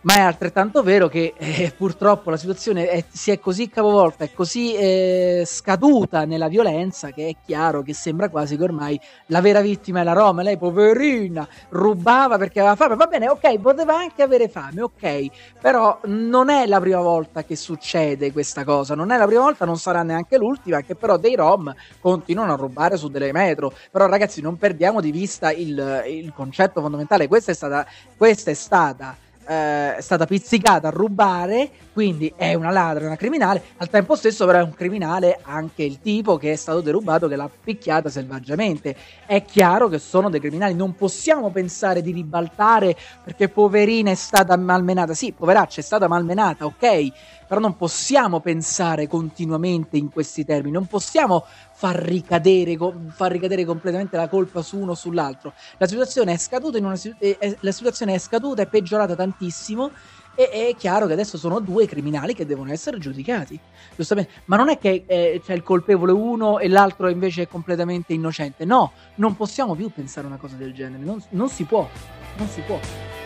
ma 0.02 0.16
è 0.16 0.20
altrettanto 0.22 0.82
vero 0.82 1.08
che 1.08 1.34
eh, 1.38 1.74
purtroppo 1.76 2.30
la 2.30 2.38
situazione 2.38 2.90
è, 2.90 3.04
si 3.12 3.30
è 3.30 3.40
così 3.40 3.70
capovolta, 3.70 4.24
è 4.24 4.32
così 4.34 4.74
eh, 4.74 5.44
scaduta 5.46 6.26
nella 6.26 6.48
violenza 6.48 7.12
che 7.12 7.28
è 7.28 7.36
chiaro 7.46 7.84
che 7.84 7.94
sembra 7.94 8.30
quasi 8.30 8.58
che 8.58 8.64
ormai 8.64 9.00
la 9.28 9.42
vera 9.42 9.62
vittima 9.62 10.02
è 10.02 10.04
la 10.04 10.14
Roma. 10.14 10.42
Lei, 10.42 10.58
poverina, 10.58 11.48
rubava 11.70 12.38
perché 12.38 12.60
aveva 12.60 12.76
fame. 12.76 12.96
Va 12.96 13.06
bene, 13.06 13.30
ok, 13.30 13.60
poteva 13.60 13.96
anche 13.96 14.24
avere 14.24 14.48
fame, 14.50 14.82
ok, 14.82 15.28
però 15.60 16.00
non 16.06 16.50
è 16.50 16.66
la 16.66 16.80
prima 16.80 17.02
volta 17.02 17.44
che 17.44 17.56
succede 17.56 18.32
questa 18.32 18.64
cosa. 18.64 18.96
Non 18.96 19.12
è 19.12 19.18
la 19.18 19.26
prima 19.26 19.42
volta, 19.42 19.66
non 19.66 19.78
sarà 19.78 20.02
neanche 20.02 20.38
l'ultima. 20.38 20.82
Che 20.82 20.96
però 20.96 21.18
dei 21.18 21.36
Rom 21.36 21.74
continuano 22.00 22.54
a 22.54 22.56
rubare 22.56 22.98
su 22.98 23.08
delle 23.10 23.32
metro. 23.32 23.72
Però, 23.92 24.08
ragazzi, 24.08 24.42
non 24.42 24.58
perdiamo 24.58 25.00
di 25.00 25.12
vista 25.12 25.52
il, 25.52 26.04
il 26.08 26.34
concetto 26.34 26.82
fondamentale. 26.82 27.28
Questa 27.28 27.52
è 27.52 27.56
stata. 27.56 27.86
Questa 28.18 28.50
è 28.52 28.56
stata 28.56 29.16
eh, 29.52 29.98
è 29.98 30.02
stata 30.02 30.26
pizzicata 30.26 30.88
a 30.88 30.92
rubare, 30.92 31.70
quindi 31.92 32.32
è 32.38 32.54
una 32.54 32.72
ladra, 32.72 33.06
una 33.06 33.18
criminale. 33.18 33.62
Al 33.78 33.90
tempo 33.90 34.16
stesso, 34.16 34.46
però, 34.46 34.60
è 34.60 34.64
un 34.64 34.74
criminale 34.74 35.40
anche 35.42 35.84
il 35.84 36.00
tipo 36.00 36.38
che 36.38 36.54
è 36.54 36.56
stato 36.56 36.80
derubato, 36.80 37.28
che 37.28 37.36
l'ha 37.36 37.50
picchiata 37.50 38.08
selvaggiamente. 38.08 38.96
È 39.26 39.44
chiaro 39.44 39.90
che 39.90 40.00
sono 40.00 40.30
dei 40.30 40.40
criminali, 40.40 40.74
non 40.74 40.96
possiamo 40.96 41.50
pensare 41.52 42.02
di 42.02 42.12
ribaltare 42.12 42.96
perché 43.24 43.50
poverina 43.50 44.12
è 44.12 44.16
stata 44.16 44.56
malmenata. 44.56 45.14
Sì, 45.14 45.34
poveraccia 45.34 45.82
è 45.82 45.84
stata 45.84 46.08
malmenata, 46.08 46.66
ok, 46.66 47.12
però 47.46 47.60
non 47.60 47.76
possiamo 47.76 48.40
pensare 48.40 49.08
continuamente 49.08 49.98
in 49.98 50.10
questi 50.10 50.46
termini, 50.46 50.72
non 50.72 50.86
possiamo 50.86 51.44
far 51.82 51.96
ricadere, 51.96 52.78
far 53.10 53.32
ricadere 53.32 53.66
completamente 53.66 54.16
la 54.16 54.28
colpa 54.28 54.62
su 54.62 54.78
uno 54.78 54.92
o 54.92 54.94
sull'altro. 54.94 55.54
La 55.80 55.88
situazione 55.88 56.34
è 56.34 56.38
scaduta, 56.38 56.78
una, 56.78 56.96
eh, 57.18 57.58
la 57.60 57.72
situazione 57.72 58.14
è 58.14 58.20
scaduta, 58.20 58.62
è 58.62 58.68
peggiorata 58.68 59.16
tantissimo 59.16 59.90
e 60.36 60.50
è 60.52 60.76
chiaro 60.78 61.08
che 61.08 61.14
adesso 61.14 61.40
sono 61.40 61.60
due 61.60 61.88
criminali 61.88 62.36
che 62.36 62.46
devono 62.46 62.72
essere 62.72 63.00
giudicati. 63.00 63.60
Giustamente. 63.96 64.30
Ma 64.46 64.58
non 64.58 64.70
è 64.70 64.78
che 64.78 65.06
eh, 65.08 65.42
c'è 65.44 65.56
il 65.56 65.64
colpevole 65.64 66.12
uno 66.12 66.60
e 66.60 66.68
l'altro 66.68 67.10
invece 67.10 67.42
è 67.42 67.48
completamente 67.48 68.14
innocente. 68.14 68.64
No, 68.64 68.92
non 69.16 69.36
possiamo 69.36 69.74
più 69.74 69.90
pensare 69.90 70.28
una 70.28 70.38
cosa 70.38 70.58
del 70.58 70.76
genere. 70.76 71.04
Non, 71.04 71.20
non 71.30 71.50
si 71.50 71.64
può. 71.64 71.90
Non 72.38 72.48
si 72.48 72.62
può. 72.62 73.21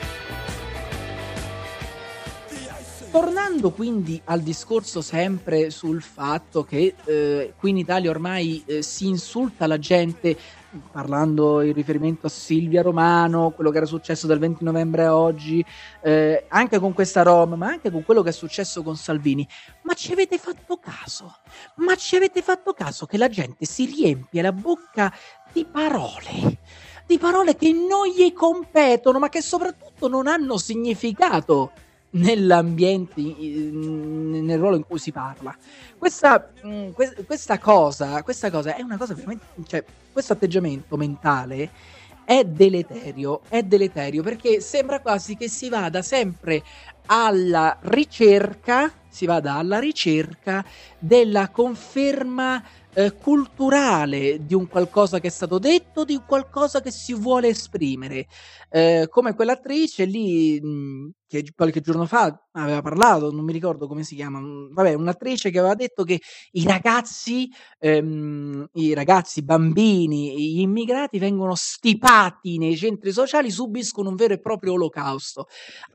Tornando 3.16 3.72
quindi 3.72 4.20
al 4.26 4.42
discorso 4.42 5.00
sempre 5.00 5.70
sul 5.70 6.02
fatto 6.02 6.66
che 6.66 6.96
eh, 7.06 7.54
qui 7.58 7.70
in 7.70 7.78
Italia 7.78 8.10
ormai 8.10 8.62
eh, 8.66 8.82
si 8.82 9.08
insulta 9.08 9.68
la 9.68 9.80
gente, 9.80 10.38
parlando 10.92 11.62
in 11.62 11.72
riferimento 11.72 12.28
a 12.28 12.30
Silvia 12.30 12.82
Romano, 12.82 13.52
quello 13.52 13.70
che 13.72 13.78
era 13.78 13.86
successo 13.86 14.28
dal 14.28 14.40
20 14.40 14.66
novembre 14.66 15.06
a 15.06 15.16
oggi, 15.16 15.64
eh, 16.02 16.44
anche 16.50 16.78
con 16.78 16.92
questa 16.92 17.22
Roma, 17.22 17.56
ma 17.56 17.68
anche 17.68 17.90
con 17.90 18.04
quello 18.04 18.22
che 18.22 18.32
è 18.32 18.34
successo 18.34 18.84
con 18.84 18.98
Salvini. 18.98 19.48
Ma 19.84 19.94
ci 19.94 20.12
avete 20.12 20.38
fatto 20.38 20.76
caso? 20.76 21.38
Ma 21.76 21.96
ci 21.96 22.18
avete 22.18 22.42
fatto 22.42 22.74
caso 22.74 23.06
che 23.06 23.18
la 23.18 23.30
gente 23.30 23.64
si 23.64 23.86
riempie 23.86 24.42
la 24.42 24.52
bocca 24.52 25.10
di 25.54 25.64
parole? 25.64 26.58
Di 27.08 27.18
parole 27.18 27.56
che 27.56 27.72
non 27.72 28.08
gli 28.08 28.34
competono, 28.34 29.20
ma 29.20 29.30
che 29.30 29.42
soprattutto 29.42 30.10
non 30.10 30.28
hanno 30.28 30.58
significato 30.58 31.72
nell'ambiente, 32.16 33.22
nel 33.22 34.58
ruolo 34.60 34.76
in 34.76 34.86
cui 34.86 35.00
si 35.00 35.12
parla. 35.12 35.56
Questa, 35.98 36.52
mm, 36.66 36.90
questa, 37.26 37.60
cosa, 37.60 38.22
questa 38.24 38.52
cosa 38.52 38.76
è 38.76 38.82
una 38.82 38.98
cosa 38.98 39.14
veramente, 39.14 39.46
cioè, 39.66 39.84
questo 40.12 40.34
atteggiamento 40.34 40.98
mentale 40.98 41.70
è 42.26 42.44
deleterio, 42.44 43.42
è 43.48 43.62
deleterio 43.62 44.24
perché 44.24 44.60
sembra 44.60 45.00
quasi 45.00 45.38
che 45.38 45.48
si 45.48 45.70
vada 45.70 46.02
sempre 46.02 46.64
alla 47.08 47.78
ricerca, 47.82 48.92
si 49.08 49.26
vada 49.26 49.54
alla 49.54 49.80
ricerca 49.80 50.66
della 50.98 51.50
conferma 51.50 52.64
eh, 52.96 53.14
culturale 53.14 54.46
di 54.46 54.54
un 54.54 54.68
qualcosa 54.68 55.20
che 55.20 55.28
è 55.28 55.30
stato 55.30 55.60
detto, 55.60 56.06
di 56.06 56.22
qualcosa 56.26 56.82
che 56.82 56.92
si 56.92 57.14
vuole 57.14 57.50
esprimere. 57.50 58.28
Eh, 58.70 59.08
come 59.10 59.36
quell'attrice 59.36 60.06
lì 60.06 60.60
mh, 60.62 60.68
mm, 60.68 61.10
che 61.28 61.44
qualche 61.56 61.82
giorno 61.82 62.06
fa 62.06 62.34
aveva 62.54 62.82
parlato, 62.82 63.32
non 63.32 63.44
mi 63.44 63.52
ricordo 63.52 63.88
come 63.88 64.04
si 64.04 64.16
chiama, 64.16 64.40
mm, 64.40 64.74
vabbè, 64.74 64.94
un'attrice 64.94 65.50
che 65.52 65.60
aveva 65.60 65.76
detto 65.76 66.04
che 66.04 66.22
i 66.52 66.64
ragazzi, 66.66 67.50
ehm, 67.80 68.68
i 68.74 68.94
ragazzi, 68.94 69.40
i 69.40 69.44
bambini, 69.44 70.54
gli 70.54 70.62
immigrati 70.62 71.20
vengono 71.20 71.54
stipati 71.56 72.58
nei 72.58 72.78
centri 72.78 73.12
sociali, 73.12 73.52
subiscono 73.52 74.10
un 74.10 74.16
vero 74.16 74.34
e 74.36 74.40
proprio 74.40 74.74
olocausto. 74.74 75.48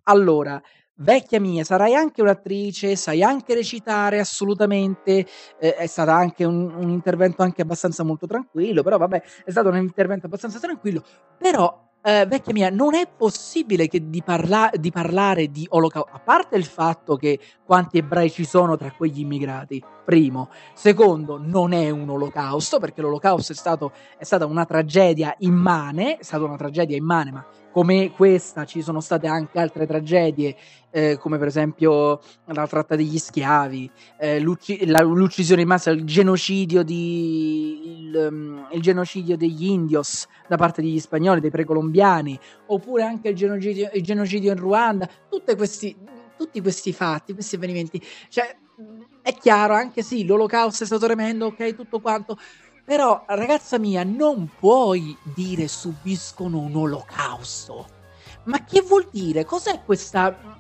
Allora, 0.05 0.61
vecchia 1.01 1.41
mia, 1.41 1.65
sarai 1.65 1.95
anche 1.95 2.23
un'attrice, 2.23 2.97
sai 2.97 3.23
anche 3.23 3.55
recitare 3.55 4.19
assolutamente, 4.19 5.27
eh, 5.59 5.75
è 5.75 5.87
stato 5.87 6.11
anche 6.11 6.45
un, 6.45 6.73
un, 6.75 6.89
intervento 6.89 7.43
anche 7.43 7.63
abbastanza 7.63 8.03
molto 8.03 8.27
tranquillo, 8.27 8.83
però 8.83 8.97
vabbè, 8.97 9.23
è 9.45 9.51
stato 9.51 9.69
un 9.69 9.77
intervento 9.77 10.27
abbastanza 10.27 10.59
tranquillo, 10.59 11.03
però 11.39 11.89
eh, 12.03 12.25
vecchia 12.27 12.53
mia, 12.55 12.71
non 12.71 12.95
è 12.95 13.07
possibile 13.07 13.87
che 13.87 14.09
di, 14.09 14.23
parla- 14.23 14.71
di 14.75 14.91
parlare 14.91 15.49
di 15.51 15.67
olocausto, 15.69 16.11
a 16.13 16.19
parte 16.19 16.57
il 16.57 16.65
fatto 16.65 17.17
che 17.17 17.39
quanti 17.65 17.99
ebrei 17.99 18.31
ci 18.31 18.45
sono 18.45 18.77
tra 18.77 18.91
quegli 18.93 19.21
immigrati, 19.21 19.83
primo. 20.05 20.49
Secondo, 20.75 21.39
non 21.39 21.73
è 21.73 21.91
un 21.91 22.09
olocausto, 22.09 22.79
perché 22.79 23.03
l'olocausto 23.03 23.53
è, 23.53 23.55
stato, 23.55 23.93
è 24.17 24.25
stata 24.25 24.47
una 24.47 24.65
tragedia 24.65 25.35
immane, 25.41 26.17
è 26.17 26.23
stata 26.23 26.45
una 26.45 26.57
tragedia 26.57 26.97
immane, 26.97 27.33
ma 27.33 27.47
come 27.71 28.11
questa 28.11 28.65
ci 28.65 28.81
sono 28.83 29.01
state 29.01 29.27
anche 29.27 29.61
altre 29.61 29.87
tragedie, 29.87 30.57
eh, 30.91 31.19
come 31.19 31.39
per 31.39 31.47
esempio 31.47 32.21
la 32.47 32.67
tratta 32.67 32.97
degli 32.97 33.19
schiavi, 33.19 33.91
eh, 34.19 34.41
l'ucc- 34.41 34.83
la, 34.87 35.03
l'uccisione 35.03 35.63
in 35.63 35.69
massa, 35.69 35.91
il 35.91 36.05
genocidio, 36.05 36.83
di, 36.83 38.07
il, 38.07 38.29
um, 38.31 38.69
il 38.73 38.81
genocidio, 38.81 39.37
degli 39.37 39.69
indios 39.69 40.27
da 40.49 40.57
parte 40.57 40.83
degli 40.83 41.01
spagnoli, 41.01 41.41
dei 41.41 41.51
precolombiani, 41.51 42.39
oppure 42.67 43.03
anche 43.03 43.29
il 43.29 43.37
genocidio, 43.37 43.91
il 43.93 44.03
genocidio 44.03 44.53
in 44.53 44.59
Ruanda, 44.59 45.09
questi, 45.57 45.97
tutti 46.37 46.61
questi 46.61 46.93
fatti, 46.93 47.35
questi 47.35 47.57
avvenimenti. 47.57 48.03
Cioè, 48.29 48.57
è 49.23 49.35
chiaro, 49.35 49.75
anche 49.75 50.03
sì, 50.03 50.25
l'olocausto 50.25 50.85
è 50.85 50.87
stato 50.87 51.07
tremendo, 51.07 51.47
ok, 51.47 51.75
tutto 51.75 52.01
quanto 52.01 52.39
però, 52.91 53.23
ragazza 53.29 53.79
mia, 53.79 54.03
non 54.03 54.51
puoi 54.59 55.17
dire 55.23 55.69
subiscono 55.69 56.59
un 56.59 56.75
olocausto. 56.75 57.87
Ma 58.47 58.65
che 58.65 58.81
vuol 58.81 59.07
dire? 59.13 59.45
Cos'è 59.45 59.83
questa, 59.85 60.57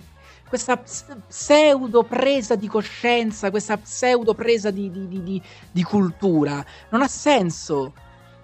questa 0.50 0.76
pseudo 0.76 2.02
presa 2.02 2.56
di 2.56 2.66
coscienza, 2.66 3.50
questa 3.50 3.78
pseudo 3.78 4.34
presa 4.34 4.70
di, 4.70 4.90
di, 4.90 5.22
di, 5.22 5.42
di 5.70 5.82
cultura? 5.82 6.62
Non 6.90 7.02
ha 7.02 7.08
senso 7.08 7.94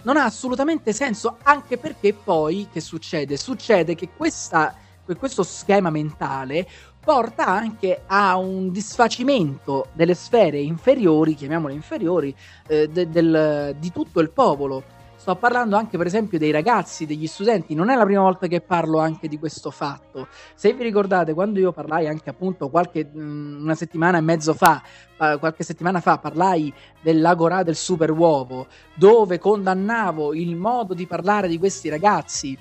non 0.07 0.16
ha 0.16 0.25
assolutamente 0.25 0.92
senso, 0.92 1.38
anche 1.42 1.79
perché 1.79 2.14
poi 2.14 2.69
che 2.73 2.81
succede? 2.81 3.37
Succede 3.37 3.97
che 3.97 4.11
questa, 4.16 4.73
questo 5.19 5.42
schema 5.42 5.90
mentale 5.90 6.64
porta 7.01 7.47
anche 7.47 8.03
a 8.07 8.37
un 8.37 8.71
disfacimento 8.71 9.88
delle 9.92 10.14
sfere 10.14 10.59
inferiori, 10.61 11.35
chiamiamole 11.35 11.75
inferiori, 11.75 12.35
eh, 12.69 12.88
de, 12.88 13.11
del, 13.11 13.77
di 13.81 13.90
tutto 13.90 14.21
il 14.21 14.31
popolo. 14.31 14.95
Sto 15.26 15.34
parlando 15.34 15.74
anche, 15.74 15.98
per 15.98 16.06
esempio, 16.06 16.38
dei 16.38 16.52
ragazzi, 16.52 17.04
degli 17.04 17.26
studenti. 17.26 17.74
Non 17.74 17.90
è 17.90 17.96
la 17.96 18.04
prima 18.04 18.20
volta 18.20 18.46
che 18.46 18.60
parlo 18.60 19.00
anche 19.00 19.26
di 19.26 19.40
questo 19.40 19.72
fatto. 19.72 20.28
Se 20.54 20.72
vi 20.72 20.84
ricordate, 20.84 21.34
quando 21.34 21.58
io 21.58 21.72
parlai 21.72 22.06
anche 22.06 22.30
appunto 22.30 22.68
qualche 22.68 23.04
mm, 23.04 23.60
una 23.60 23.74
settimana 23.74 24.18
e 24.18 24.20
mezzo 24.20 24.54
fa, 24.54 24.80
uh, 25.18 25.36
qualche 25.40 25.64
settimana 25.64 26.00
fa, 26.00 26.18
parlai 26.18 26.72
dell'agorà 27.02 27.64
del 27.64 27.74
super 27.74 28.12
uovo, 28.12 28.68
dove 28.94 29.40
condannavo 29.40 30.32
il 30.32 30.54
modo 30.54 30.94
di 30.94 31.08
parlare 31.08 31.48
di 31.48 31.58
questi 31.58 31.88
ragazzi 31.88 32.56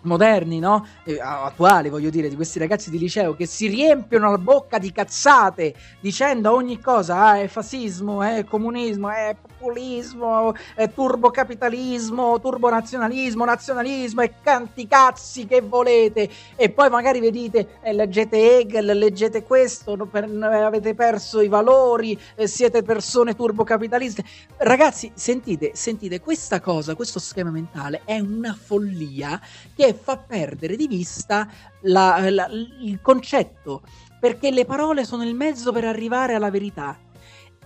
moderni, 0.00 0.58
no? 0.58 0.84
Eh, 1.04 1.20
attuali, 1.20 1.90
voglio 1.90 2.10
dire, 2.10 2.28
di 2.28 2.34
questi 2.34 2.58
ragazzi 2.58 2.90
di 2.90 2.98
liceo 2.98 3.36
che 3.36 3.46
si 3.46 3.68
riempiono 3.68 4.32
la 4.32 4.38
bocca 4.38 4.78
di 4.78 4.90
cazzate 4.90 5.74
dicendo 6.00 6.52
ogni 6.52 6.80
cosa, 6.80 7.24
ah, 7.24 7.38
è 7.38 7.46
fascismo, 7.46 8.20
è 8.20 8.44
comunismo, 8.44 9.10
è 9.10 9.36
populismo, 9.60 10.54
eh, 10.74 10.92
turbocapitalismo, 10.92 12.40
turbonazionalismo, 12.40 13.44
nazionalismo 13.44 14.22
e 14.22 14.32
canti 14.42 14.86
cazzi 14.86 15.46
che 15.46 15.60
volete. 15.60 16.28
E 16.56 16.70
poi 16.70 16.88
magari 16.88 17.20
vi 17.20 17.30
dite, 17.30 17.78
eh, 17.82 17.92
leggete 17.92 18.58
Hegel, 18.58 18.96
leggete 18.96 19.42
questo, 19.42 19.96
per, 20.06 20.24
avete 20.24 20.94
perso 20.94 21.42
i 21.42 21.48
valori, 21.48 22.18
eh, 22.34 22.46
siete 22.46 22.82
persone 22.82 23.36
turbocapitaliste. 23.36 24.24
Ragazzi, 24.56 25.12
sentite, 25.14 25.72
sentite, 25.74 26.20
questa 26.20 26.60
cosa, 26.60 26.94
questo 26.94 27.18
schema 27.18 27.50
mentale 27.50 28.00
è 28.04 28.18
una 28.18 28.54
follia 28.58 29.38
che 29.74 29.92
fa 29.94 30.16
perdere 30.16 30.76
di 30.76 30.86
vista 30.86 31.46
la, 31.82 32.30
la, 32.30 32.48
il 32.80 32.98
concetto, 33.02 33.82
perché 34.18 34.50
le 34.50 34.64
parole 34.64 35.04
sono 35.04 35.24
il 35.24 35.34
mezzo 35.34 35.70
per 35.72 35.84
arrivare 35.84 36.34
alla 36.34 36.50
verità. 36.50 36.96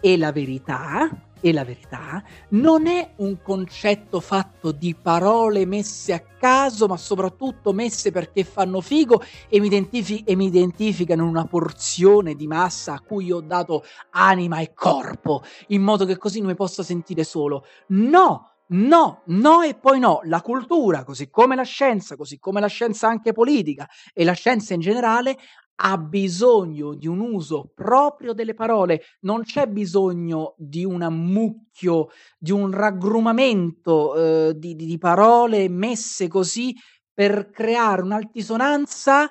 E 0.07 0.19
la 0.19 0.33
verità, 0.33 1.09
e 1.41 1.51
la 1.51 1.65
verità 1.65 2.23
non 2.51 2.87
è 2.87 3.15
un 3.17 3.41
concetto 3.41 4.21
fatto 4.21 4.71
di 4.71 4.95
parole 4.95 5.65
messe 5.65 6.13
a 6.13 6.21
caso, 6.21 6.87
ma 6.87 6.99
soprattutto 6.99 7.73
messe 7.73 8.11
perché 8.11 8.45
fanno 8.45 8.83
figo 8.83 9.23
e 9.49 9.61
mi, 9.61 9.67
identifi- 9.69 10.23
e 10.27 10.37
mi 10.37 10.45
identificano 10.45 11.27
una 11.27 11.47
porzione 11.47 12.35
di 12.35 12.47
massa 12.47 12.93
a 12.93 13.01
cui 13.01 13.33
ho 13.33 13.41
dato 13.41 13.83
anima 14.11 14.59
e 14.59 14.75
corpo, 14.75 15.43
in 15.69 15.81
modo 15.81 16.05
che 16.05 16.19
così 16.19 16.41
non 16.41 16.49
mi 16.49 16.55
possa 16.55 16.83
sentire 16.83 17.25
solo. 17.25 17.65
No! 17.87 18.51
No, 18.67 19.21
no 19.27 19.61
e 19.61 19.75
poi 19.75 19.99
no. 19.99 20.21
La 20.25 20.41
cultura, 20.41 21.05
così 21.05 21.29
come 21.29 21.55
la 21.55 21.65
scienza, 21.65 22.17
così 22.17 22.39
come 22.39 22.61
la 22.61 22.67
scienza 22.67 23.09
anche 23.09 23.33
politica 23.33 23.87
e 24.15 24.25
la 24.25 24.33
scienza 24.33 24.73
in 24.73 24.81
generale, 24.81 25.37
ha 25.77 25.99
bisogno 25.99 26.95
di 26.95 27.07
un 27.09 27.21
uso 27.21 27.71
proprio 27.75 28.33
delle 28.33 28.55
parole, 28.55 29.03
non 29.21 29.43
c'è 29.43 29.67
bisogno 29.67 30.55
di 30.57 30.85
un 30.85 31.03
ammucchio, 31.03 32.09
di 32.39 32.53
un 32.53 32.71
raggrumamento 32.71 34.15
eh, 34.15 34.59
di, 34.59 34.77
di, 34.77 34.99
parole 34.99 35.69
messe 35.69 36.29
così 36.29 36.75
per 37.13 37.51
creare 37.51 38.03
un'altisonanza 38.03 39.31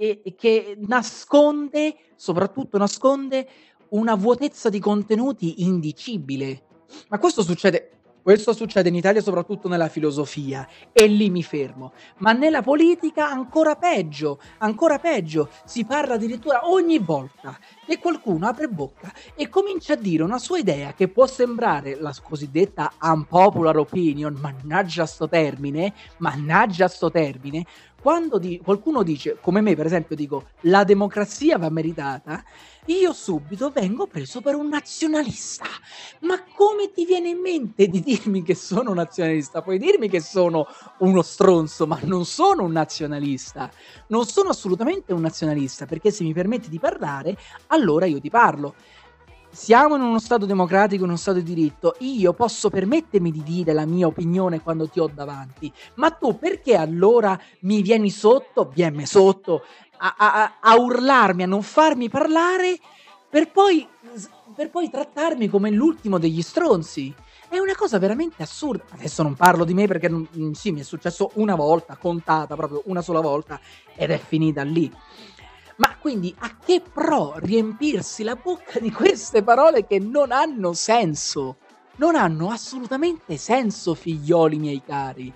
e 0.00 0.34
che 0.36 0.76
nasconde, 0.86 1.96
soprattutto 2.14 2.78
nasconde, 2.78 3.48
una 3.90 4.14
vuotezza 4.14 4.68
di 4.68 4.78
contenuti 4.78 5.64
indicibile. 5.64 6.66
Ma 7.08 7.18
questo 7.18 7.42
succede 7.42 7.97
questo 8.28 8.52
succede 8.52 8.90
in 8.90 8.94
Italia 8.94 9.22
soprattutto 9.22 9.68
nella 9.68 9.88
filosofia 9.88 10.68
e 10.92 11.06
lì 11.06 11.30
mi 11.30 11.42
fermo. 11.42 11.92
Ma 12.18 12.32
nella 12.32 12.60
politica 12.60 13.30
ancora 13.30 13.74
peggio, 13.74 14.38
ancora 14.58 14.98
peggio. 14.98 15.48
Si 15.64 15.86
parla 15.86 16.16
addirittura 16.16 16.68
ogni 16.68 16.98
volta 16.98 17.58
che 17.86 17.98
qualcuno 17.98 18.46
apre 18.46 18.68
bocca 18.68 19.10
e 19.34 19.48
comincia 19.48 19.94
a 19.94 19.96
dire 19.96 20.22
una 20.24 20.36
sua 20.36 20.58
idea 20.58 20.92
che 20.92 21.08
può 21.08 21.26
sembrare 21.26 21.96
la 21.98 22.14
cosiddetta 22.22 22.92
unpopular 23.00 23.78
opinion, 23.78 24.36
mannaggia 24.38 25.06
sto 25.06 25.26
termine, 25.26 25.94
mannaggia 26.18 26.86
sto 26.86 27.10
termine, 27.10 27.64
quando 28.00 28.38
di- 28.38 28.60
qualcuno 28.62 29.02
dice, 29.02 29.38
come 29.40 29.60
me 29.60 29.74
per 29.74 29.86
esempio 29.86 30.14
dico, 30.14 30.50
la 30.62 30.84
democrazia 30.84 31.58
va 31.58 31.68
meritata, 31.68 32.44
io 32.92 33.12
subito 33.12 33.70
vengo 33.70 34.06
preso 34.06 34.40
per 34.40 34.54
un 34.54 34.68
nazionalista. 34.68 35.66
Ma 36.20 36.42
come 36.54 36.90
ti 36.92 37.04
viene 37.04 37.28
in 37.28 37.40
mente 37.40 37.86
di 37.86 38.00
dirmi 38.00 38.42
che 38.42 38.54
sono 38.54 38.90
un 38.90 38.96
nazionalista? 38.96 39.62
Puoi 39.62 39.78
dirmi 39.78 40.08
che 40.08 40.20
sono 40.20 40.66
uno 40.98 41.22
stronzo, 41.22 41.86
ma 41.86 41.98
non 42.02 42.24
sono 42.24 42.64
un 42.64 42.72
nazionalista. 42.72 43.70
Non 44.08 44.26
sono 44.26 44.50
assolutamente 44.50 45.12
un 45.12 45.20
nazionalista, 45.20 45.86
perché 45.86 46.10
se 46.10 46.24
mi 46.24 46.32
permetti 46.32 46.68
di 46.68 46.78
parlare, 46.78 47.36
allora 47.68 48.06
io 48.06 48.20
ti 48.20 48.30
parlo 48.30 48.74
siamo 49.50 49.96
in 49.96 50.02
uno 50.02 50.18
Stato 50.18 50.46
democratico, 50.46 51.02
in 51.02 51.08
uno 51.08 51.18
Stato 51.18 51.38
di 51.38 51.54
diritto, 51.54 51.96
io 52.00 52.32
posso 52.32 52.70
permettermi 52.70 53.30
di 53.30 53.42
dire 53.42 53.72
la 53.72 53.86
mia 53.86 54.06
opinione 54.06 54.60
quando 54.60 54.88
ti 54.88 55.00
ho 55.00 55.10
davanti, 55.12 55.72
ma 55.94 56.10
tu 56.10 56.38
perché 56.38 56.76
allora 56.76 57.38
mi 57.60 57.82
vieni 57.82 58.10
sotto, 58.10 58.70
vieni 58.72 59.06
sotto, 59.06 59.62
a, 59.98 60.14
a, 60.16 60.54
a 60.60 60.76
urlarmi, 60.76 61.42
a 61.42 61.46
non 61.46 61.62
farmi 61.62 62.08
parlare, 62.08 62.78
per 63.28 63.50
poi, 63.50 63.86
per 64.54 64.70
poi 64.70 64.88
trattarmi 64.88 65.48
come 65.48 65.70
l'ultimo 65.70 66.18
degli 66.18 66.40
stronzi? 66.40 67.14
È 67.48 67.58
una 67.58 67.74
cosa 67.74 67.98
veramente 67.98 68.42
assurda. 68.42 68.84
Adesso 68.90 69.22
non 69.22 69.34
parlo 69.34 69.64
di 69.64 69.74
me 69.74 69.86
perché 69.86 70.10
mm, 70.10 70.52
sì, 70.52 70.70
mi 70.70 70.80
è 70.80 70.84
successo 70.84 71.30
una 71.34 71.54
volta, 71.54 71.96
contata 71.96 72.56
proprio 72.56 72.82
una 72.86 73.02
sola 73.02 73.20
volta, 73.20 73.60
ed 73.94 74.10
è 74.10 74.18
finita 74.18 74.62
lì. 74.62 74.90
Ma 75.76 75.96
quindi 75.96 76.34
a 76.38 76.56
che 76.56 76.80
pro 76.80 77.34
riempirsi 77.36 78.22
la 78.22 78.34
bocca 78.34 78.78
di 78.80 78.90
queste 78.90 79.42
parole 79.42 79.86
che 79.86 79.98
non 79.98 80.32
hanno 80.32 80.72
senso? 80.72 81.56
Non 81.96 82.16
hanno 82.16 82.50
assolutamente 82.50 83.36
senso, 83.36 83.94
figlioli 83.94 84.58
miei 84.58 84.82
cari. 84.84 85.32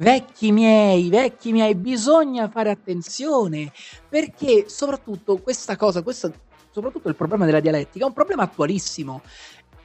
Vecchi 0.00 0.52
miei, 0.52 1.08
vecchi 1.08 1.50
miei, 1.50 1.74
bisogna 1.74 2.48
fare 2.48 2.70
attenzione 2.70 3.72
perché 4.08 4.66
soprattutto 4.68 5.38
questa 5.38 5.74
cosa, 5.74 6.02
questo, 6.02 6.32
soprattutto 6.70 7.08
il 7.08 7.16
problema 7.16 7.44
della 7.44 7.58
dialettica, 7.58 8.04
è 8.04 8.06
un 8.06 8.14
problema 8.14 8.44
attualissimo. 8.44 9.22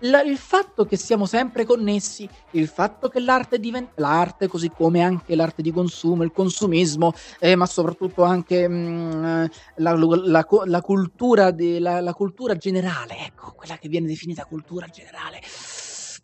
La, 0.06 0.21
il 0.21 0.38
fatto 0.38 0.86
che 0.86 0.97
siamo 0.97 1.26
sempre 1.26 1.65
connessi, 1.65 2.30
il 2.52 2.67
fatto 2.67 3.10
che 3.10 3.21
l'arte 3.21 3.58
diventa 3.58 3.93
l'arte, 3.95 4.47
così 4.47 4.69
come 4.69 5.02
anche 5.02 5.36
l'arte 5.36 5.63
di 5.63 5.71
consumo, 5.71 6.21
il 6.21 6.32
consumismo, 6.32 7.13
eh, 7.39 7.56
ma 7.56 7.65
soprattutto 7.65 8.21
anche 8.21 8.67
mh, 8.67 8.76
mm, 8.76 9.45
la, 9.78 9.95
la, 9.95 10.45
la, 10.65 10.82
cultura 10.82 11.49
de, 11.49 11.80
la 11.80 12.13
cultura 12.13 12.56
generale, 12.56 13.17
ecco, 13.17 13.54
quella 13.54 13.78
che 13.78 13.88
viene 13.88 14.06
definita 14.06 14.45
cultura 14.45 14.86
generale 14.88 15.41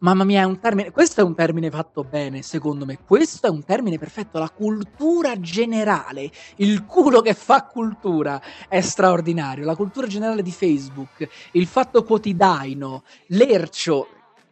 Mamma 0.02 0.24
mia, 0.24 0.42
è 0.42 0.46
un 0.46 0.60
termine. 0.62 0.92
Questo 0.92 1.20
è 1.20 1.24
un 1.26 1.36
termine 1.36 1.70
fatto 1.70 2.06
bene, 2.06 2.42
secondo 2.42 2.86
me. 2.86 3.00
Questo 3.04 3.48
è 3.48 3.50
un 3.50 3.66
termine 3.66 3.98
perfetto. 3.98 4.40
La 4.40 4.50
cultura 4.50 5.38
generale, 5.42 6.32
il 6.58 6.86
culo 6.86 7.20
che 7.20 7.34
fa 7.34 7.66
cultura 7.66 8.42
è 8.70 8.80
straordinario. 8.80 9.66
La 9.66 9.76
cultura 9.76 10.08
generale 10.08 10.42
di 10.42 10.52
Facebook, 10.52 11.28
il 11.52 11.68
fatto 11.68 12.04
quotidiano, 12.04 13.04
l'ercio 13.28 14.08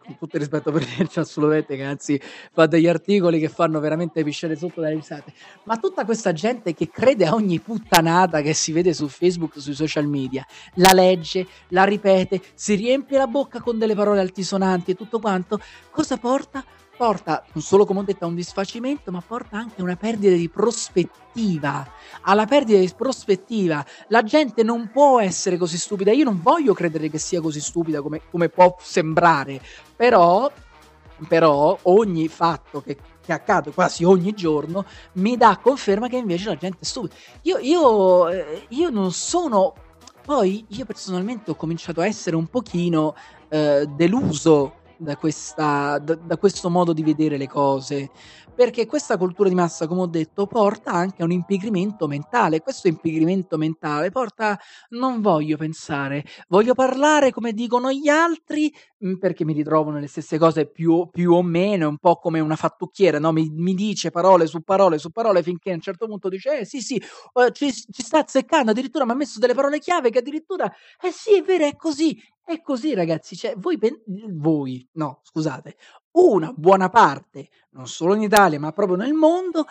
con 0.07 0.17
tutto 0.17 0.37
il 0.37 0.41
rispetto 0.41 0.71
per 0.71 0.87
Lercio, 0.97 1.19
assolutamente, 1.21 1.75
che 1.75 1.83
anzi 1.83 2.19
fa 2.51 2.65
degli 2.65 2.87
articoli 2.87 3.39
che 3.39 3.49
fanno 3.49 3.79
veramente 3.79 4.23
pisciare 4.23 4.55
sotto 4.55 4.79
dalle 4.79 4.95
risate. 4.95 5.33
Ma 5.63 5.77
tutta 5.77 6.05
questa 6.05 6.31
gente 6.31 6.73
che 6.73 6.89
crede 6.89 7.25
a 7.25 7.33
ogni 7.33 7.59
puttanata 7.59 8.41
che 8.41 8.53
si 8.53 8.71
vede 8.71 8.93
su 8.93 9.07
Facebook, 9.07 9.59
sui 9.59 9.73
social 9.73 10.07
media, 10.07 10.45
la 10.75 10.93
legge, 10.93 11.45
la 11.69 11.83
ripete, 11.83 12.41
si 12.53 12.75
riempie 12.75 13.17
la 13.17 13.27
bocca 13.27 13.61
con 13.61 13.77
delle 13.77 13.95
parole 13.95 14.21
altisonanti 14.21 14.91
e 14.91 14.95
tutto 14.95 15.19
quanto, 15.19 15.59
cosa 15.91 16.17
porta? 16.17 16.63
Porta 16.97 17.45
non 17.53 17.63
solo 17.63 17.85
come 17.85 17.99
ho 17.99 18.03
detto 18.03 18.25
a 18.25 18.27
un 18.27 18.35
disfacimento, 18.35 19.11
ma 19.11 19.21
porta 19.25 19.57
anche 19.57 19.79
a 19.79 19.83
una 19.83 19.95
perdita 19.95 20.35
di 20.35 20.49
prospettiva. 20.49 21.87
Alla 22.21 22.45
perdita 22.45 22.79
di 22.79 22.91
prospettiva. 22.97 23.85
La 24.07 24.23
gente 24.23 24.63
non 24.63 24.89
può 24.91 25.21
essere 25.21 25.57
così 25.57 25.77
stupida. 25.77 26.11
Io 26.11 26.25
non 26.25 26.41
voglio 26.41 26.73
credere 26.73 27.09
che 27.09 27.19
sia 27.19 27.39
così 27.39 27.61
stupida 27.61 28.01
come, 28.01 28.21
come 28.29 28.49
può 28.49 28.75
sembrare, 28.79 29.61
però, 29.95 30.51
però 31.27 31.77
ogni 31.83 32.27
fatto 32.27 32.81
che, 32.81 32.97
che, 33.23 33.31
accade 33.31 33.71
quasi 33.71 34.03
ogni 34.03 34.33
giorno 34.33 34.83
mi 35.13 35.37
dà 35.37 35.59
conferma 35.61 36.07
che 36.09 36.17
invece 36.17 36.49
la 36.49 36.55
gente 36.55 36.79
è 36.81 36.85
stupida. 36.85 37.13
Io, 37.43 37.59
io, 37.59 38.27
eh, 38.29 38.65
io 38.69 38.89
non 38.89 39.11
sono. 39.11 39.73
Poi 40.25 40.65
io 40.69 40.83
personalmente 40.83 41.51
ho 41.51 41.55
cominciato 41.55 42.01
a 42.01 42.05
essere 42.05 42.35
un 42.35 42.47
pochino 42.47 43.15
eh, 43.47 43.87
deluso 43.95 44.73
da, 44.97 45.17
questa, 45.17 45.99
da, 45.99 46.15
da 46.15 46.37
questo 46.37 46.69
modo 46.69 46.93
di 46.93 47.03
vedere 47.03 47.37
le 47.37 47.47
cose 47.47 48.09
perché 48.57 48.87
questa 48.87 49.17
cultura 49.17 49.49
di 49.49 49.53
massa, 49.53 49.85
come 49.85 50.01
ho 50.01 50.07
detto, 50.07 50.47
porta 50.47 50.91
anche 50.91 51.21
a 51.21 51.25
un 51.25 51.31
impigrimento 51.31 52.07
mentale. 52.07 52.61
Questo 52.61 52.87
impigrimento 52.87 53.55
mentale 53.55 54.09
porta, 54.09 54.59
non 54.89 55.21
voglio 55.21 55.57
pensare, 55.57 56.23
voglio 56.47 56.73
parlare 56.73 57.31
come 57.31 57.53
dicono 57.53 57.91
gli 57.91 58.07
altri, 58.07 58.73
mm, 59.05 59.15
perché 59.15 59.45
mi 59.45 59.53
ritrovo 59.53 59.91
nelle 59.91 60.07
stesse 60.07 60.37
cose 60.37 60.65
più, 60.67 61.07
più 61.11 61.33
o 61.33 61.41
meno, 61.43 61.85
è 61.85 61.87
un 61.87 61.97
po' 61.97 62.15
come 62.17 62.39
una 62.39 62.55
fattucchiera, 62.55 63.19
no? 63.19 63.31
mi, 63.31 63.49
mi, 63.49 63.73
dice 63.73 64.11
parole 64.11 64.47
su 64.47 64.61
parole 64.61 64.97
su 64.97 65.11
parole 65.11 65.43
finché 65.43 65.71
a 65.71 65.75
un 65.75 65.81
certo 65.81 66.07
punto 66.07 66.29
dice, 66.29 66.59
eh 66.59 66.65
sì 66.65 66.81
sì, 66.81 67.01
uh, 67.33 67.49
ci, 67.49 67.71
ci 67.71 68.03
sta 68.03 68.19
azzeccando, 68.19 68.71
addirittura 68.71 69.05
mi 69.05 69.11
ha 69.11 69.15
messo 69.15 69.39
delle 69.39 69.53
parole 69.53 69.79
chiave 69.79 70.09
che 70.09 70.19
addirittura, 70.19 70.71
eh 71.01 71.11
sì 71.11 71.37
è 71.37 71.41
vero, 71.41 71.65
è 71.65 71.75
così, 71.75 72.21
è 72.43 72.61
così 72.61 72.93
ragazzi, 72.93 73.35
cioè 73.35 73.55
voi, 73.57 73.77
pen- 73.77 74.01
voi, 74.05 74.87
no 74.93 75.19
scusate, 75.23 75.75
una 76.11 76.51
buona 76.55 76.89
parte, 76.89 77.49
non 77.71 77.87
solo 77.87 78.15
in 78.15 78.23
Italia, 78.23 78.59
ma 78.59 78.71
proprio 78.71 78.97
nel 78.97 79.13
mondo, 79.13 79.65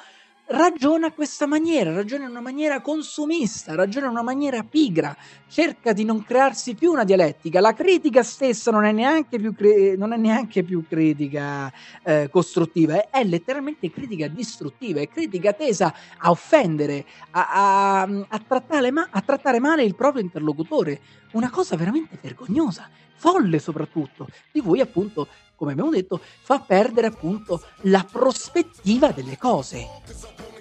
ragiona 0.48 1.08
a 1.08 1.12
questa 1.12 1.46
maniera, 1.46 1.92
ragiona 1.92 2.24
in 2.24 2.30
una 2.30 2.40
maniera 2.40 2.80
consumista, 2.80 3.74
ragiona 3.74 4.06
in 4.06 4.12
una 4.12 4.22
maniera 4.22 4.62
pigra, 4.62 5.16
cerca 5.48 5.92
di 5.92 6.04
non 6.04 6.22
crearsi 6.22 6.74
più 6.74 6.92
una 6.92 7.04
dialettica. 7.04 7.60
La 7.60 7.72
critica 7.72 8.22
stessa 8.22 8.70
non 8.70 8.84
è 8.84 8.92
neanche 8.92 9.38
più, 9.38 9.54
cre- 9.54 9.94
è 9.94 9.96
neanche 9.96 10.62
più 10.62 10.84
critica 10.86 11.72
eh, 12.02 12.28
costruttiva, 12.30 12.94
è, 12.94 13.08
è, 13.10 13.24
letteralmente 13.24 13.90
critica 13.90 14.28
distruttiva, 14.28 15.00
è 15.00 15.08
critica 15.08 15.52
tesa 15.52 15.92
a 16.18 16.30
offendere, 16.30 17.04
a, 17.30 17.48
a, 17.50 18.02
a, 18.02 18.42
trattare 18.46 18.90
ma- 18.90 19.08
a 19.10 19.20
trattare 19.20 19.58
male 19.58 19.82
il 19.82 19.94
proprio 19.94 20.22
interlocutore. 20.22 21.00
Una 21.32 21.50
cosa 21.50 21.76
veramente 21.76 22.18
vergognosa, 22.20 22.88
folle 23.16 23.58
soprattutto, 23.58 24.28
di 24.52 24.60
cui 24.60 24.80
appunto 24.80 25.26
come 25.56 25.72
abbiamo 25.72 25.90
detto, 25.90 26.20
fa 26.42 26.60
perdere 26.60 27.08
appunto 27.08 27.62
la 27.82 28.06
prospettiva 28.08 29.10
delle 29.10 29.38
cose. 29.38 29.88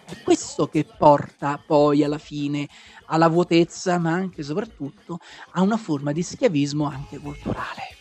È 0.06 0.22
questo 0.24 0.68
che 0.68 0.86
porta 0.86 1.62
poi 1.64 2.04
alla 2.04 2.18
fine 2.18 2.68
alla 3.08 3.28
vuotezza, 3.28 3.98
ma 4.00 4.12
anche 4.12 4.42
e 4.42 4.44
soprattutto 4.44 5.20
a 5.52 5.62
una 5.62 5.78
forma 5.78 6.12
di 6.12 6.24
schiavismo 6.24 6.86
anche 6.86 7.18
culturale. 7.18 7.94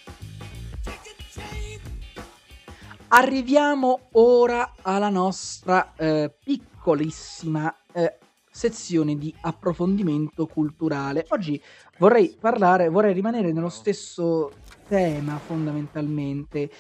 Arriviamo 3.09 4.09
ora 4.13 4.75
alla 4.83 5.09
nostra 5.09 5.95
eh, 5.97 6.35
piccolissima 6.43 7.75
eh, 7.93 8.19
sezione 8.55 9.19
di 9.19 9.35
approfondimento 9.41 10.47
culturale. 10.47 11.27
Oggi 11.31 11.61
vorrei 11.99 12.37
parlare, 12.39 12.89
vorrei 12.89 13.13
rimanere 13.13 13.51
nello 13.53 13.69
stesso 13.69 14.53
tema 14.87 15.41
fondamentalmente. 15.41 16.71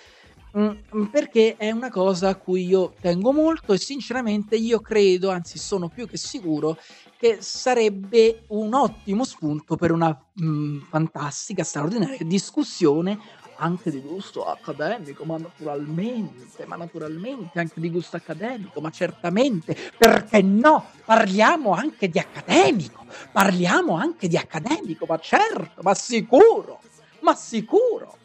Mm, 0.56 1.06
perché 1.10 1.56
è 1.56 1.72
una 1.72 1.90
cosa 1.90 2.28
a 2.28 2.36
cui 2.36 2.64
io 2.64 2.94
tengo 3.00 3.32
molto 3.32 3.72
e 3.72 3.78
sinceramente 3.78 4.54
io 4.54 4.78
credo, 4.78 5.30
anzi 5.30 5.58
sono 5.58 5.88
più 5.88 6.06
che 6.06 6.16
sicuro, 6.16 6.76
che 7.18 7.38
sarebbe 7.40 8.44
un 8.50 8.72
ottimo 8.72 9.24
spunto 9.24 9.74
per 9.74 9.90
una 9.90 10.16
mh, 10.32 10.46
mm, 10.46 10.80
fantastica, 10.82 11.64
straordinaria 11.64 12.18
discussione 12.24 13.18
anche 13.56 13.90
di 13.90 14.00
gusto 14.00 14.44
accademico, 14.44 15.24
ma 15.24 15.36
naturalmente, 15.36 16.66
ma 16.66 16.76
naturalmente 16.76 17.58
anche 17.58 17.80
di 17.80 17.90
gusto 17.90 18.16
accademico, 18.16 18.80
ma 18.80 18.90
certamente, 18.90 19.76
perché 19.96 20.42
no? 20.42 20.86
Parliamo 21.04 21.72
anche 21.72 22.08
di 22.08 22.18
accademico, 22.18 23.04
parliamo 23.32 23.96
anche 23.96 24.28
di 24.28 24.36
accademico, 24.36 25.06
ma 25.06 25.18
certo, 25.18 25.82
ma 25.82 25.94
sicuro, 25.94 26.80
ma 27.20 27.34
sicuro. 27.34 28.18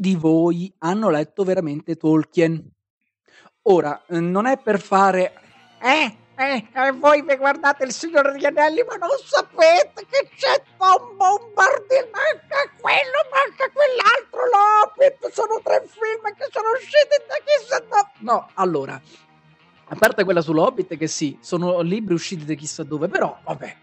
Di 0.00 0.14
voi 0.14 0.72
hanno 0.78 1.10
letto 1.10 1.44
veramente 1.44 1.96
Tolkien? 1.96 2.58
Ora, 3.64 4.02
non 4.08 4.46
è 4.46 4.56
per 4.56 4.80
fare... 4.80 5.34
Eh, 5.78 6.16
eh, 6.36 6.68
eh, 6.72 6.92
voi 6.92 7.20
mi 7.20 7.36
guardate 7.36 7.84
il 7.84 7.92
Signore 7.92 8.32
degli 8.32 8.46
Anelli, 8.46 8.82
ma 8.88 8.94
non 8.94 9.10
sapete 9.22 10.06
che 10.08 10.30
c'è 10.36 10.62
Tom 10.78 11.16
Bombardino, 11.18 12.08
manca 12.12 12.64
quello, 12.80 13.20
manca 13.28 13.68
quell'altro, 13.70 14.40
L'Hobbit, 14.48 15.32
sono 15.34 15.60
tre 15.62 15.84
film 15.86 16.34
che 16.34 16.48
sono 16.50 16.70
usciti 16.70 17.20
da 17.28 17.34
chissà. 17.44 18.10
No, 18.20 18.48
allora, 18.54 18.98
a 19.92 19.96
parte 19.96 20.22
quella 20.22 20.40
sull'Hobbit, 20.40 20.96
che 20.96 21.08
sì, 21.08 21.36
sono 21.40 21.80
libri 21.80 22.14
usciti 22.14 22.44
da 22.44 22.54
chissà 22.54 22.84
dove, 22.84 23.08
però 23.08 23.36
vabbè. 23.44 23.76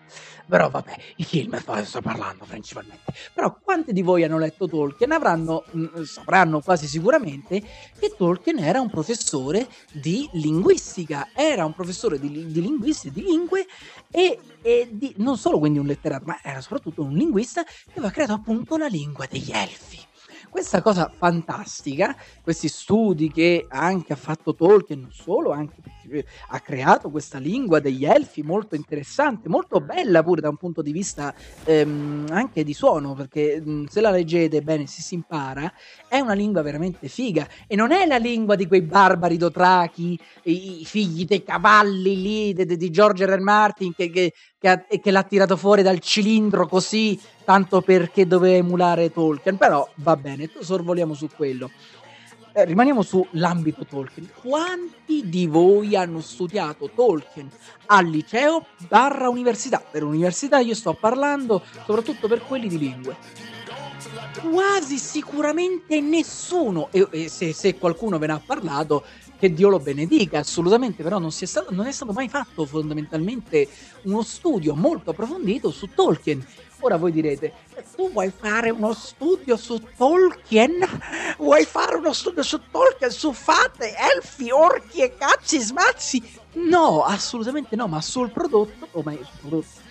Però 0.48 0.70
vabbè, 0.70 0.96
i 1.18 1.26
film 1.26 1.60
sto 1.84 2.00
parlando 2.00 2.46
principalmente. 2.46 3.12
Però 3.34 3.58
quanti 3.62 3.92
di 3.92 4.02
voi 4.02 4.24
hanno 4.24 4.38
letto 4.38 4.66
Tolkien 4.66 5.12
avranno, 5.12 5.66
mm, 5.76 6.04
sapranno 6.04 6.62
quasi 6.62 6.88
sicuramente 6.88 7.62
che 8.00 8.14
Tolkien 8.18 8.60
era 8.60 8.80
un 8.80 8.90
professore 8.90 9.68
di 9.92 10.30
linguistica, 10.34 11.28
era 11.36 11.66
un 11.66 11.74
professore 11.74 12.18
di, 12.18 12.30
di 12.50 12.62
linguistica, 12.62 13.14
di 13.14 13.24
lingue 13.24 13.66
e, 14.10 14.40
e 14.62 14.88
di, 14.90 15.14
non 15.18 15.38
solo 15.38 15.60
quindi 15.60 15.80
un 15.80 15.86
letterato, 15.86 16.24
ma 16.26 16.40
era 16.42 16.62
soprattutto 16.62 17.04
un 17.04 17.12
linguista 17.12 17.66
che 17.66 17.92
aveva 17.98 18.12
creato 18.12 18.32
appunto 18.32 18.78
la 18.78 18.88
lingua 18.88 19.26
degli 19.30 19.52
elfi 19.52 20.08
questa 20.50 20.82
cosa 20.82 21.12
fantastica, 21.16 22.16
questi 22.42 22.68
studi 22.68 23.32
che 23.32 23.66
anche 23.70 24.14
ha 24.14 24.18
fatto 24.18 24.56
Tolkien, 24.56 25.02
non 25.02 25.12
solo, 25.12 25.52
anche 25.52 25.76
ha 26.50 26.60
creato 26.60 27.10
questa 27.10 27.38
lingua 27.38 27.80
degli 27.80 28.06
elfi 28.06 28.42
molto 28.42 28.76
interessante, 28.76 29.50
molto 29.50 29.80
bella 29.82 30.24
pure 30.24 30.42
da 30.42 30.50
un 30.50 30.58
punto 30.58 30.82
di 30.82 30.92
vista 30.92 31.34
ehm, 31.66 32.28
anche 32.30 32.64
di 32.64 32.74
suono, 32.74 33.14
perché 33.14 33.60
mh, 33.60 33.86
se 33.86 34.02
la 34.02 34.12
leggete 34.12 34.62
bene 34.62 34.88
si 34.88 35.02
si 35.02 35.16
impara, 35.16 35.72
è 36.08 36.20
una 36.20 36.34
lingua 36.34 36.62
veramente 36.62 37.08
figa 37.08 37.48
e 37.68 37.76
non 37.76 37.92
è 37.92 38.06
la 38.06 38.18
lingua 38.18 38.56
di 38.56 38.68
quei 38.68 38.82
barbari 38.82 39.38
dotrachi, 39.38 40.18
i, 40.44 40.82
i 40.82 40.86
figli 40.86 41.26
dei 41.26 41.44
cavalli 41.44 42.22
lì 42.22 42.54
di, 42.54 42.78
di 42.78 42.90
George 42.90 43.26
R. 43.26 43.36
R. 43.38 43.42
Martin 43.42 43.94
che, 43.94 44.10
che, 44.10 44.34
che, 44.60 44.70
ha, 44.70 44.78
che 44.80 45.12
l'ha 45.12 45.24
tirato 45.24 45.56
fuori 45.56 45.82
dal 45.82 46.00
cilindro 46.00 46.68
così 46.68 47.20
tanto 47.44 47.82
perché 47.82 48.28
doveva 48.28 48.58
emulare 48.58 49.12
Tolkien, 49.12 49.58
però 49.58 49.88
va 49.96 50.16
bene, 50.18 50.50
sorvoliamo 50.60 51.14
su 51.14 51.30
quello. 51.36 51.70
Eh, 52.54 52.66
rimaniamo 52.66 53.04
sull'ambito 53.04 53.86
Tolkien. 53.86 54.30
Quanti 54.42 55.30
di 55.30 55.46
voi 55.46 55.96
hanno 55.96 56.22
studiato 56.22 56.90
Tolkien 56.94 57.50
al 57.86 58.08
liceo 58.08 58.66
barra 58.88 59.30
università? 59.30 59.80
Per 59.80 60.04
università 60.04 60.58
io 60.60 60.74
sto 60.74 60.94
parlando 60.94 61.64
soprattutto 61.86 62.28
per 62.28 62.42
quelli 62.42 62.68
di 62.68 62.80
lingue. 62.80 63.16
Quasi 64.42 64.98
sicuramente 64.98 66.02
nessuno, 66.02 66.90
e, 66.92 67.08
e 67.12 67.30
se, 67.30 67.54
se 67.54 67.78
qualcuno 67.78 68.18
ve 68.18 68.28
ne 68.28 68.34
ha 68.34 68.42
parlato, 68.44 69.04
che 69.38 69.54
Dio 69.54 69.70
lo 69.70 69.80
benedica, 69.80 70.40
assolutamente, 70.40 71.04
però 71.04 71.20
non, 71.20 71.32
stato, 71.32 71.74
non, 71.74 71.86
è 71.86 71.92
stato 71.92 72.12
mai 72.12 72.28
fatto 72.28 72.66
fondamentalmente 72.66 73.68
uno 74.04 74.24
studio 74.24 74.76
molto 74.76 75.12
approfondito 75.12 75.70
su 75.72 75.90
Tolkien. 75.94 76.46
Ora 76.82 76.98
voi 76.98 77.12
direte, 77.12 77.54
tu 77.96 78.12
vuoi 78.12 78.32
fare 78.36 78.70
uno 78.70 78.94
studio 78.94 79.58
su 79.58 79.82
Tolkien? 79.96 80.74
Vuoi 81.38 81.66
fare 81.66 81.96
uno 81.96 82.14
studio 82.14 82.44
su 82.44 82.60
Tolkien, 82.70 83.12
su 83.12 83.32
fate, 83.34 83.96
elfi, 84.16 84.52
orchi 84.52 85.02
e 85.02 85.16
cazzi 85.18 85.60
smazzi? 85.60 86.22
No, 86.54 87.04
assolutamente 87.04 87.76
no, 87.76 87.88
ma 87.88 88.02
sul 88.02 88.32
prodotto, 88.32 88.88
o 88.92 89.02
meglio, 89.04 89.24
sul 89.24 89.40
prodotto, 89.40 89.86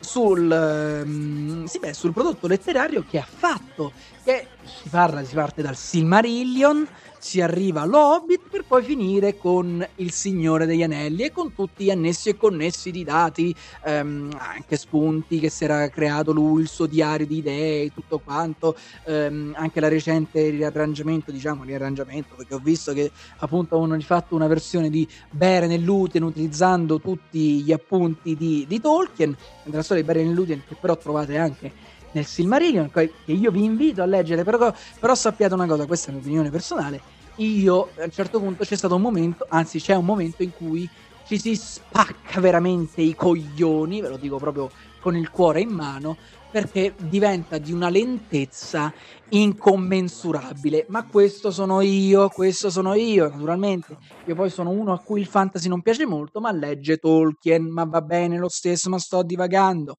sul, 0.00 1.02
um, 1.04 1.64
sì, 1.64 1.78
beh, 1.78 1.92
sul 1.92 2.12
prodotto 2.12 2.46
letterario 2.46 3.04
che 3.08 3.18
ha 3.18 3.26
fatto, 3.28 3.92
che 4.28 4.46
si 4.82 4.90
parla, 4.90 5.24
si 5.24 5.34
parte 5.34 5.62
dal 5.62 5.74
Silmarillion, 5.74 6.86
si 7.18 7.40
arriva 7.40 7.80
all'Hobbit 7.80 8.50
per 8.50 8.66
poi 8.68 8.82
finire 8.82 9.38
con 9.38 9.82
Il 9.96 10.12
Signore 10.12 10.66
degli 10.66 10.82
Anelli 10.82 11.22
e 11.22 11.32
con 11.32 11.54
tutti 11.54 11.84
gli 11.84 11.90
annessi 11.90 12.28
e 12.28 12.36
connessi 12.36 12.90
di 12.90 13.04
dati, 13.04 13.56
ehm, 13.86 14.28
anche 14.36 14.76
spunti 14.76 15.38
che 15.38 15.48
si 15.48 15.64
era 15.64 15.88
creato 15.88 16.32
lui, 16.32 16.60
il 16.60 16.68
suo 16.68 16.84
diario 16.84 17.24
di 17.24 17.38
idee, 17.38 17.88
tutto 17.88 18.18
quanto, 18.18 18.76
ehm, 19.06 19.54
anche 19.56 19.80
la 19.80 19.88
recente 19.88 20.50
riarrangiamento, 20.50 21.30
diciamo 21.30 21.64
riarrangiamento, 21.64 22.34
perché 22.36 22.54
ho 22.54 22.60
visto 22.62 22.92
che 22.92 23.10
appunto 23.38 23.80
hanno 23.80 23.98
fatto 24.00 24.34
una 24.34 24.46
versione 24.46 24.90
di 24.90 25.08
Beren 25.30 25.70
e 25.70 25.78
Lúthien 25.78 26.22
utilizzando 26.22 27.00
tutti 27.00 27.62
gli 27.62 27.72
appunti 27.72 28.36
di, 28.36 28.66
di 28.68 28.78
Tolkien, 28.78 29.34
della 29.64 29.82
storia 29.82 30.02
di 30.02 30.08
Beren 30.12 30.28
e 30.28 30.34
Lúthien 30.34 30.62
che 30.68 30.76
però 30.78 30.98
trovate 30.98 31.38
anche 31.38 31.96
nel 32.18 32.26
Silmarillion, 32.26 32.90
che 32.90 33.14
io 33.24 33.50
vi 33.50 33.64
invito 33.64 34.02
a 34.02 34.06
leggere, 34.06 34.44
però, 34.44 34.70
però 34.98 35.14
sappiate 35.14 35.54
una 35.54 35.66
cosa, 35.66 35.86
questa 35.86 36.10
è 36.10 36.14
un'opinione 36.14 36.50
personale, 36.50 37.02
io 37.36 37.92
a 37.96 38.04
un 38.04 38.10
certo 38.10 38.38
punto 38.40 38.64
c'è 38.64 38.76
stato 38.76 38.96
un 38.96 39.02
momento, 39.02 39.46
anzi 39.48 39.78
c'è 39.78 39.94
un 39.94 40.04
momento 40.04 40.42
in 40.42 40.50
cui 40.52 40.88
ci 41.22 41.38
si 41.38 41.54
spacca 41.56 42.40
veramente 42.40 43.02
i 43.02 43.14
coglioni, 43.14 44.00
ve 44.00 44.08
lo 44.08 44.16
dico 44.16 44.38
proprio 44.38 44.70
con 44.98 45.14
il 45.16 45.28
cuore 45.30 45.60
in 45.60 45.70
mano 45.70 46.16
perché 46.48 46.94
diventa 46.98 47.58
di 47.58 47.72
una 47.72 47.90
lentezza 47.90 48.90
incommensurabile. 49.28 50.86
Ma 50.88 51.06
questo 51.06 51.50
sono 51.50 51.82
io, 51.82 52.28
questo 52.30 52.70
sono 52.70 52.94
io, 52.94 53.28
naturalmente. 53.28 53.96
Io 54.24 54.34
poi 54.34 54.48
sono 54.50 54.70
uno 54.70 54.92
a 54.94 55.00
cui 55.00 55.20
il 55.20 55.26
fantasy 55.26 55.68
non 55.68 55.82
piace 55.82 56.06
molto, 56.06 56.40
ma 56.40 56.50
legge 56.52 56.96
Tolkien, 56.96 57.70
ma 57.70 57.84
va 57.84 58.00
bene 58.00 58.38
lo 58.38 58.48
stesso, 58.48 58.88
ma 58.88 58.98
sto 58.98 59.22
divagando. 59.22 59.96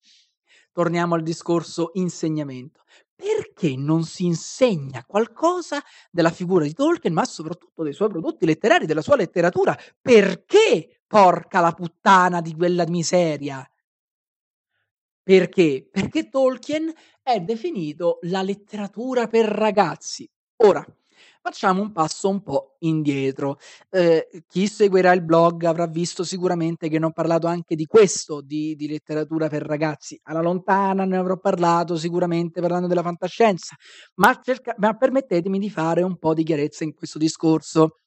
Torniamo 0.80 1.16
al 1.16 1.24
discorso 1.24 1.90
insegnamento. 1.96 2.84
Perché 3.14 3.76
non 3.76 4.06
si 4.06 4.24
insegna 4.24 5.04
qualcosa 5.06 5.84
della 6.10 6.32
figura 6.32 6.64
di 6.64 6.72
Tolkien, 6.72 7.12
ma 7.12 7.26
soprattutto 7.26 7.84
dei 7.84 7.92
suoi 7.92 8.08
prodotti 8.08 8.46
letterari, 8.46 8.86
della 8.86 9.02
sua 9.02 9.18
letteratura? 9.18 9.78
Perché, 10.00 11.02
porca 11.06 11.60
la 11.60 11.74
puttana 11.74 12.40
di 12.40 12.56
quella 12.56 12.88
miseria? 12.88 13.70
Perché? 15.22 15.86
Perché 15.92 16.30
Tolkien 16.30 16.94
è 17.22 17.42
definito 17.42 18.20
la 18.22 18.42
letteratura 18.42 19.28
per 19.28 19.48
ragazzi. 19.48 20.26
Ora, 20.64 20.86
facciamo 21.42 21.82
un 21.82 21.92
passo 21.92 22.30
un 22.30 22.42
po' 22.42 22.76
indietro. 22.80 23.58
Eh, 23.90 24.28
chi 24.48 24.68
seguirà 24.68 25.12
il 25.14 25.24
blog 25.24 25.64
avrà 25.64 25.88
visto 25.88 26.24
sicuramente 26.24 26.90
che 26.90 27.00
ne 27.00 27.06
ho 27.06 27.12
parlato 27.12 27.48
anche 27.48 27.76
di 27.76 27.86
questo, 27.86 28.42
di, 28.42 28.76
di, 28.76 28.88
letteratura 28.88 29.48
per 29.48 29.64
ragazzi. 29.64 30.20
Alla 30.24 30.42
lontana 30.42 31.06
ne 31.06 31.18
avrò 31.18 31.38
parlato 31.38 31.98
sicuramente 31.98 32.62
parlando 32.62 32.88
della 32.88 33.04
fantascienza, 33.04 33.76
ma, 34.16 34.40
cerca- 34.42 34.76
ma 34.78 34.96
permettetemi 34.96 35.60
di 35.60 35.70
fare 35.70 36.02
un 36.04 36.18
po' 36.18 36.34
di 36.34 36.44
chiarezza 36.44 36.84
in 36.84 36.94
questo 36.94 37.18
discorso. 37.18 38.00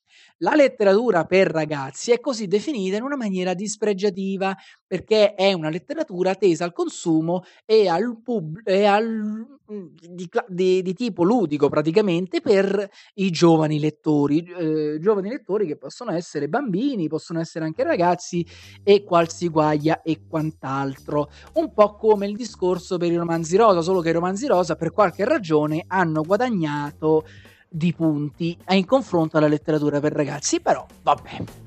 La 0.43 0.57
letteratura 0.57 1.25
per 1.25 1.47
ragazzi 1.53 2.11
è 2.11 2.19
così 2.19 2.49
definita 2.49 2.97
in 2.97 3.05
una 3.05 3.17
maniera 3.17 3.55
dispregiativa 3.55 4.57
perché 4.85 5.35
è 5.35 5.53
una 5.53 5.69
letteratura 5.69 6.35
tesa 6.35 6.65
al 6.65 6.73
consumo 6.73 7.45
e 7.65 7.87
al, 7.87 8.21
pub- 8.21 8.61
mm, 8.69 9.87
di, 10.01 10.29
di, 10.49 10.83
di, 10.83 10.95
tipo 10.95 11.23
ludico 11.23 11.69
praticamente 11.69 12.41
per 12.41 12.91
i 13.15 13.31
giovani 13.31 13.79
lettori, 13.79 14.43
eh, 14.43 14.99
giovani 15.01 15.29
lettori 15.29 15.65
che 15.65 15.77
possono 15.77 16.11
essere 16.11 16.49
bambini, 16.49 17.07
possono 17.07 17.39
essere 17.39 17.65
anche 17.65 17.85
ragazzi 17.85 18.45
e 18.83 19.05
qualsiguaglia 19.05 20.03
e 20.03 20.23
quant'altro. 20.29 21.31
Un 21.55 21.73
po' 21.73 21.95
come 21.95 22.27
il 22.27 22.35
discorso 22.35 22.99
per 22.99 23.13
i 23.13 23.17
romanzi 23.17 23.57
rosa, 23.57 23.81
solo 23.81 24.01
che 24.01 24.09
i 24.09 24.13
romanzi 24.13 24.49
rosa 24.49 24.75
per 24.75 24.91
qualche 24.91 25.25
ragione 25.25 25.85
hanno 25.87 26.23
guadagnato 26.23 27.25
di 27.73 27.93
punti 27.95 28.57
in 28.75 28.85
confronto 28.85 29.39
alla 29.39 29.49
letteratura 29.49 29.99
per 29.99 30.13
ragazzi, 30.13 30.61
però 30.61 30.87
vabbè. 31.03 31.62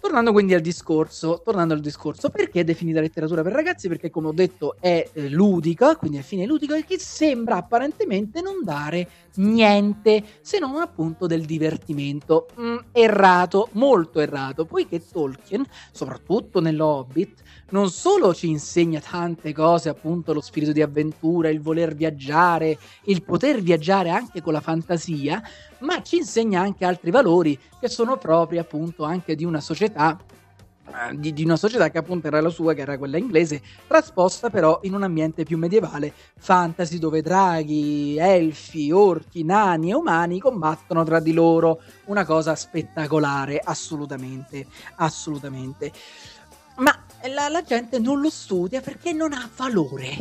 Tornando 0.00 0.32
quindi 0.32 0.54
al 0.54 0.62
discorso, 0.62 1.42
tornando 1.44 1.74
al 1.74 1.80
discorso, 1.80 2.30
perché 2.30 2.60
è 2.60 2.64
definita 2.64 3.00
letteratura 3.00 3.42
per 3.42 3.52
ragazzi? 3.52 3.86
Perché 3.86 4.08
come 4.08 4.28
ho 4.28 4.32
detto 4.32 4.76
è 4.80 5.06
eh, 5.12 5.28
ludica, 5.28 5.96
quindi 5.96 6.16
è 6.16 6.22
fine 6.22 6.46
ludico 6.46 6.72
e 6.72 6.86
che 6.86 6.98
sembra 6.98 7.56
apparentemente 7.56 8.40
non 8.40 8.64
dare 8.64 9.06
niente 9.34 10.24
se 10.40 10.58
non 10.58 10.76
appunto 10.80 11.26
del 11.26 11.44
divertimento. 11.44 12.48
Mm, 12.58 12.76
errato, 12.92 13.68
molto 13.72 14.20
errato, 14.20 14.64
poiché 14.64 15.06
Tolkien, 15.06 15.66
soprattutto 15.92 16.60
nell'Hobbit, 16.60 17.42
non 17.70 17.90
solo 17.90 18.32
ci 18.32 18.48
insegna 18.48 19.00
tante 19.00 19.52
cose, 19.52 19.90
appunto 19.90 20.32
lo 20.32 20.40
spirito 20.40 20.72
di 20.72 20.80
avventura, 20.80 21.50
il 21.50 21.60
voler 21.60 21.94
viaggiare, 21.94 22.78
il 23.04 23.22
poter 23.22 23.60
viaggiare 23.60 24.08
anche 24.08 24.40
con 24.40 24.54
la 24.54 24.60
fantasia, 24.60 25.42
ma 25.80 26.02
ci 26.02 26.16
insegna 26.16 26.60
anche 26.60 26.84
altri 26.84 27.10
valori 27.10 27.58
che 27.78 27.88
sono 27.88 28.16
propri 28.16 28.58
appunto 28.58 29.04
anche 29.04 29.34
di 29.34 29.44
una 29.44 29.60
società 29.60 30.18
eh, 30.90 31.16
di, 31.16 31.32
di, 31.32 31.44
una 31.44 31.56
società 31.56 31.88
che 31.88 31.98
appunto 31.98 32.26
era 32.26 32.40
la 32.40 32.48
sua, 32.48 32.74
che 32.74 32.80
era 32.80 32.98
quella 32.98 33.16
inglese, 33.16 33.62
trasposta 33.86 34.50
però 34.50 34.80
in 34.82 34.94
un 34.94 35.04
ambiente 35.04 35.44
più 35.44 35.56
medievale, 35.56 36.12
fantasy, 36.36 36.98
dove 36.98 37.22
draghi, 37.22 38.16
elfi, 38.18 38.90
orchi, 38.90 39.44
nani 39.44 39.90
e 39.90 39.94
umani 39.94 40.40
combattono 40.40 41.04
tra 41.04 41.20
di 41.20 41.32
loro. 41.32 41.80
Una 42.06 42.24
cosa 42.24 42.56
spettacolare, 42.56 43.60
assolutamente, 43.62 44.66
assolutamente 44.96 45.92
ma 46.80 46.98
la, 47.28 47.48
la 47.48 47.62
gente 47.62 47.98
non 47.98 48.20
lo 48.20 48.30
studia 48.30 48.80
perché 48.80 49.12
non 49.12 49.32
ha 49.32 49.48
valore 49.54 50.16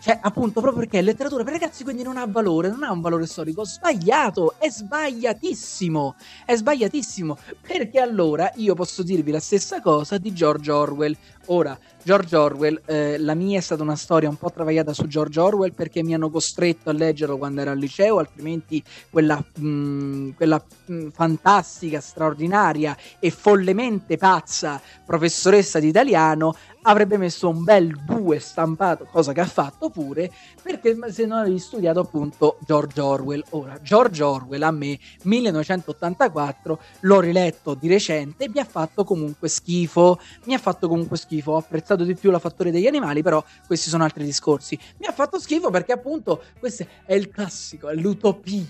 cioè, 0.00 0.18
appunto, 0.20 0.60
proprio 0.60 0.82
perché 0.82 0.98
è 0.98 1.02
letteratura 1.02 1.44
per 1.44 1.52
ragazzi, 1.52 1.84
quindi 1.84 2.02
non 2.02 2.16
ha 2.16 2.26
valore, 2.26 2.68
non 2.68 2.82
ha 2.82 2.92
un 2.92 3.00
valore 3.00 3.26
storico. 3.26 3.64
Sbagliato, 3.64 4.54
è 4.58 4.68
sbagliatissimo, 4.70 6.14
è 6.44 6.54
sbagliatissimo. 6.54 7.36
Perché 7.60 8.00
allora 8.00 8.50
io 8.56 8.74
posso 8.74 9.02
dirvi 9.02 9.30
la 9.30 9.40
stessa 9.40 9.80
cosa 9.80 10.18
di 10.18 10.32
George 10.32 10.70
Orwell. 10.70 11.16
Ora, 11.46 11.78
George 12.08 12.36
Orwell, 12.36 12.80
eh, 12.86 13.18
la 13.18 13.34
mia 13.34 13.58
è 13.58 13.60
stata 13.60 13.82
una 13.82 13.94
storia 13.94 14.30
un 14.30 14.36
po' 14.36 14.50
travagliata 14.50 14.94
su 14.94 15.06
George 15.06 15.38
Orwell 15.38 15.74
perché 15.74 16.02
mi 16.02 16.14
hanno 16.14 16.30
costretto 16.30 16.88
a 16.88 16.94
leggerlo 16.94 17.36
quando 17.36 17.60
ero 17.60 17.72
al 17.72 17.76
liceo, 17.76 18.18
altrimenti 18.18 18.82
quella, 19.10 19.36
mh, 19.36 19.68
mm, 19.68 20.30
quella 20.30 20.56
mh, 20.86 20.94
mm, 20.94 21.08
fantastica, 21.08 22.00
straordinaria 22.00 22.96
e 23.18 23.30
follemente 23.30 24.16
pazza 24.16 24.80
professoressa 25.04 25.80
di 25.80 25.88
italiano 25.88 26.54
avrebbe 26.82 27.18
messo 27.18 27.48
un 27.48 27.64
bel 27.64 27.94
2 28.04 28.38
stampato, 28.38 29.06
cosa 29.10 29.32
che 29.32 29.40
ha 29.40 29.46
fatto 29.46 29.90
pure, 29.90 30.30
perché 30.62 30.96
se 31.10 31.26
non 31.26 31.38
avevi 31.38 31.58
studiato 31.58 32.00
appunto 32.00 32.58
George 32.64 33.00
Orwell. 33.00 33.44
Ora, 33.50 33.78
George 33.82 34.22
Orwell 34.22 34.62
a 34.62 34.70
me, 34.70 34.98
1984, 35.22 36.80
l'ho 37.00 37.20
riletto 37.20 37.74
di 37.74 37.88
recente 37.88 38.44
e 38.44 38.48
mi 38.48 38.60
ha 38.60 38.64
fatto 38.64 39.04
comunque 39.04 39.48
schifo, 39.48 40.18
mi 40.44 40.54
ha 40.54 40.58
fatto 40.58 40.88
comunque 40.88 41.16
schifo, 41.18 41.52
ho 41.52 41.56
apprezzato 41.56 41.97
di 42.04 42.14
più 42.14 42.30
la 42.30 42.38
fattoria 42.38 42.72
degli 42.72 42.86
animali, 42.86 43.22
però 43.22 43.44
questi 43.66 43.88
sono 43.88 44.04
altri 44.04 44.24
discorsi. 44.24 44.78
Mi 44.98 45.06
ha 45.06 45.12
fatto 45.12 45.38
schifo 45.38 45.70
perché 45.70 45.92
appunto 45.92 46.42
questo 46.58 46.86
è 47.04 47.14
il 47.14 47.30
classico, 47.30 47.88
è 47.88 47.94
l'utopia 47.94 48.66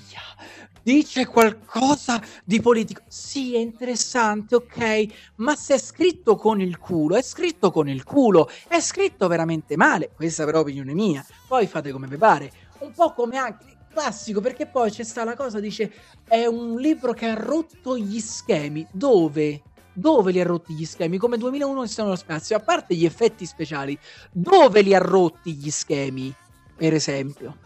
dice 0.88 1.26
qualcosa 1.26 2.18
di 2.44 2.60
politico. 2.60 3.02
Sì, 3.08 3.54
è 3.54 3.58
interessante, 3.58 4.54
ok, 4.54 5.06
ma 5.36 5.54
se 5.54 5.74
è 5.74 5.78
scritto 5.78 6.36
con 6.36 6.62
il 6.62 6.78
culo, 6.78 7.16
è 7.16 7.22
scritto 7.22 7.70
con 7.70 7.88
il 7.88 8.04
culo, 8.04 8.48
è 8.68 8.80
scritto 8.80 9.28
veramente 9.28 9.76
male. 9.76 10.10
Questa 10.14 10.46
però 10.46 10.58
è 10.58 10.60
opinione 10.62 10.94
mia. 10.94 11.24
Poi 11.46 11.66
fate 11.66 11.92
come 11.92 12.06
vi 12.06 12.16
pare. 12.16 12.50
Un 12.78 12.92
po' 12.92 13.12
come 13.12 13.36
anche 13.36 13.76
classico, 13.90 14.40
perché 14.40 14.66
poi 14.66 14.90
c'è 14.90 15.02
sta 15.02 15.24
la 15.24 15.36
cosa, 15.36 15.60
dice, 15.60 15.92
è 16.26 16.46
un 16.46 16.78
libro 16.78 17.12
che 17.12 17.26
ha 17.26 17.34
rotto 17.34 17.98
gli 17.98 18.20
schemi. 18.20 18.86
Dove? 18.90 19.62
Dove 19.98 20.30
li 20.30 20.40
ha 20.40 20.44
rotti 20.44 20.74
gli 20.74 20.84
schemi? 20.84 21.18
Come 21.18 21.38
2001 21.38 21.82
che 21.82 22.02
nello 22.02 22.14
spazio, 22.14 22.56
a 22.56 22.60
parte 22.60 22.94
gli 22.94 23.04
effetti 23.04 23.44
speciali, 23.44 23.98
dove 24.30 24.80
li 24.80 24.94
ha 24.94 25.00
rotti 25.00 25.54
gli 25.54 25.70
schemi? 25.70 26.32
Per 26.76 26.94
esempio. 26.94 27.56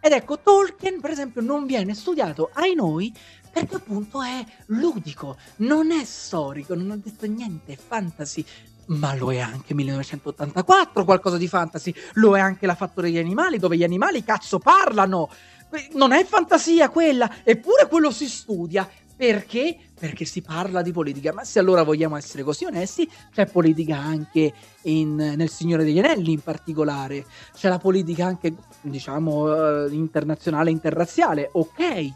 Ed 0.00 0.12
ecco, 0.12 0.38
Tolkien, 0.38 1.00
per 1.00 1.10
esempio, 1.10 1.40
non 1.40 1.66
viene 1.66 1.92
studiato 1.94 2.50
ai 2.52 2.76
noi 2.76 3.12
perché 3.50 3.76
appunto 3.76 4.22
è 4.22 4.44
ludico, 4.66 5.36
non 5.56 5.90
è 5.90 6.04
storico, 6.04 6.76
non 6.76 6.92
ha 6.92 6.96
detto 6.96 7.26
niente, 7.26 7.72
è 7.72 7.76
fantasy. 7.76 8.44
Ma 8.86 9.16
lo 9.16 9.32
è 9.32 9.40
anche 9.40 9.74
1984, 9.74 11.04
qualcosa 11.04 11.36
di 11.36 11.48
fantasy. 11.48 11.92
Lo 12.14 12.36
è 12.36 12.40
anche 12.40 12.66
la 12.66 12.76
fattoria 12.76 13.10
degli 13.10 13.18
animali, 13.18 13.58
dove 13.58 13.76
gli 13.76 13.82
animali 13.82 14.22
cazzo 14.22 14.60
parlano. 14.60 15.28
Non 15.94 16.12
è 16.12 16.24
fantasia 16.24 16.90
quella, 16.90 17.42
eppure 17.42 17.88
quello 17.88 18.12
si 18.12 18.28
studia. 18.28 18.88
Perché? 19.16 19.76
Perché 19.98 20.26
si 20.26 20.42
parla 20.42 20.82
di 20.82 20.92
politica. 20.92 21.32
Ma 21.32 21.42
se 21.42 21.58
allora 21.58 21.82
vogliamo 21.82 22.16
essere 22.16 22.42
così 22.42 22.66
onesti, 22.66 23.08
c'è 23.32 23.46
politica 23.46 23.96
anche 23.96 24.52
in, 24.82 25.14
nel 25.14 25.48
Signore 25.48 25.84
degli 25.84 25.98
Anelli 25.98 26.32
in 26.32 26.40
particolare. 26.40 27.24
C'è 27.54 27.68
la 27.68 27.78
politica 27.78 28.26
anche, 28.26 28.54
diciamo, 28.82 29.86
eh, 29.86 29.88
internazionale, 29.92 30.70
interrazziale. 30.70 31.48
Ok. 31.52 32.12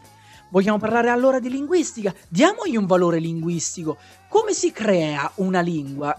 Vogliamo 0.51 0.79
parlare 0.79 1.09
allora 1.09 1.39
di 1.39 1.49
linguistica? 1.49 2.13
Diamogli 2.27 2.75
un 2.75 2.85
valore 2.85 3.19
linguistico. 3.19 3.97
Come 4.27 4.51
si 4.51 4.73
crea 4.73 5.31
una 5.35 5.61
lingua? 5.61 6.13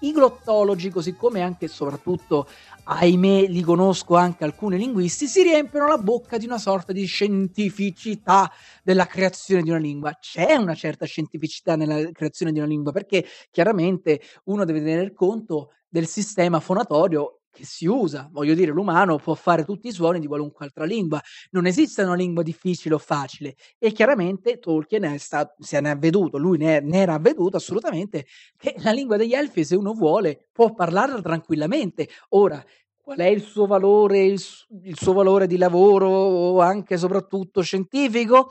I 0.00 0.12
glottologi, 0.12 0.90
così 0.90 1.16
come 1.16 1.40
anche 1.40 1.64
e 1.64 1.68
soprattutto 1.68 2.46
ahimè 2.84 3.46
li 3.46 3.62
conosco 3.62 4.16
anche 4.16 4.44
alcuni 4.44 4.76
linguisti, 4.76 5.26
si 5.26 5.42
riempiono 5.42 5.88
la 5.88 5.96
bocca 5.96 6.36
di 6.36 6.44
una 6.44 6.58
sorta 6.58 6.92
di 6.92 7.06
scientificità 7.06 8.52
della 8.82 9.06
creazione 9.06 9.62
di 9.62 9.70
una 9.70 9.78
lingua. 9.78 10.14
C'è 10.20 10.56
una 10.56 10.74
certa 10.74 11.06
scientificità 11.06 11.74
nella 11.74 12.10
creazione 12.12 12.52
di 12.52 12.58
una 12.58 12.68
lingua 12.68 12.92
perché 12.92 13.24
chiaramente 13.50 14.20
uno 14.44 14.66
deve 14.66 14.82
tener 14.82 15.14
conto 15.14 15.70
del 15.88 16.06
sistema 16.06 16.60
fonatorio 16.60 17.43
che 17.54 17.64
si 17.64 17.86
usa. 17.86 18.28
Voglio 18.30 18.54
dire, 18.54 18.72
l'umano 18.72 19.16
può 19.16 19.34
fare 19.34 19.64
tutti 19.64 19.88
i 19.88 19.92
suoni 19.92 20.18
di 20.18 20.26
qualunque 20.26 20.64
altra 20.64 20.84
lingua. 20.84 21.22
Non 21.52 21.66
esiste 21.66 22.02
una 22.02 22.14
lingua 22.14 22.42
difficile 22.42 22.94
o 22.96 22.98
facile. 22.98 23.54
E 23.78 23.92
chiaramente 23.92 24.58
Tolkien 24.58 25.04
è 25.04 25.18
stato, 25.18 25.54
se 25.62 25.80
ne 25.80 25.88
è 25.88 25.92
avveduto, 25.92 26.36
lui 26.36 26.58
ne, 26.58 26.80
ne, 26.80 26.98
era 26.98 27.14
avveduto 27.14 27.56
assolutamente, 27.56 28.26
che 28.56 28.74
la 28.78 28.90
lingua 28.90 29.16
degli 29.16 29.34
elfi, 29.34 29.64
se 29.64 29.76
uno 29.76 29.92
vuole, 29.92 30.48
può 30.52 30.74
parlarla 30.74 31.22
tranquillamente. 31.22 32.08
Ora, 32.30 32.62
qual 33.00 33.18
è 33.18 33.26
il 33.26 33.42
suo 33.42 33.66
valore, 33.66 34.24
il, 34.24 34.42
il 34.82 34.98
suo 34.98 35.12
valore 35.12 35.46
di 35.46 35.56
lavoro 35.56 36.08
o 36.08 36.60
anche 36.60 36.94
e 36.94 36.98
soprattutto 36.98 37.62
scientifico? 37.62 38.50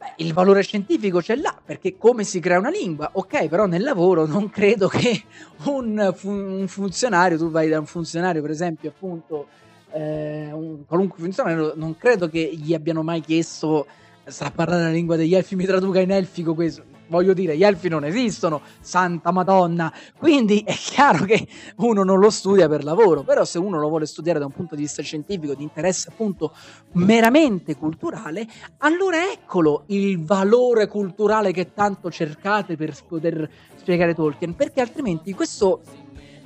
Beh, 0.00 0.24
il 0.24 0.32
valore 0.32 0.62
scientifico 0.62 1.20
c'è 1.20 1.36
là, 1.36 1.54
perché 1.62 1.98
come 1.98 2.24
si 2.24 2.40
crea 2.40 2.58
una 2.58 2.70
lingua, 2.70 3.10
ok, 3.12 3.48
però 3.48 3.66
nel 3.66 3.82
lavoro 3.82 4.24
non 4.24 4.48
credo 4.48 4.88
che 4.88 5.24
un, 5.64 6.14
un 6.22 6.64
funzionario, 6.68 7.36
tu 7.36 7.50
vai 7.50 7.68
da 7.68 7.78
un 7.78 7.84
funzionario, 7.84 8.40
per 8.40 8.50
esempio, 8.50 8.88
appunto, 8.88 9.48
eh, 9.92 10.50
un 10.52 10.86
qualunque 10.86 11.18
funzionario, 11.22 11.74
non 11.76 11.98
credo 11.98 12.30
che 12.30 12.50
gli 12.50 12.72
abbiano 12.72 13.02
mai 13.02 13.20
chiesto 13.20 13.86
sa 14.24 14.50
parlare 14.50 14.84
la 14.84 14.90
lingua 14.90 15.16
degli 15.16 15.34
elfi, 15.34 15.54
mi 15.54 15.66
traduca 15.66 16.00
in 16.00 16.12
elfico 16.12 16.54
questo. 16.54 16.82
Voglio 17.10 17.34
dire, 17.34 17.56
gli 17.56 17.64
elfi 17.64 17.88
non 17.88 18.04
esistono, 18.04 18.60
santa 18.80 19.32
madonna. 19.32 19.92
Quindi 20.16 20.62
è 20.64 20.72
chiaro 20.72 21.24
che 21.24 21.44
uno 21.78 22.04
non 22.04 22.20
lo 22.20 22.30
studia 22.30 22.68
per 22.68 22.84
lavoro, 22.84 23.22
però 23.22 23.44
se 23.44 23.58
uno 23.58 23.80
lo 23.80 23.88
vuole 23.88 24.06
studiare 24.06 24.38
da 24.38 24.46
un 24.46 24.52
punto 24.52 24.76
di 24.76 24.82
vista 24.82 25.02
scientifico, 25.02 25.54
di 25.54 25.64
interesse 25.64 26.08
appunto 26.10 26.54
meramente 26.92 27.74
culturale, 27.76 28.46
allora 28.78 29.32
eccolo 29.32 29.82
il 29.86 30.24
valore 30.24 30.86
culturale 30.86 31.50
che 31.50 31.74
tanto 31.74 32.12
cercate 32.12 32.76
per 32.76 32.94
poter 33.06 33.50
spiegare 33.74 34.14
Tolkien, 34.14 34.54
perché 34.54 34.80
altrimenti 34.80 35.34
questo, 35.34 35.80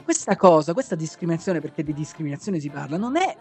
questa 0.03 0.35
cosa, 0.35 0.73
questa 0.73 0.95
discriminazione, 0.95 1.61
perché 1.61 1.83
di 1.83 1.93
discriminazione 1.93 2.59
si 2.59 2.71
parla, 2.71 2.97
non 2.97 3.17
è 3.17 3.37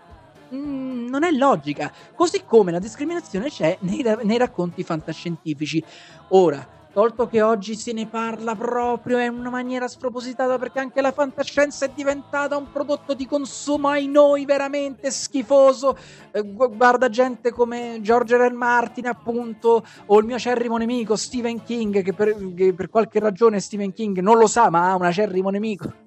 Mm, 0.53 1.07
non 1.07 1.23
è 1.23 1.31
logica. 1.31 1.91
Così 2.13 2.43
come 2.45 2.71
la 2.71 2.77
discriminazione 2.77 3.49
c'è 3.49 3.75
nei, 3.81 4.03
nei 4.21 4.37
racconti 4.37 4.83
fantascientifici. 4.83 5.83
Ora, 6.29 6.65
tolto 6.93 7.27
che 7.27 7.41
oggi 7.41 7.75
se 7.75 7.91
ne 7.91 8.05
parla 8.05 8.55
proprio 8.55 9.19
in 9.19 9.33
una 9.33 9.49
maniera 9.49 9.87
spropositata 9.87 10.59
perché 10.59 10.79
anche 10.79 11.01
la 11.01 11.11
fantascienza 11.11 11.85
è 11.85 11.91
diventata 11.93 12.55
un 12.55 12.71
prodotto 12.71 13.15
di 13.15 13.25
consumo 13.25 13.89
ai 13.89 14.07
noi 14.07 14.45
veramente 14.45 15.09
schifoso. 15.09 15.97
Eh, 16.31 16.43
guarda 16.43 17.09
gente 17.09 17.51
come 17.51 17.97
George 18.01 18.37
R. 18.37 18.49
R. 18.49 18.53
Martin, 18.53 19.07
appunto, 19.07 19.83
o 20.05 20.19
il 20.19 20.25
mio 20.25 20.35
acerrimo 20.35 20.77
nemico 20.77 21.15
Stephen 21.15 21.63
King, 21.63 22.03
che 22.03 22.13
per, 22.13 22.35
che 22.55 22.73
per 22.73 22.89
qualche 22.89 23.19
ragione 23.19 23.59
Stephen 23.59 23.91
King 23.91 24.19
non 24.19 24.37
lo 24.37 24.47
sa, 24.47 24.69
ma 24.69 24.91
ha 24.91 24.95
un 24.95 25.05
acerrimo 25.05 25.49
nemico 25.49 26.02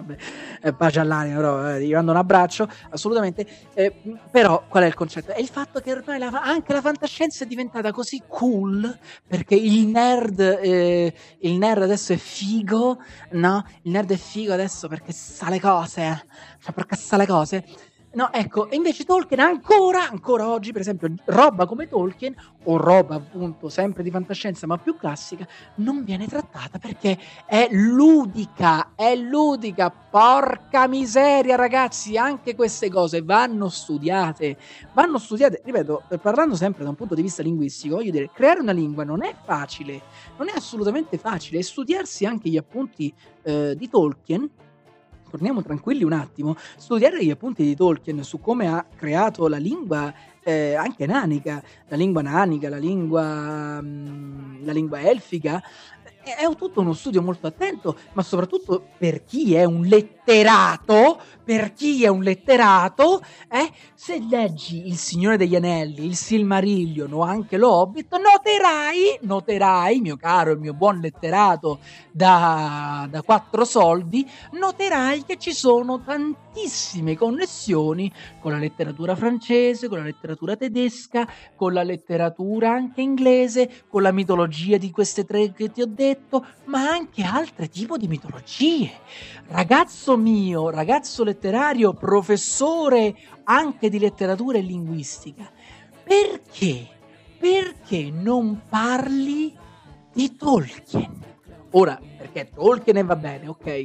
vabbè, 0.00 0.16
eh, 0.62 0.72
pace 0.72 1.00
all'anima, 1.00 1.36
però 1.36 1.76
eh, 1.76 1.92
mando 1.92 2.10
un 2.12 2.16
abbraccio, 2.16 2.68
assolutamente. 2.90 3.46
Eh, 3.74 3.92
però 4.30 4.64
qual 4.68 4.84
è 4.84 4.86
il 4.86 4.94
concetto? 4.94 5.32
È 5.32 5.40
il 5.40 5.48
fatto 5.48 5.80
che 5.80 5.92
ormai 5.92 6.18
la, 6.18 6.28
anche 6.28 6.72
la 6.72 6.80
fantascienza 6.80 7.44
è 7.44 7.46
diventata 7.46 7.92
così 7.92 8.22
cool 8.26 8.98
perché 9.26 9.54
il 9.54 9.86
nerd, 9.86 10.40
eh, 10.40 11.14
il 11.40 11.52
nerd 11.54 11.82
adesso 11.82 12.12
è 12.12 12.16
figo, 12.16 12.98
no? 13.32 13.64
Il 13.82 13.92
nerd 13.92 14.12
è 14.12 14.16
figo 14.16 14.52
adesso 14.52 14.88
perché 14.88 15.12
sa 15.12 15.48
le 15.48 15.60
cose, 15.60 16.24
cioè 16.62 16.72
perché 16.72 16.96
sa 16.96 17.16
le 17.16 17.26
cose 17.26 17.64
No, 18.16 18.32
ecco, 18.32 18.68
invece 18.70 19.04
Tolkien 19.04 19.40
ancora, 19.40 20.08
ancora 20.08 20.48
oggi, 20.48 20.72
per 20.72 20.80
esempio, 20.80 21.12
roba 21.26 21.66
come 21.66 21.86
Tolkien, 21.86 22.34
o 22.64 22.78
roba 22.78 23.16
appunto 23.16 23.68
sempre 23.68 24.02
di 24.02 24.10
fantascienza 24.10 24.66
ma 24.66 24.78
più 24.78 24.96
classica, 24.96 25.46
non 25.76 26.02
viene 26.02 26.26
trattata 26.26 26.78
perché 26.78 27.18
è 27.44 27.68
ludica, 27.70 28.92
è 28.94 29.14
ludica, 29.14 29.90
porca 29.90 30.88
miseria 30.88 31.56
ragazzi, 31.56 32.16
anche 32.16 32.54
queste 32.54 32.88
cose 32.88 33.20
vanno 33.20 33.68
studiate, 33.68 34.56
vanno 34.94 35.18
studiate, 35.18 35.60
ripeto, 35.62 36.04
parlando 36.22 36.56
sempre 36.56 36.84
da 36.84 36.88
un 36.88 36.96
punto 36.96 37.14
di 37.14 37.20
vista 37.20 37.42
linguistico, 37.42 37.96
voglio 37.96 38.12
dire, 38.12 38.30
creare 38.32 38.60
una 38.60 38.72
lingua 38.72 39.04
non 39.04 39.22
è 39.22 39.34
facile, 39.44 40.00
non 40.38 40.48
è 40.48 40.52
assolutamente 40.56 41.18
facile, 41.18 41.58
e 41.58 41.62
studiarsi 41.62 42.24
anche 42.24 42.48
gli 42.48 42.56
appunti 42.56 43.12
eh, 43.42 43.74
di 43.76 43.90
Tolkien, 43.90 44.48
torniamo 45.28 45.62
tranquilli 45.62 46.04
un 46.04 46.12
attimo, 46.12 46.56
studiare 46.76 47.24
gli 47.24 47.30
appunti 47.30 47.62
di 47.64 47.74
Tolkien 47.74 48.22
su 48.22 48.40
come 48.40 48.68
ha 48.68 48.84
creato 48.96 49.48
la 49.48 49.58
lingua 49.58 50.12
eh, 50.42 50.74
anche 50.76 51.06
nanica, 51.06 51.60
la 51.88 51.96
lingua 51.96 52.22
nanica, 52.22 52.68
la 52.68 52.78
lingua, 52.78 53.80
mh, 53.80 53.86
mm, 53.86 54.64
la 54.64 54.72
lingua 54.72 55.00
elfica, 55.00 55.60
è 56.34 56.56
tutto 56.56 56.80
uno 56.80 56.92
studio 56.92 57.22
molto 57.22 57.46
attento, 57.46 57.96
ma 58.14 58.22
soprattutto 58.22 58.88
per 58.98 59.24
chi 59.24 59.54
è 59.54 59.62
un 59.62 59.82
letterato, 59.82 61.20
per 61.44 61.72
chi 61.72 62.02
è 62.02 62.08
un 62.08 62.22
letterato, 62.22 63.20
eh, 63.48 63.70
se 63.94 64.20
leggi 64.28 64.88
Il 64.88 64.96
Signore 64.96 65.36
degli 65.36 65.54
Anelli, 65.54 66.04
il 66.04 66.16
Silmarillion 66.16 67.12
o 67.12 67.20
anche 67.20 67.56
l'Hobbit, 67.56 68.12
noterai, 68.16 69.18
noterai, 69.20 70.00
mio 70.00 70.16
caro 70.16 70.50
e 70.50 70.56
mio 70.56 70.74
buon 70.74 70.98
letterato 70.98 71.78
da, 72.10 73.06
da 73.08 73.22
quattro 73.22 73.64
soldi, 73.64 74.28
noterai 74.52 75.24
che 75.24 75.36
ci 75.38 75.52
sono 75.52 76.02
tantissime 76.02 77.16
connessioni 77.16 78.12
con 78.40 78.50
la 78.50 78.58
letteratura 78.58 79.14
francese, 79.14 79.88
con 79.88 79.98
la 79.98 80.04
letteratura 80.04 80.56
tedesca, 80.56 81.28
con 81.54 81.72
la 81.72 81.84
letteratura 81.84 82.70
anche 82.70 83.00
inglese, 83.00 83.84
con 83.88 84.02
la 84.02 84.12
mitologia 84.12 84.76
di 84.76 84.90
queste 84.90 85.24
tre 85.24 85.52
che 85.52 85.70
ti 85.70 85.82
ho 85.82 85.86
detto, 85.86 86.14
ma 86.64 86.88
anche 86.88 87.22
altre 87.22 87.68
tipi 87.68 87.96
di 87.98 88.08
mitologie. 88.08 88.90
Ragazzo 89.48 90.16
mio, 90.16 90.70
ragazzo 90.70 91.24
letterario, 91.24 91.92
professore 91.92 93.14
anche 93.44 93.88
di 93.88 93.98
letteratura 93.98 94.58
e 94.58 94.62
linguistica, 94.62 95.50
perché? 96.02 96.88
Perché 97.38 98.10
non 98.10 98.62
parli 98.68 99.56
di 100.12 100.36
Tolkien? 100.36 101.24
Ora, 101.72 102.00
perché 102.16 102.50
Tolkien 102.54 103.04
va 103.06 103.16
bene, 103.16 103.48
ok, 103.48 103.84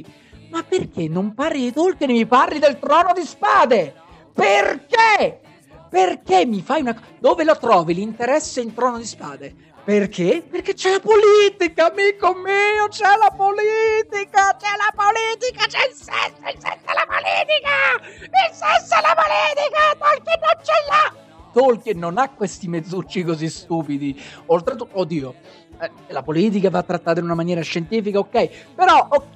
ma 0.50 0.62
perché 0.62 1.08
non 1.08 1.34
parli 1.34 1.62
di 1.62 1.72
Tolkien 1.72 2.10
e 2.10 2.14
mi 2.14 2.26
parli 2.26 2.58
del 2.58 2.78
trono 2.78 3.12
di 3.14 3.24
spade? 3.24 3.94
Perché? 4.32 5.40
Perché 5.88 6.46
mi 6.46 6.62
fai 6.62 6.80
una... 6.80 6.98
Dove 7.18 7.44
lo 7.44 7.56
trovi 7.58 7.94
l'interesse 7.94 8.62
in 8.62 8.72
trono 8.72 8.96
di 8.96 9.04
spade? 9.04 9.54
Perché? 9.84 10.44
Perché 10.48 10.74
c'è 10.74 10.92
la 10.92 11.00
politica, 11.00 11.90
amico 11.90 12.34
mio, 12.34 12.86
c'è 12.88 13.16
la 13.16 13.34
politica, 13.36 14.56
c'è 14.56 14.76
la 14.76 14.92
politica, 14.94 15.66
c'è 15.66 15.88
il 15.88 15.94
sesso, 15.94 16.38
il 16.38 16.60
sesso 16.60 16.86
è 16.86 16.94
la 16.94 17.04
politica, 17.04 17.98
il 17.98 18.54
sesso 18.54 18.94
è 18.94 19.00
la 19.00 19.16
politica, 19.16 19.98
Tolkien 19.98 20.38
non 20.38 20.62
ce 20.62 20.72
l'ha. 20.88 21.50
Tolkien 21.52 21.98
non 21.98 22.18
ha 22.18 22.28
questi 22.28 22.68
mezzucci 22.68 23.24
così 23.24 23.48
stupidi. 23.48 24.22
Oltretutto, 24.46 25.00
oddio, 25.00 25.34
eh, 25.80 25.90
la 26.08 26.22
politica 26.22 26.70
va 26.70 26.84
trattata 26.84 27.18
in 27.18 27.24
una 27.24 27.34
maniera 27.34 27.60
scientifica, 27.62 28.20
ok, 28.20 28.74
però, 28.76 29.08
oh, 29.10 29.26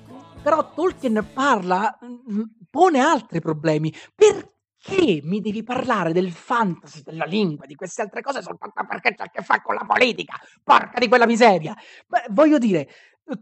però 0.41 0.73
Tolkien 0.73 1.27
parla, 1.35 1.99
mm, 2.05 2.43
pone 2.71 3.01
altri 3.01 3.41
problemi. 3.41 3.93
Perché? 4.15 4.55
Perché 4.87 5.21
mi 5.25 5.41
devi 5.41 5.65
parlare 5.65 6.13
del 6.13 6.31
fantasy, 6.31 7.03
della 7.03 7.25
lingua, 7.25 7.67
di 7.67 7.75
queste 7.75 8.03
altre 8.03 8.23
cose 8.23 8.41
soltanto 8.41 8.85
perché 8.87 9.15
c'è 9.15 9.25
a 9.25 9.31
che 9.31 9.43
fare 9.43 9.63
con 9.63 9.75
la 9.75 9.85
politica? 9.85 10.39
Porca 10.63 10.99
di 11.01 11.09
quella 11.09 11.27
miseria! 11.27 11.75
Beh, 12.07 12.27
voglio 12.31 12.59
dire, 12.59 12.89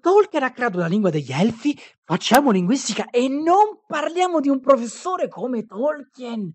Tolkien 0.00 0.42
ha 0.42 0.52
creato 0.52 0.78
la 0.78 0.86
lingua 0.86 1.10
degli 1.10 1.30
elfi, 1.30 1.78
facciamo 2.02 2.50
linguistica 2.50 3.10
e 3.10 3.28
non 3.28 3.80
parliamo 3.86 4.40
di 4.40 4.48
un 4.48 4.60
professore 4.60 5.28
come 5.28 5.66
Tolkien. 5.66 6.50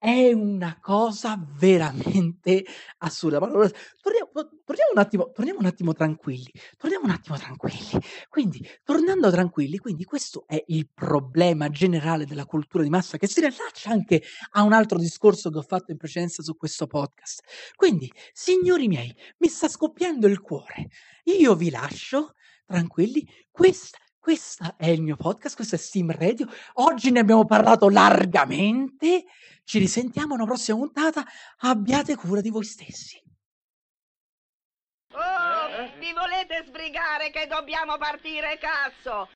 È 0.00 0.32
una 0.32 0.78
cosa 0.80 1.36
veramente 1.56 2.64
assurda. 2.98 3.40
Ma 3.40 3.48
torniamo, 3.48 4.30
torniamo, 4.64 4.92
un 4.92 4.98
attimo, 4.98 5.32
torniamo 5.32 5.58
un 5.58 5.66
attimo 5.66 5.92
tranquilli. 5.92 6.52
Torniamo 6.76 7.04
un 7.06 7.10
attimo 7.10 7.36
tranquilli. 7.36 8.00
Quindi, 8.28 8.64
tornando 8.84 9.28
tranquilli, 9.28 9.78
quindi 9.78 10.04
questo 10.04 10.44
è 10.46 10.62
il 10.68 10.88
problema 10.94 11.68
generale 11.70 12.26
della 12.26 12.44
cultura 12.46 12.84
di 12.84 12.90
massa 12.90 13.18
che 13.18 13.26
si 13.26 13.40
riallaccia 13.40 13.90
anche 13.90 14.22
a 14.52 14.62
un 14.62 14.72
altro 14.72 14.98
discorso 14.98 15.50
che 15.50 15.58
ho 15.58 15.62
fatto 15.62 15.90
in 15.90 15.96
precedenza 15.96 16.44
su 16.44 16.56
questo 16.56 16.86
podcast. 16.86 17.42
Quindi, 17.74 18.08
signori 18.32 18.86
miei, 18.86 19.12
mi 19.38 19.48
sta 19.48 19.66
scoppiando 19.66 20.28
il 20.28 20.40
cuore. 20.40 20.90
Io 21.24 21.56
vi 21.56 21.70
lascio 21.70 22.34
tranquilli. 22.66 23.28
Questa 23.50 23.98
questo 24.28 24.74
è 24.76 24.88
il 24.88 25.00
mio 25.00 25.16
podcast, 25.16 25.56
questo 25.56 25.76
è 25.76 25.78
Steam 25.78 26.10
Radio. 26.10 26.46
Oggi 26.74 27.10
ne 27.10 27.20
abbiamo 27.20 27.46
parlato 27.46 27.88
largamente. 27.88 29.24
Ci 29.64 29.78
risentiamo 29.78 30.34
alla 30.34 30.44
prossima 30.44 30.76
puntata. 30.76 31.24
Abbiate 31.60 32.14
cura 32.14 32.42
di 32.42 32.50
voi 32.50 32.64
stessi. 32.64 33.18
Oh, 35.14 35.98
vi 35.98 36.12
volete 36.12 36.62
sbrigare 36.66 37.30
che 37.30 37.46
dobbiamo 37.46 37.96
partire, 37.96 38.58
cazzo? 38.58 39.30